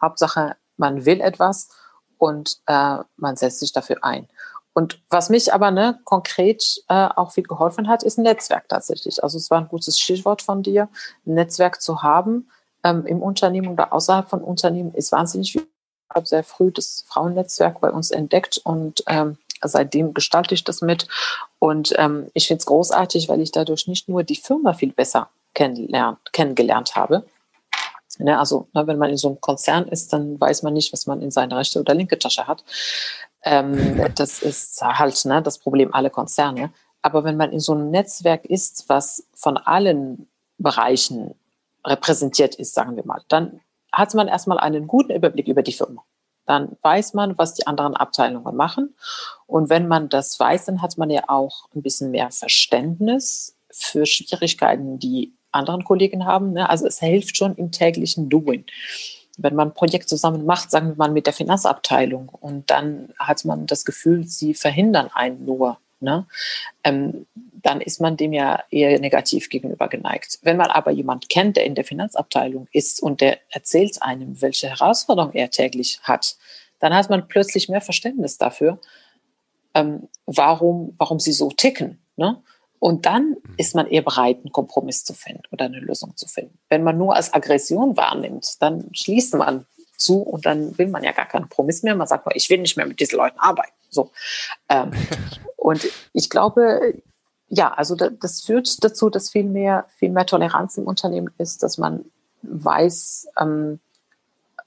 Hauptsache, 0.01 0.55
man 0.77 1.05
will 1.05 1.21
etwas 1.21 1.69
und 2.17 2.57
äh, 2.67 2.97
man 3.17 3.35
setzt 3.35 3.59
sich 3.59 3.73
dafür 3.73 3.97
ein. 4.03 4.27
Und 4.73 5.01
was 5.09 5.29
mich 5.29 5.53
aber 5.53 5.71
ne, 5.71 5.99
konkret 6.05 6.83
äh, 6.87 7.09
auch 7.15 7.31
viel 7.33 7.43
geholfen 7.43 7.87
hat, 7.87 8.03
ist 8.03 8.17
ein 8.17 8.23
Netzwerk 8.23 8.69
tatsächlich. 8.69 9.21
Also 9.23 9.37
es 9.37 9.51
war 9.51 9.59
ein 9.59 9.67
gutes 9.67 9.99
Stichwort 9.99 10.41
von 10.41 10.63
dir, 10.63 10.87
ein 11.25 11.33
Netzwerk 11.33 11.81
zu 11.81 12.03
haben 12.03 12.49
ähm, 12.83 13.05
im 13.05 13.21
Unternehmen 13.21 13.67
oder 13.67 13.91
außerhalb 13.91 14.29
von 14.29 14.41
Unternehmen 14.41 14.93
ist 14.93 15.11
wahnsinnig 15.11 15.55
wichtig. 15.55 15.69
Ich 16.09 16.15
habe 16.15 16.25
sehr 16.25 16.43
früh 16.43 16.71
das 16.71 17.05
Frauennetzwerk 17.07 17.79
bei 17.79 17.89
uns 17.91 18.11
entdeckt 18.11 18.59
und 18.63 19.03
ähm, 19.07 19.37
seitdem 19.63 20.13
gestalte 20.13 20.53
ich 20.53 20.63
das 20.63 20.81
mit. 20.81 21.07
Und 21.59 21.93
ähm, 21.97 22.27
ich 22.33 22.47
finde 22.47 22.59
es 22.59 22.65
großartig, 22.65 23.29
weil 23.29 23.41
ich 23.41 23.51
dadurch 23.51 23.87
nicht 23.87 24.09
nur 24.09 24.23
die 24.23 24.35
Firma 24.35 24.73
viel 24.73 24.91
besser 24.91 25.29
kennengelernt 25.53 26.95
habe. 26.95 27.25
Ne, 28.19 28.37
also 28.37 28.67
ne, 28.73 28.85
wenn 28.87 28.97
man 28.97 29.09
in 29.09 29.17
so 29.17 29.29
einem 29.29 29.41
Konzern 29.41 29.87
ist, 29.87 30.13
dann 30.13 30.39
weiß 30.39 30.63
man 30.63 30.73
nicht, 30.73 30.91
was 30.93 31.07
man 31.07 31.21
in 31.21 31.31
seiner 31.31 31.57
rechte 31.57 31.79
oder 31.79 31.93
linke 31.93 32.19
Tasche 32.19 32.45
hat. 32.47 32.63
Ähm, 33.43 34.01
das 34.15 34.41
ist 34.41 34.81
halt 34.81 35.25
ne, 35.25 35.41
das 35.41 35.57
Problem 35.57 35.93
aller 35.93 36.09
Konzerne. 36.09 36.71
Aber 37.01 37.23
wenn 37.23 37.37
man 37.37 37.51
in 37.51 37.59
so 37.59 37.73
einem 37.73 37.89
Netzwerk 37.89 38.45
ist, 38.45 38.85
was 38.89 39.25
von 39.33 39.57
allen 39.57 40.27
Bereichen 40.57 41.33
repräsentiert 41.85 42.55
ist, 42.55 42.73
sagen 42.73 42.95
wir 42.95 43.05
mal, 43.05 43.21
dann 43.27 43.61
hat 43.91 44.13
man 44.13 44.27
erstmal 44.27 44.59
einen 44.59 44.87
guten 44.87 45.11
Überblick 45.11 45.47
über 45.47 45.63
die 45.63 45.73
Firma. 45.73 46.03
Dann 46.45 46.77
weiß 46.81 47.13
man, 47.13 47.37
was 47.37 47.53
die 47.53 47.65
anderen 47.65 47.95
Abteilungen 47.95 48.55
machen. 48.55 48.95
Und 49.47 49.69
wenn 49.69 49.87
man 49.87 50.09
das 50.09 50.39
weiß, 50.39 50.65
dann 50.65 50.81
hat 50.81 50.97
man 50.97 51.09
ja 51.09 51.23
auch 51.27 51.65
ein 51.75 51.81
bisschen 51.81 52.11
mehr 52.11 52.29
Verständnis 52.31 53.55
für 53.71 54.05
Schwierigkeiten, 54.05 54.99
die 54.99 55.33
anderen 55.51 55.83
Kollegen 55.83 56.25
haben. 56.25 56.53
Ne? 56.53 56.69
Also 56.69 56.87
es 56.87 56.99
hilft 56.99 57.37
schon 57.37 57.55
im 57.55 57.71
täglichen 57.71 58.29
Doing. 58.29 58.65
Wenn 59.37 59.55
man 59.55 59.69
ein 59.69 59.73
Projekt 59.73 60.09
zusammen 60.09 60.45
macht, 60.45 60.71
sagen 60.71 60.89
wir 60.89 60.95
mal 60.95 61.11
mit 61.11 61.25
der 61.25 61.33
Finanzabteilung, 61.33 62.29
und 62.29 62.69
dann 62.69 63.09
hat 63.17 63.45
man 63.45 63.65
das 63.65 63.85
Gefühl, 63.85 64.27
sie 64.27 64.53
verhindern 64.53 65.09
einen 65.13 65.45
nur, 65.45 65.77
ne? 65.99 66.27
Ähm, 66.83 67.25
dann 67.63 67.79
ist 67.79 68.01
man 68.01 68.17
dem 68.17 68.33
ja 68.33 68.63
eher 68.71 68.99
negativ 68.99 69.49
gegenüber 69.49 69.87
geneigt. 69.87 70.39
Wenn 70.41 70.57
man 70.57 70.71
aber 70.71 70.91
jemand 70.91 71.29
kennt, 71.29 71.57
der 71.57 71.65
in 71.65 71.75
der 71.75 71.83
Finanzabteilung 71.83 72.67
ist 72.71 73.01
und 73.01 73.21
der 73.21 73.37
erzählt 73.49 74.01
einem, 74.01 74.41
welche 74.41 74.69
Herausforderungen 74.69 75.35
er 75.35 75.51
täglich 75.51 75.99
hat, 76.01 76.37
dann 76.79 76.93
hat 76.93 77.09
man 77.09 77.27
plötzlich 77.27 77.69
mehr 77.69 77.81
Verständnis 77.81 78.39
dafür, 78.39 78.79
ähm, 79.73 80.07
warum, 80.25 80.95
warum 80.97 81.19
sie 81.19 81.33
so 81.33 81.51
ticken. 81.51 81.99
Ne? 82.17 82.41
Und 82.81 83.05
dann 83.05 83.29
mhm. 83.29 83.53
ist 83.57 83.75
man 83.75 83.85
eher 83.85 84.01
bereit, 84.01 84.37
einen 84.37 84.51
Kompromiss 84.51 85.03
zu 85.03 85.13
finden 85.13 85.43
oder 85.51 85.65
eine 85.65 85.79
Lösung 85.79 86.17
zu 86.17 86.27
finden. 86.27 86.57
Wenn 86.67 86.83
man 86.83 86.97
nur 86.97 87.15
als 87.15 87.31
Aggression 87.31 87.95
wahrnimmt, 87.95 88.55
dann 88.59 88.89
schließt 88.91 89.35
man 89.35 89.67
zu 89.97 90.23
und 90.23 90.47
dann 90.47 90.75
will 90.79 90.87
man 90.87 91.03
ja 91.03 91.11
gar 91.11 91.27
keinen 91.27 91.43
Kompromiss 91.43 91.83
mehr. 91.83 91.95
Man 91.95 92.07
sagt 92.07 92.25
mal, 92.25 92.35
ich 92.35 92.49
will 92.49 92.57
nicht 92.57 92.77
mehr 92.77 92.87
mit 92.87 92.99
diesen 92.99 93.17
Leuten 93.17 93.37
arbeiten. 93.37 93.71
So. 93.91 94.09
Ähm, 94.67 94.89
und 95.57 95.87
ich 96.13 96.31
glaube, 96.31 97.03
ja, 97.49 97.71
also 97.71 97.95
das 97.95 98.41
führt 98.41 98.83
dazu, 98.83 99.11
dass 99.11 99.29
viel 99.29 99.43
mehr, 99.43 99.85
viel 99.97 100.09
mehr 100.09 100.25
Toleranz 100.25 100.75
im 100.77 100.87
Unternehmen 100.87 101.31
ist, 101.37 101.61
dass 101.61 101.77
man 101.77 102.05
weiß, 102.41 103.27
ähm, 103.39 103.79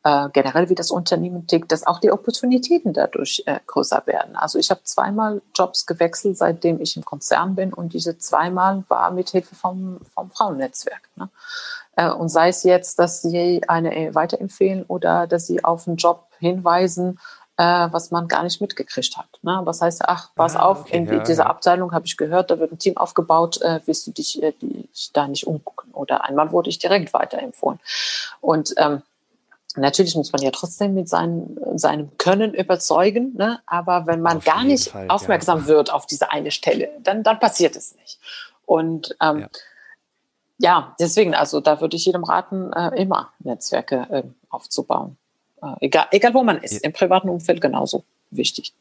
äh, 0.05 0.29
generell, 0.33 0.69
wie 0.69 0.75
das 0.75 0.91
Unternehmen 0.91 1.47
tickt, 1.47 1.73
dass 1.73 1.87
auch 1.87 1.99
die 1.99 2.13
Opportunitäten 2.13 2.93
dadurch 2.93 3.43
äh, 3.47 3.59
größer 3.67 4.03
werden. 4.07 4.37
Also 4.37 4.59
ich 4.59 4.71
habe 4.71 4.83
zweimal 4.85 5.41
Jobs 5.55 5.87
gewechselt, 5.87 6.37
seitdem 6.37 6.81
ich 6.81 6.97
im 6.97 7.05
Konzern 7.05 7.55
bin 7.55 7.73
und 7.73 7.95
diese 7.95 8.19
zweimal 8.19 8.85
war 8.89 9.11
mit 9.11 9.31
Hilfe 9.31 9.55
vom, 9.55 10.01
vom 10.15 10.31
Frauennetzwerk. 10.31 11.09
Ne? 11.17 11.31
Äh, 11.97 12.11
und 12.11 12.29
sei 12.29 12.49
es 12.49 12.65
jetzt, 12.65 12.99
dass 12.99 13.23
sie 13.23 13.63
eine 13.67 14.15
weiterempfehlen 14.15 14.85
oder 14.85 15.27
dass 15.27 15.47
sie 15.47 15.65
auf 15.65 15.89
einen 15.89 15.97
Job 15.97 16.27
hinweisen, 16.39 17.19
äh, 17.57 17.63
was 17.63 18.11
man 18.11 18.29
gar 18.29 18.43
nicht 18.43 18.61
mitgekriegt 18.61 19.17
hat. 19.17 19.29
Ne? 19.41 19.61
Was 19.65 19.81
heißt, 19.81 20.03
ach, 20.07 20.31
pass 20.35 20.55
ah, 20.55 20.67
auf, 20.67 20.81
okay, 20.83 20.99
in 20.99 21.07
ja, 21.07 21.19
dieser 21.21 21.45
ja. 21.45 21.51
Abteilung 21.51 21.93
habe 21.93 22.05
ich 22.05 22.19
gehört, 22.19 22.51
da 22.51 22.59
wird 22.59 22.73
ein 22.73 22.79
Team 22.79 22.99
aufgebaut, 22.99 23.63
äh, 23.63 23.81
willst 23.87 24.07
du 24.07 24.11
dich, 24.11 24.43
äh, 24.43 24.53
dich 24.61 25.13
da 25.15 25.29
nicht 25.29 25.47
umgucken? 25.47 25.93
Oder 25.93 26.25
einmal 26.25 26.53
wurde 26.53 26.69
ich 26.69 26.79
direkt 26.79 27.15
weiterempfohlen. 27.15 27.81
Und 28.43 28.75
ähm, 28.77 29.03
Natürlich 29.77 30.15
muss 30.15 30.33
man 30.33 30.43
ja 30.43 30.51
trotzdem 30.51 30.95
mit 30.95 31.09
seinem, 31.09 31.59
seinem 31.75 32.17
Können 32.17 32.55
überzeugen, 32.55 33.35
ne? 33.37 33.61
aber 33.67 34.07
wenn 34.07 34.21
man 34.21 34.39
auf 34.39 34.45
gar 34.45 34.63
nicht 34.63 34.91
Fall, 34.91 35.09
aufmerksam 35.09 35.61
ja. 35.61 35.67
wird 35.67 35.93
auf 35.93 36.07
diese 36.07 36.31
eine 36.31 36.51
Stelle, 36.51 36.91
dann, 37.03 37.23
dann 37.23 37.41
passiert 37.41 37.75
es 37.75 37.97
nicht. 37.97 38.21
Und 38.67 39.17
ähm, 39.21 39.41
ja. 39.41 39.49
ja 40.59 40.97
deswegen, 41.01 41.35
also 41.35 41.61
da 41.61 41.81
würde 41.81 41.97
ich 41.97 42.07
jedem 42.07 42.25
raten, 42.25 42.73
äh, 42.73 43.01
immer 43.01 43.33
Netzwerke 43.41 44.07
äh, 44.11 44.23
aufzubauen. 44.49 45.17
Äh, 45.61 45.87
egal, 45.87 46.07
egal 46.13 46.35
wo 46.35 46.45
man 46.45 46.59
ist, 46.59 46.75
ja. 46.75 46.81
im 46.83 46.93
privaten 46.93 47.29
Umfeld 47.29 47.61
genauso 47.61 48.05
wichtig. 48.31 48.73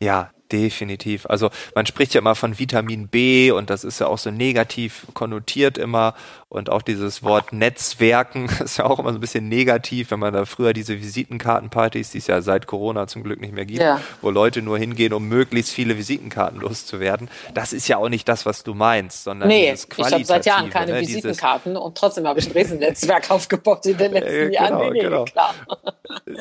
Ja, 0.00 0.30
definitiv. 0.52 1.26
Also 1.26 1.50
man 1.74 1.86
spricht 1.86 2.14
ja 2.14 2.20
immer 2.20 2.34
von 2.34 2.58
Vitamin 2.58 3.08
B 3.08 3.50
und 3.50 3.70
das 3.70 3.84
ist 3.84 4.00
ja 4.00 4.06
auch 4.06 4.18
so 4.18 4.30
negativ 4.30 5.06
konnotiert 5.14 5.78
immer. 5.78 6.14
Und 6.50 6.70
auch 6.70 6.80
dieses 6.80 7.22
Wort 7.22 7.52
Netzwerken 7.52 8.48
ist 8.64 8.78
ja 8.78 8.86
auch 8.86 8.98
immer 8.98 9.12
so 9.12 9.18
ein 9.18 9.20
bisschen 9.20 9.48
negativ, 9.48 10.10
wenn 10.10 10.18
man 10.18 10.32
da 10.32 10.46
früher 10.46 10.72
diese 10.72 10.98
Visitenkartenpartys, 10.98 12.10
die 12.10 12.18
es 12.18 12.26
ja 12.26 12.40
seit 12.40 12.66
Corona 12.66 13.06
zum 13.06 13.22
Glück 13.22 13.40
nicht 13.40 13.52
mehr 13.52 13.66
gibt, 13.66 13.82
ja. 13.82 14.00
wo 14.22 14.30
Leute 14.30 14.62
nur 14.62 14.78
hingehen, 14.78 15.12
um 15.12 15.28
möglichst 15.28 15.72
viele 15.72 15.98
Visitenkarten 15.98 16.60
loszuwerden. 16.60 17.28
Das 17.52 17.74
ist 17.74 17.86
ja 17.88 17.98
auch 17.98 18.08
nicht 18.08 18.26
das, 18.28 18.46
was 18.46 18.64
du 18.64 18.72
meinst, 18.72 19.24
sondern 19.24 19.48
nee, 19.48 19.70
dieses 19.70 19.88
ich 19.94 20.12
habe 20.12 20.24
seit 20.24 20.46
Jahren 20.46 20.70
keine 20.70 20.92
ne, 20.92 21.00
Visitenkarten 21.00 21.76
und 21.76 21.98
trotzdem 21.98 22.26
habe 22.26 22.40
ich 22.40 22.46
ein 22.46 22.52
Riesennetzwerk 22.52 23.30
aufgebaut 23.30 23.84
in 23.84 23.98
den 23.98 24.12
letzten 24.12 24.32
äh, 24.32 24.44
genau, 24.46 24.52
Jahren. 24.52 24.92
Nee, 24.92 25.00
genau. 25.00 25.24
klar. 25.24 25.54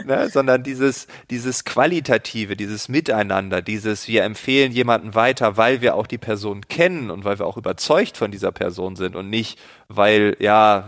Ne, 0.06 0.30
sondern 0.30 0.64
dieses, 0.64 1.08
dieses 1.30 1.66
Qualitative, 1.66 2.56
dieses 2.56 2.88
Miteinander, 2.88 3.62
dieses 3.62 3.97
wir 4.06 4.24
empfehlen 4.24 4.74
jemanden 4.74 5.16
weiter, 5.16 5.56
weil 5.56 5.80
wir 5.80 5.96
auch 5.96 6.08
die 6.08 6.18
Person 6.18 6.68
kennen 6.68 7.10
und 7.10 7.24
weil 7.24 7.40
wir 7.40 7.48
auch 7.48 7.56
überzeugt 7.56 8.18
von 8.18 8.32
dieser 8.32 8.52
Person 8.52 8.98
sind 8.98 9.16
und 9.16 9.30
nicht, 9.30 9.58
weil 9.90 10.36
ja, 10.40 10.86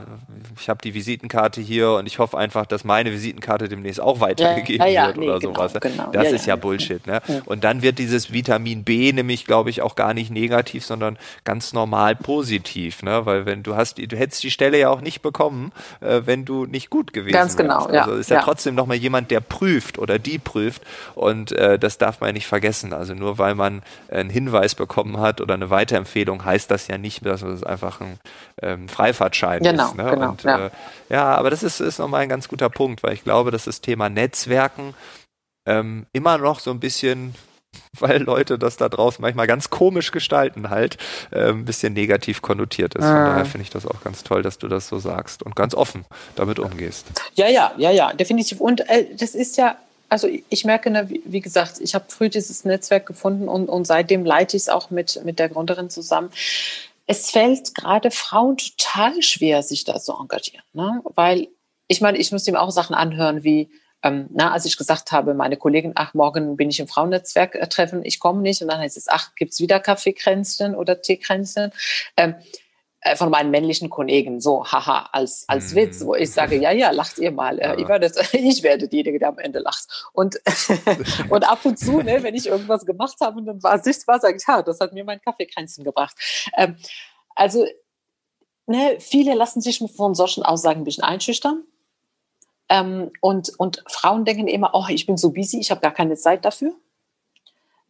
ich 0.59 0.67
habe 0.67 0.81
die 0.83 0.93
Visitenkarte 0.93 1.61
hier 1.61 1.91
und 1.93 2.05
ich 2.05 2.19
hoffe 2.19 2.37
einfach, 2.37 2.65
dass 2.65 2.83
meine 2.83 3.11
Visitenkarte 3.13 3.69
demnächst 3.69 4.01
auch 4.01 4.19
weitergegeben 4.19 4.85
ja, 4.85 4.91
ja, 4.91 5.07
wird 5.07 5.17
nee, 5.17 5.29
oder 5.29 5.39
genau, 5.39 5.53
sowas. 5.53 5.73
Genau, 5.79 6.11
das 6.11 6.33
ist 6.33 6.45
ja, 6.45 6.57
Bullshit. 6.57 7.05
Ne? 7.07 7.21
Und 7.45 7.63
dann 7.63 7.81
wird 7.81 7.97
dieses 7.97 8.33
Vitamin 8.33 8.83
B 8.83 9.13
nämlich, 9.13 9.45
glaube 9.45 9.69
ich, 9.69 9.81
auch 9.81 9.95
gar 9.95 10.13
nicht 10.13 10.31
negativ, 10.31 10.85
sondern 10.85 11.17
ganz 11.45 11.71
normal 11.71 12.15
positiv, 12.15 13.01
ne? 13.01 13.25
Weil 13.25 13.45
wenn 13.45 13.63
du 13.63 13.75
hast, 13.75 13.97
du 13.97 14.17
hättest 14.17 14.43
die 14.43 14.51
Stelle 14.51 14.77
ja 14.77 14.89
auch 14.89 15.01
nicht 15.01 15.21
bekommen, 15.21 15.71
äh, 16.01 16.21
wenn 16.25 16.43
du 16.43 16.65
nicht 16.65 16.89
gut 16.89 17.13
gewesen 17.13 17.33
Ganz 17.33 17.55
genau, 17.55 17.87
wärst. 17.89 18.09
Also 18.09 18.19
ist 18.19 18.29
ja, 18.29 18.41
trotzdem 18.41 18.75
nochmal 18.75 18.97
jemand, 18.97 19.31
der 19.31 19.39
prüft 19.39 19.97
oder 19.97 20.19
die 20.19 20.39
prüft 20.39 20.81
und 21.15 21.53
äh, 21.53 21.79
das 21.79 21.97
darf 21.97 22.19
man 22.19 22.29
ja 22.29 22.33
nicht 22.33 22.47
vergessen. 22.47 22.91
Also 22.91 23.13
nur 23.13 23.37
weil 23.37 23.55
man 23.55 23.81
einen 24.09 24.29
Hinweis 24.29 24.75
bekommen 24.75 25.19
hat 25.19 25.39
oder 25.39 25.53
eine 25.53 25.69
Weiterempfehlung, 25.69 26.43
heißt 26.43 26.69
das 26.69 26.87
ja 26.87 26.97
nicht, 26.97 27.25
dass 27.25 27.43
es 27.43 27.63
einfach 27.63 28.01
ein 28.01 28.19
ähm, 28.61 28.88
Freifahrtschein 28.89 29.63
genau, 29.63 29.87
ist. 29.87 29.95
Ne? 29.95 30.09
Genau, 30.09 30.29
und, 30.31 30.43
ja. 30.43 30.65
Äh, 30.67 30.69
ja, 31.09 31.35
aber 31.35 31.49
das 31.49 31.63
ist, 31.63 31.79
ist 31.79 31.99
nochmal 31.99 32.21
ein 32.21 32.29
ganz 32.29 32.47
guter 32.47 32.69
Punkt, 32.69 33.03
weil 33.03 33.13
ich 33.13 33.23
glaube, 33.23 33.51
dass 33.51 33.65
das 33.65 33.81
Thema 33.81 34.09
Netzwerken 34.09 34.93
ähm, 35.65 36.05
immer 36.13 36.37
noch 36.37 36.59
so 36.59 36.71
ein 36.71 36.79
bisschen 36.79 37.35
weil 37.99 38.21
Leute 38.21 38.57
das 38.57 38.77
da 38.77 38.89
draußen 38.89 39.21
manchmal 39.21 39.47
ganz 39.47 39.69
komisch 39.69 40.11
gestalten 40.11 40.69
halt, 40.69 40.97
äh, 41.31 41.49
ein 41.49 41.65
bisschen 41.65 41.93
negativ 41.93 42.41
konnotiert 42.41 42.95
ist. 42.95 43.05
Von 43.05 43.13
ah. 43.13 43.29
daher 43.29 43.45
finde 43.45 43.63
ich 43.63 43.69
das 43.69 43.85
auch 43.85 44.01
ganz 44.03 44.23
toll, 44.23 44.41
dass 44.41 44.57
du 44.57 44.67
das 44.67 44.87
so 44.87 44.99
sagst 44.99 45.43
und 45.43 45.55
ganz 45.55 45.73
offen 45.73 46.05
damit 46.35 46.59
umgehst. 46.59 47.07
Ja, 47.35 47.47
ja, 47.47 47.71
ja, 47.77 47.91
ja, 47.91 48.13
definitiv. 48.13 48.59
Und 48.59 48.87
äh, 48.89 49.05
das 49.15 49.35
ist 49.35 49.57
ja, 49.57 49.77
also 50.09 50.27
ich 50.49 50.65
merke, 50.65 50.89
ne, 50.89 51.09
wie, 51.09 51.21
wie 51.25 51.41
gesagt, 51.41 51.79
ich 51.79 51.93
habe 51.93 52.05
früh 52.07 52.29
dieses 52.29 52.65
Netzwerk 52.65 53.05
gefunden 53.05 53.47
und, 53.47 53.69
und 53.69 53.85
seitdem 53.85 54.25
leite 54.25 54.57
ich 54.57 54.63
es 54.63 54.69
auch 54.69 54.89
mit, 54.89 55.23
mit 55.23 55.39
der 55.39 55.49
Gründerin 55.49 55.89
zusammen 55.89 56.31
es 57.09 57.31
fällt 57.31 57.73
gerade 57.73 58.11
Frauen 58.11 58.57
total 58.57 59.23
schwer, 59.23 59.63
sich 59.63 59.83
da 59.83 59.99
zu 59.99 60.13
engagieren. 60.13 60.63
Ne? 60.73 61.01
Weil, 61.15 61.47
ich 61.87 62.01
meine, 62.01 62.19
ich 62.19 62.31
muss 62.31 62.47
ihm 62.47 62.55
auch 62.55 62.69
Sachen 62.69 62.93
anhören 62.93 63.43
wie, 63.43 63.71
ähm, 64.03 64.27
na, 64.29 64.51
als 64.51 64.65
ich 64.65 64.77
gesagt 64.77 65.11
habe, 65.11 65.33
meine 65.33 65.57
Kollegin, 65.57 65.93
ach, 65.95 66.13
morgen 66.13 66.55
bin 66.55 66.69
ich 66.69 66.79
im 66.79 66.87
Frauennetzwerk 66.87 67.55
äh, 67.55 67.67
treffen, 67.67 68.05
ich 68.05 68.19
komme 68.19 68.41
nicht. 68.41 68.61
Und 68.61 68.67
dann 68.67 68.77
heißt 68.79 68.95
es, 68.95 69.07
ach, 69.07 69.33
gibt's 69.33 69.59
wieder 69.59 69.79
Kaffeekränzchen 69.79 70.75
oder 70.75 71.01
Teekränzchen? 71.01 71.71
Ähm, 72.15 72.35
äh, 72.35 72.43
von 73.15 73.29
meinen 73.29 73.49
männlichen 73.49 73.89
Kollegen, 73.89 74.41
so, 74.41 74.65
haha, 74.65 75.09
als, 75.13 75.45
als 75.47 75.71
mhm. 75.71 75.75
Witz, 75.77 76.05
wo 76.05 76.15
ich 76.15 76.31
sage, 76.31 76.57
ja, 76.57 76.71
ja, 76.71 76.91
lacht 76.91 77.17
ihr 77.17 77.31
mal. 77.31 77.57
Äh, 77.57 77.67
ja. 77.67 77.77
Ich, 77.77 77.87
werde, 77.87 78.11
ich 78.33 78.63
werde 78.63 78.87
diejenige, 78.87 79.19
der 79.19 79.29
am 79.29 79.39
Ende 79.39 79.59
lacht. 79.59 80.09
Und, 80.11 80.39
und 81.29 81.49
ab 81.49 81.59
und 81.63 81.79
zu, 81.79 82.01
ne, 82.01 82.21
wenn 82.23 82.35
ich 82.35 82.47
irgendwas 82.47 82.85
gemacht 82.85 83.15
habe 83.21 83.37
und 83.37 83.45
dann 83.45 83.63
war 83.63 83.79
sichtbar, 83.79 84.19
sage 84.19 84.37
ich, 84.37 84.43
ja, 84.47 84.61
das 84.61 84.79
hat 84.79 84.93
mir 84.93 85.05
mein 85.05 85.21
Kaffeekränzchen 85.21 85.83
gebracht. 85.83 86.15
Ähm, 86.57 86.75
also, 87.35 87.65
ne, 88.65 88.97
viele 88.99 89.33
lassen 89.33 89.61
sich 89.61 89.81
von 89.95 90.13
solchen 90.13 90.43
Aussagen 90.43 90.81
ein 90.81 90.85
bisschen 90.85 91.05
einschüchtern. 91.05 91.63
Ähm, 92.67 93.11
und, 93.21 93.57
und 93.57 93.83
Frauen 93.87 94.25
denken 94.25 94.47
immer, 94.47 94.71
oh, 94.73 94.85
ich 94.89 95.05
bin 95.05 95.17
so 95.17 95.31
busy, 95.31 95.59
ich 95.59 95.71
habe 95.71 95.81
gar 95.81 95.93
keine 95.93 96.15
Zeit 96.15 96.43
dafür. 96.43 96.73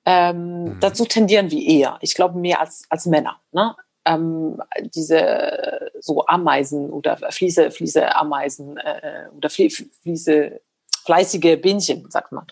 Ähm, 0.06 0.64
mhm. 0.64 0.80
Dazu 0.80 1.06
tendieren 1.06 1.52
wir 1.52 1.62
eher. 1.62 1.98
Ich 2.02 2.14
glaube 2.14 2.38
mehr 2.38 2.62
als, 2.62 2.86
als 2.90 3.06
Männer. 3.06 3.40
Ne? 3.52 3.76
Ähm, 4.06 4.62
diese 4.96 5.92
so 6.00 6.26
Ameisen 6.26 6.90
oder 6.90 7.18
Fliese, 7.32 7.72
Fliese 7.72 8.16
Ameisen 8.16 8.78
äh, 8.78 9.28
oder 9.36 9.50
Fliese, 9.50 10.62
fleißige 11.06 11.62
Bienchen, 11.62 12.10
sagt 12.10 12.32
man. 12.32 12.48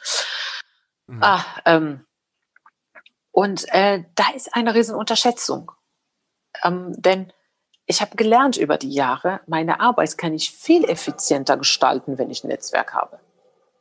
Mhm. 1.08 1.24
Ah, 1.24 1.46
ähm, 1.66 2.06
und 3.32 3.66
äh, 3.74 4.04
da 4.16 4.30
ist 4.36 4.54
eine 4.56 4.74
Riesenunterschätzung. 4.74 5.72
Ähm, 6.64 6.94
denn 6.98 7.32
ich 7.86 8.02
habe 8.02 8.16
gelernt 8.16 8.58
über 8.58 8.78
die 8.78 8.92
Jahre, 8.92 9.40
meine 9.48 9.80
Arbeit 9.80 10.18
kann 10.18 10.34
ich 10.34 10.52
viel 10.52 10.84
effizienter 10.84 11.56
gestalten, 11.56 12.18
wenn 12.18 12.30
ich 12.30 12.44
ein 12.44 12.48
Netzwerk 12.48 12.94
habe. 12.94 13.20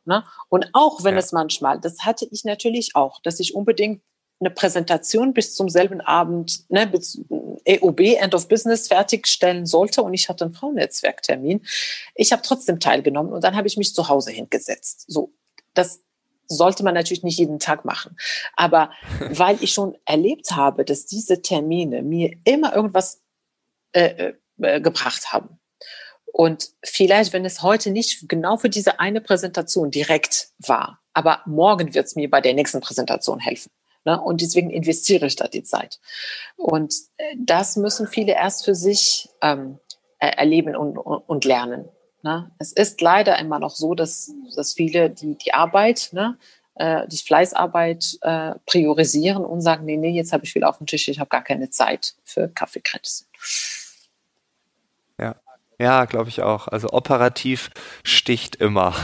Ne? 0.05 0.23
Und 0.47 0.69
auch 0.71 1.03
wenn 1.03 1.15
ja. 1.15 1.19
es 1.19 1.33
manchmal, 1.33 1.81
das 1.81 2.05
hatte 2.05 2.25
ich 2.31 2.45
natürlich 2.45 2.95
auch, 2.95 3.19
dass 3.21 3.41
ich 3.41 3.53
unbedingt 3.53 4.01
eine 4.39 4.51
Präsentation 4.51 5.33
bis 5.33 5.55
zum 5.55 5.69
selben 5.69 6.01
Abend, 6.01 6.69
ne, 6.69 6.87
bis 6.87 7.19
EOB, 7.65 7.99
End 8.19 8.35
of 8.35 8.47
Business, 8.47 8.87
fertigstellen 8.87 9.65
sollte 9.65 10.03
und 10.03 10.13
ich 10.13 10.29
hatte 10.29 10.45
einen 10.45 10.53
Frauennetzwerktermin. 10.53 11.65
Ich 12.15 12.31
habe 12.31 12.43
trotzdem 12.43 12.79
teilgenommen 12.79 13.33
und 13.33 13.43
dann 13.43 13.55
habe 13.55 13.67
ich 13.67 13.77
mich 13.77 13.93
zu 13.93 14.09
Hause 14.09 14.31
hingesetzt. 14.31 15.05
So, 15.07 15.31
das 15.73 16.01
sollte 16.47 16.83
man 16.83 16.93
natürlich 16.93 17.23
nicht 17.23 17.39
jeden 17.39 17.59
Tag 17.59 17.83
machen. 17.83 18.15
Aber 18.55 18.91
weil 19.29 19.57
ich 19.61 19.73
schon 19.73 19.97
erlebt 20.05 20.51
habe, 20.51 20.85
dass 20.85 21.05
diese 21.05 21.41
Termine 21.41 22.03
mir 22.03 22.37
immer 22.43 22.75
irgendwas 22.75 23.21
äh, 23.91 24.33
äh, 24.61 24.81
gebracht 24.81 25.33
haben. 25.33 25.59
Und 26.31 26.69
vielleicht, 26.83 27.33
wenn 27.33 27.45
es 27.45 27.63
heute 27.63 27.89
nicht 27.89 28.29
genau 28.29 28.57
für 28.57 28.69
diese 28.69 28.99
eine 28.99 29.21
Präsentation 29.21 29.89
direkt 29.89 30.49
war, 30.59 30.99
aber 31.13 31.41
morgen 31.47 31.95
wird 31.95 32.05
es 32.05 32.15
mir 32.15 32.29
bei 32.29 32.41
der 32.41 32.53
nächsten 32.53 32.79
Präsentation 32.79 33.39
helfen. 33.39 33.71
Ne? 34.07 34.21
Und 34.21 34.39
deswegen 34.39 34.69
investiere 34.69 35.25
ich 35.25 35.35
da 35.35 35.49
die 35.49 35.63
Zeit. 35.63 35.99
Und 36.55 36.95
äh, 37.17 37.35
das 37.37 37.75
müssen 37.75 38.07
viele 38.07 38.31
erst 38.31 38.63
für 38.63 38.73
sich 38.73 39.27
ähm, 39.41 39.79
erleben 40.17 40.77
und, 40.77 40.97
und, 40.97 41.43
lernen. 41.43 41.89
Ne? 42.23 42.49
Es 42.57 42.71
ist 42.71 43.01
leider 43.01 43.37
immer 43.37 43.59
noch 43.59 43.75
so, 43.75 43.95
dass, 43.95 44.31
dass 44.55 44.73
viele 44.73 45.09
die, 45.09 45.37
die 45.37 45.53
Arbeit, 45.53 46.09
ne, 46.13 46.37
äh, 46.75 47.05
die 47.09 47.17
Fleißarbeit 47.17 48.17
äh, 48.21 48.53
priorisieren 48.65 49.43
und 49.43 49.59
sagen, 49.59 49.83
nee, 49.83 49.97
nee, 49.97 50.11
jetzt 50.11 50.31
habe 50.31 50.45
ich 50.45 50.53
viel 50.53 50.63
auf 50.63 50.77
dem 50.77 50.87
Tisch, 50.87 51.09
ich 51.09 51.19
habe 51.19 51.29
gar 51.29 51.43
keine 51.43 51.69
Zeit 51.69 52.15
für 52.23 52.47
Kaffeekränzchen. 52.47 53.27
Ja, 55.79 56.05
glaube 56.05 56.29
ich 56.29 56.41
auch. 56.41 56.67
Also 56.67 56.89
operativ 56.91 57.69
sticht 58.03 58.55
immer. 58.55 58.95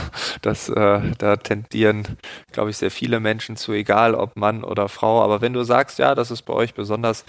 Das, 0.42 0.68
äh, 0.68 1.00
da 1.18 1.36
tendieren, 1.36 2.18
glaube 2.50 2.70
ich, 2.70 2.78
sehr 2.78 2.90
viele 2.90 3.20
Menschen 3.20 3.56
zu, 3.56 3.72
egal 3.72 4.16
ob 4.16 4.34
Mann 4.34 4.64
oder 4.64 4.88
Frau. 4.88 5.22
Aber 5.22 5.40
wenn 5.40 5.52
du 5.52 5.62
sagst, 5.62 6.00
ja, 6.00 6.16
dass 6.16 6.30
es 6.30 6.42
bei 6.42 6.52
euch 6.52 6.74
besonders 6.74 7.24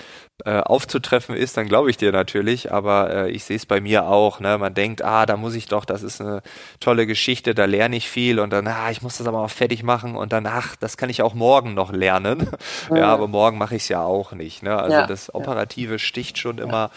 äh, 0.45 0.59
aufzutreffen 0.59 1.35
ist, 1.35 1.57
dann 1.57 1.67
glaube 1.67 1.91
ich 1.91 1.97
dir 1.97 2.11
natürlich. 2.11 2.71
Aber 2.71 3.13
äh, 3.13 3.29
ich 3.29 3.43
sehe 3.43 3.57
es 3.57 3.67
bei 3.67 3.79
mir 3.81 4.07
auch. 4.07 4.39
Ne? 4.39 4.57
Man 4.57 4.73
denkt, 4.73 5.03
ah, 5.03 5.27
da 5.27 5.37
muss 5.37 5.53
ich 5.53 5.67
doch, 5.67 5.85
das 5.85 6.01
ist 6.01 6.21
eine 6.21 6.41
tolle 6.79 7.05
Geschichte, 7.05 7.53
da 7.53 7.65
lerne 7.65 7.97
ich 7.97 8.09
viel 8.09 8.39
und 8.39 8.51
dann, 8.51 8.67
ah, 8.67 8.89
ich 8.89 9.03
muss 9.03 9.17
das 9.19 9.27
aber 9.27 9.41
auch 9.43 9.51
fertig 9.51 9.83
machen 9.83 10.15
und 10.15 10.33
dann, 10.33 10.47
ach, 10.47 10.75
das 10.75 10.97
kann 10.97 11.11
ich 11.11 11.21
auch 11.21 11.35
morgen 11.35 11.75
noch 11.75 11.91
lernen. 11.91 12.49
Mhm. 12.89 12.97
Ja, 12.97 13.07
aber 13.07 13.27
morgen 13.27 13.57
mache 13.57 13.75
ich 13.75 13.83
es 13.83 13.89
ja 13.89 14.01
auch 14.03 14.31
nicht. 14.33 14.61
Ne? 14.61 14.75
Also 14.75 14.97
ja, 14.97 15.07
das 15.07 15.33
Operative 15.33 15.97
sticht 15.97 16.37
schon 16.37 16.57
immer 16.57 16.91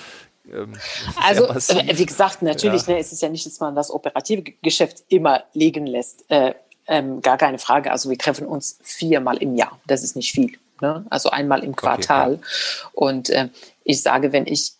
ähm, 0.53 0.75
also, 1.23 1.47
äh, 1.47 1.99
wie 1.99 2.07
gesagt, 2.07 2.43
natürlich 2.43 2.87
ja. 2.87 2.95
ne, 2.95 3.01
ist 3.01 3.13
es 3.13 3.21
ja 3.21 3.29
nicht, 3.29 3.47
dass 3.47 3.61
man 3.61 3.75
das 3.75 3.91
operative 3.91 4.43
Geschäft 4.43 5.05
immer 5.09 5.45
liegen 5.53 5.87
lässt. 5.87 6.25
Äh, 6.31 6.55
ähm, 6.87 7.21
gar 7.21 7.37
keine 7.37 7.59
Frage. 7.59 7.93
Also 7.93 8.11
wir 8.11 8.19
treffen 8.19 8.47
uns 8.47 8.79
viermal 8.83 9.37
im 9.39 9.55
Jahr. 9.55 9.79
Das 9.87 10.03
ist 10.03 10.17
nicht 10.17 10.33
viel. 10.33 10.59
Ne? 10.81 11.05
Also 11.11 11.31
einmal 11.31 11.63
im 11.63 11.77
Quartal. 11.77 12.35
Okay, 12.35 12.43
ja. 12.43 12.91
Und 12.93 13.31
äh, 13.31 13.49
ich 13.85 14.03
sage, 14.03 14.33
wenn 14.33 14.47
ich 14.47 14.73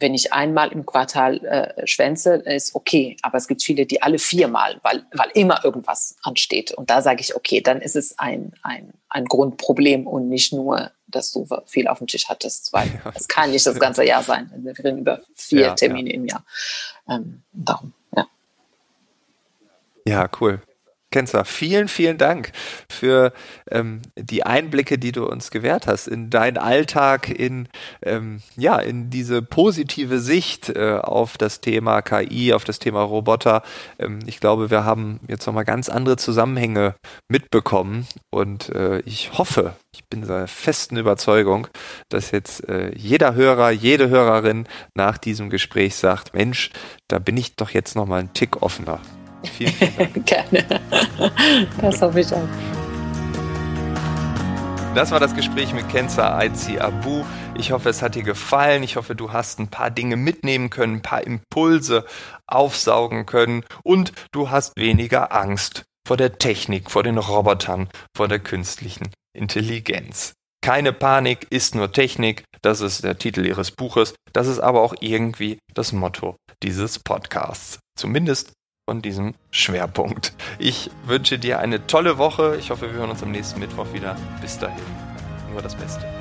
wenn 0.00 0.12
ich 0.12 0.32
einmal 0.32 0.72
im 0.72 0.84
Quartal 0.84 1.42
äh, 1.44 1.86
schwänze, 1.86 2.34
ist 2.34 2.74
okay. 2.74 3.16
Aber 3.22 3.38
es 3.38 3.46
gibt 3.46 3.62
viele, 3.62 3.86
die 3.86 4.02
alle 4.02 4.18
viermal, 4.18 4.80
weil, 4.82 5.04
weil 5.12 5.30
immer 5.34 5.64
irgendwas 5.64 6.16
ansteht. 6.22 6.72
Und 6.72 6.90
da 6.90 7.00
sage 7.00 7.20
ich, 7.20 7.36
okay, 7.36 7.60
dann 7.60 7.80
ist 7.80 7.94
es 7.96 8.18
ein, 8.18 8.52
ein, 8.62 8.92
ein 9.08 9.24
Grundproblem 9.24 10.06
und 10.06 10.28
nicht 10.28 10.52
nur 10.52 10.90
dass 11.14 11.32
du 11.32 11.46
viel 11.66 11.88
auf 11.88 11.98
dem 11.98 12.06
Tisch 12.06 12.28
hattest, 12.28 12.72
weil 12.72 12.88
ja. 13.04 13.12
es 13.14 13.28
kann 13.28 13.50
nicht 13.50 13.66
das 13.66 13.78
ganze 13.78 14.04
Jahr 14.04 14.22
sein. 14.22 14.50
Wir 14.56 14.76
reden 14.78 14.98
über 14.98 15.20
vier 15.34 15.60
ja, 15.60 15.74
Termine 15.74 16.10
ja. 16.10 16.14
im 16.14 16.26
Jahr. 16.26 16.44
Ähm, 17.08 17.42
darum, 17.52 17.92
ja. 18.16 18.26
Ja, 20.06 20.30
cool. 20.40 20.60
Kenzer, 21.14 21.44
vielen, 21.44 21.86
vielen 21.86 22.18
Dank 22.18 22.50
für 22.90 23.32
ähm, 23.70 24.02
die 24.16 24.42
Einblicke, 24.42 24.98
die 24.98 25.12
du 25.12 25.24
uns 25.28 25.52
gewährt 25.52 25.86
hast 25.86 26.08
in 26.08 26.28
deinen 26.28 26.58
Alltag, 26.58 27.30
in 27.30 27.68
ähm, 28.02 28.42
ja, 28.56 28.80
in 28.80 29.10
diese 29.10 29.40
positive 29.40 30.18
Sicht 30.18 30.70
äh, 30.70 30.98
auf 31.00 31.38
das 31.38 31.60
Thema 31.60 32.02
KI, 32.02 32.52
auf 32.52 32.64
das 32.64 32.80
Thema 32.80 33.02
Roboter. 33.02 33.62
Ähm, 34.00 34.18
ich 34.26 34.40
glaube, 34.40 34.72
wir 34.72 34.84
haben 34.84 35.20
jetzt 35.28 35.46
nochmal 35.46 35.64
ganz 35.64 35.88
andere 35.88 36.16
Zusammenhänge 36.16 36.96
mitbekommen 37.30 38.08
und 38.32 38.70
äh, 38.70 38.98
ich 39.02 39.38
hoffe, 39.38 39.76
ich 39.94 40.02
bin 40.06 40.26
der 40.26 40.48
festen 40.48 40.96
Überzeugung, 40.96 41.68
dass 42.08 42.32
jetzt 42.32 42.68
äh, 42.68 42.90
jeder 42.96 43.36
Hörer, 43.36 43.70
jede 43.70 44.08
Hörerin 44.08 44.66
nach 44.96 45.16
diesem 45.16 45.48
Gespräch 45.48 45.94
sagt, 45.94 46.34
Mensch, 46.34 46.70
da 47.06 47.20
bin 47.20 47.36
ich 47.36 47.54
doch 47.54 47.70
jetzt 47.70 47.94
nochmal 47.94 48.18
einen 48.18 48.32
Tick 48.32 48.62
offener. 48.62 49.00
Vielen, 49.44 49.72
vielen 49.72 49.96
Dank. 49.96 50.26
Gerne. 50.26 50.64
Das 51.80 52.02
hoffe 52.02 52.20
ich 52.20 52.32
auch. 52.32 52.48
Das 54.94 55.10
war 55.10 55.18
das 55.18 55.34
Gespräch 55.34 55.72
mit 55.74 55.88
Kenza 55.88 56.36
Aizi 56.36 56.78
Abu. 56.78 57.24
Ich 57.56 57.72
hoffe, 57.72 57.88
es 57.88 58.00
hat 58.00 58.14
dir 58.14 58.22
gefallen. 58.22 58.84
Ich 58.84 58.94
hoffe, 58.94 59.16
du 59.16 59.32
hast 59.32 59.58
ein 59.58 59.66
paar 59.66 59.90
Dinge 59.90 60.16
mitnehmen 60.16 60.70
können, 60.70 60.96
ein 60.96 61.02
paar 61.02 61.26
Impulse 61.26 62.04
aufsaugen 62.46 63.26
können 63.26 63.64
und 63.82 64.12
du 64.30 64.50
hast 64.50 64.76
weniger 64.76 65.32
Angst 65.32 65.84
vor 66.06 66.16
der 66.16 66.38
Technik, 66.38 66.92
vor 66.92 67.02
den 67.02 67.18
Robotern, 67.18 67.88
vor 68.16 68.28
der 68.28 68.38
künstlichen 68.38 69.10
Intelligenz. 69.36 70.34
Keine 70.62 70.92
Panik 70.92 71.46
ist 71.50 71.74
nur 71.74 71.92
Technik. 71.92 72.44
Das 72.62 72.80
ist 72.80 73.04
der 73.04 73.18
Titel 73.18 73.44
Ihres 73.44 73.72
Buches. 73.72 74.14
Das 74.32 74.46
ist 74.46 74.60
aber 74.60 74.80
auch 74.80 74.94
irgendwie 75.00 75.58
das 75.74 75.92
Motto 75.92 76.36
dieses 76.62 76.98
Podcasts. 77.00 77.80
Zumindest 77.98 78.52
von 78.86 79.00
diesem 79.00 79.34
Schwerpunkt. 79.50 80.34
Ich 80.58 80.90
wünsche 81.06 81.38
dir 81.38 81.58
eine 81.58 81.86
tolle 81.86 82.18
Woche. 82.18 82.56
Ich 82.58 82.70
hoffe, 82.70 82.92
wir 82.92 82.98
hören 82.98 83.10
uns 83.10 83.22
am 83.22 83.30
nächsten 83.30 83.60
Mittwoch 83.60 83.92
wieder. 83.92 84.16
Bis 84.40 84.58
dahin. 84.58 84.82
Nur 85.52 85.62
das 85.62 85.74
Beste. 85.74 86.13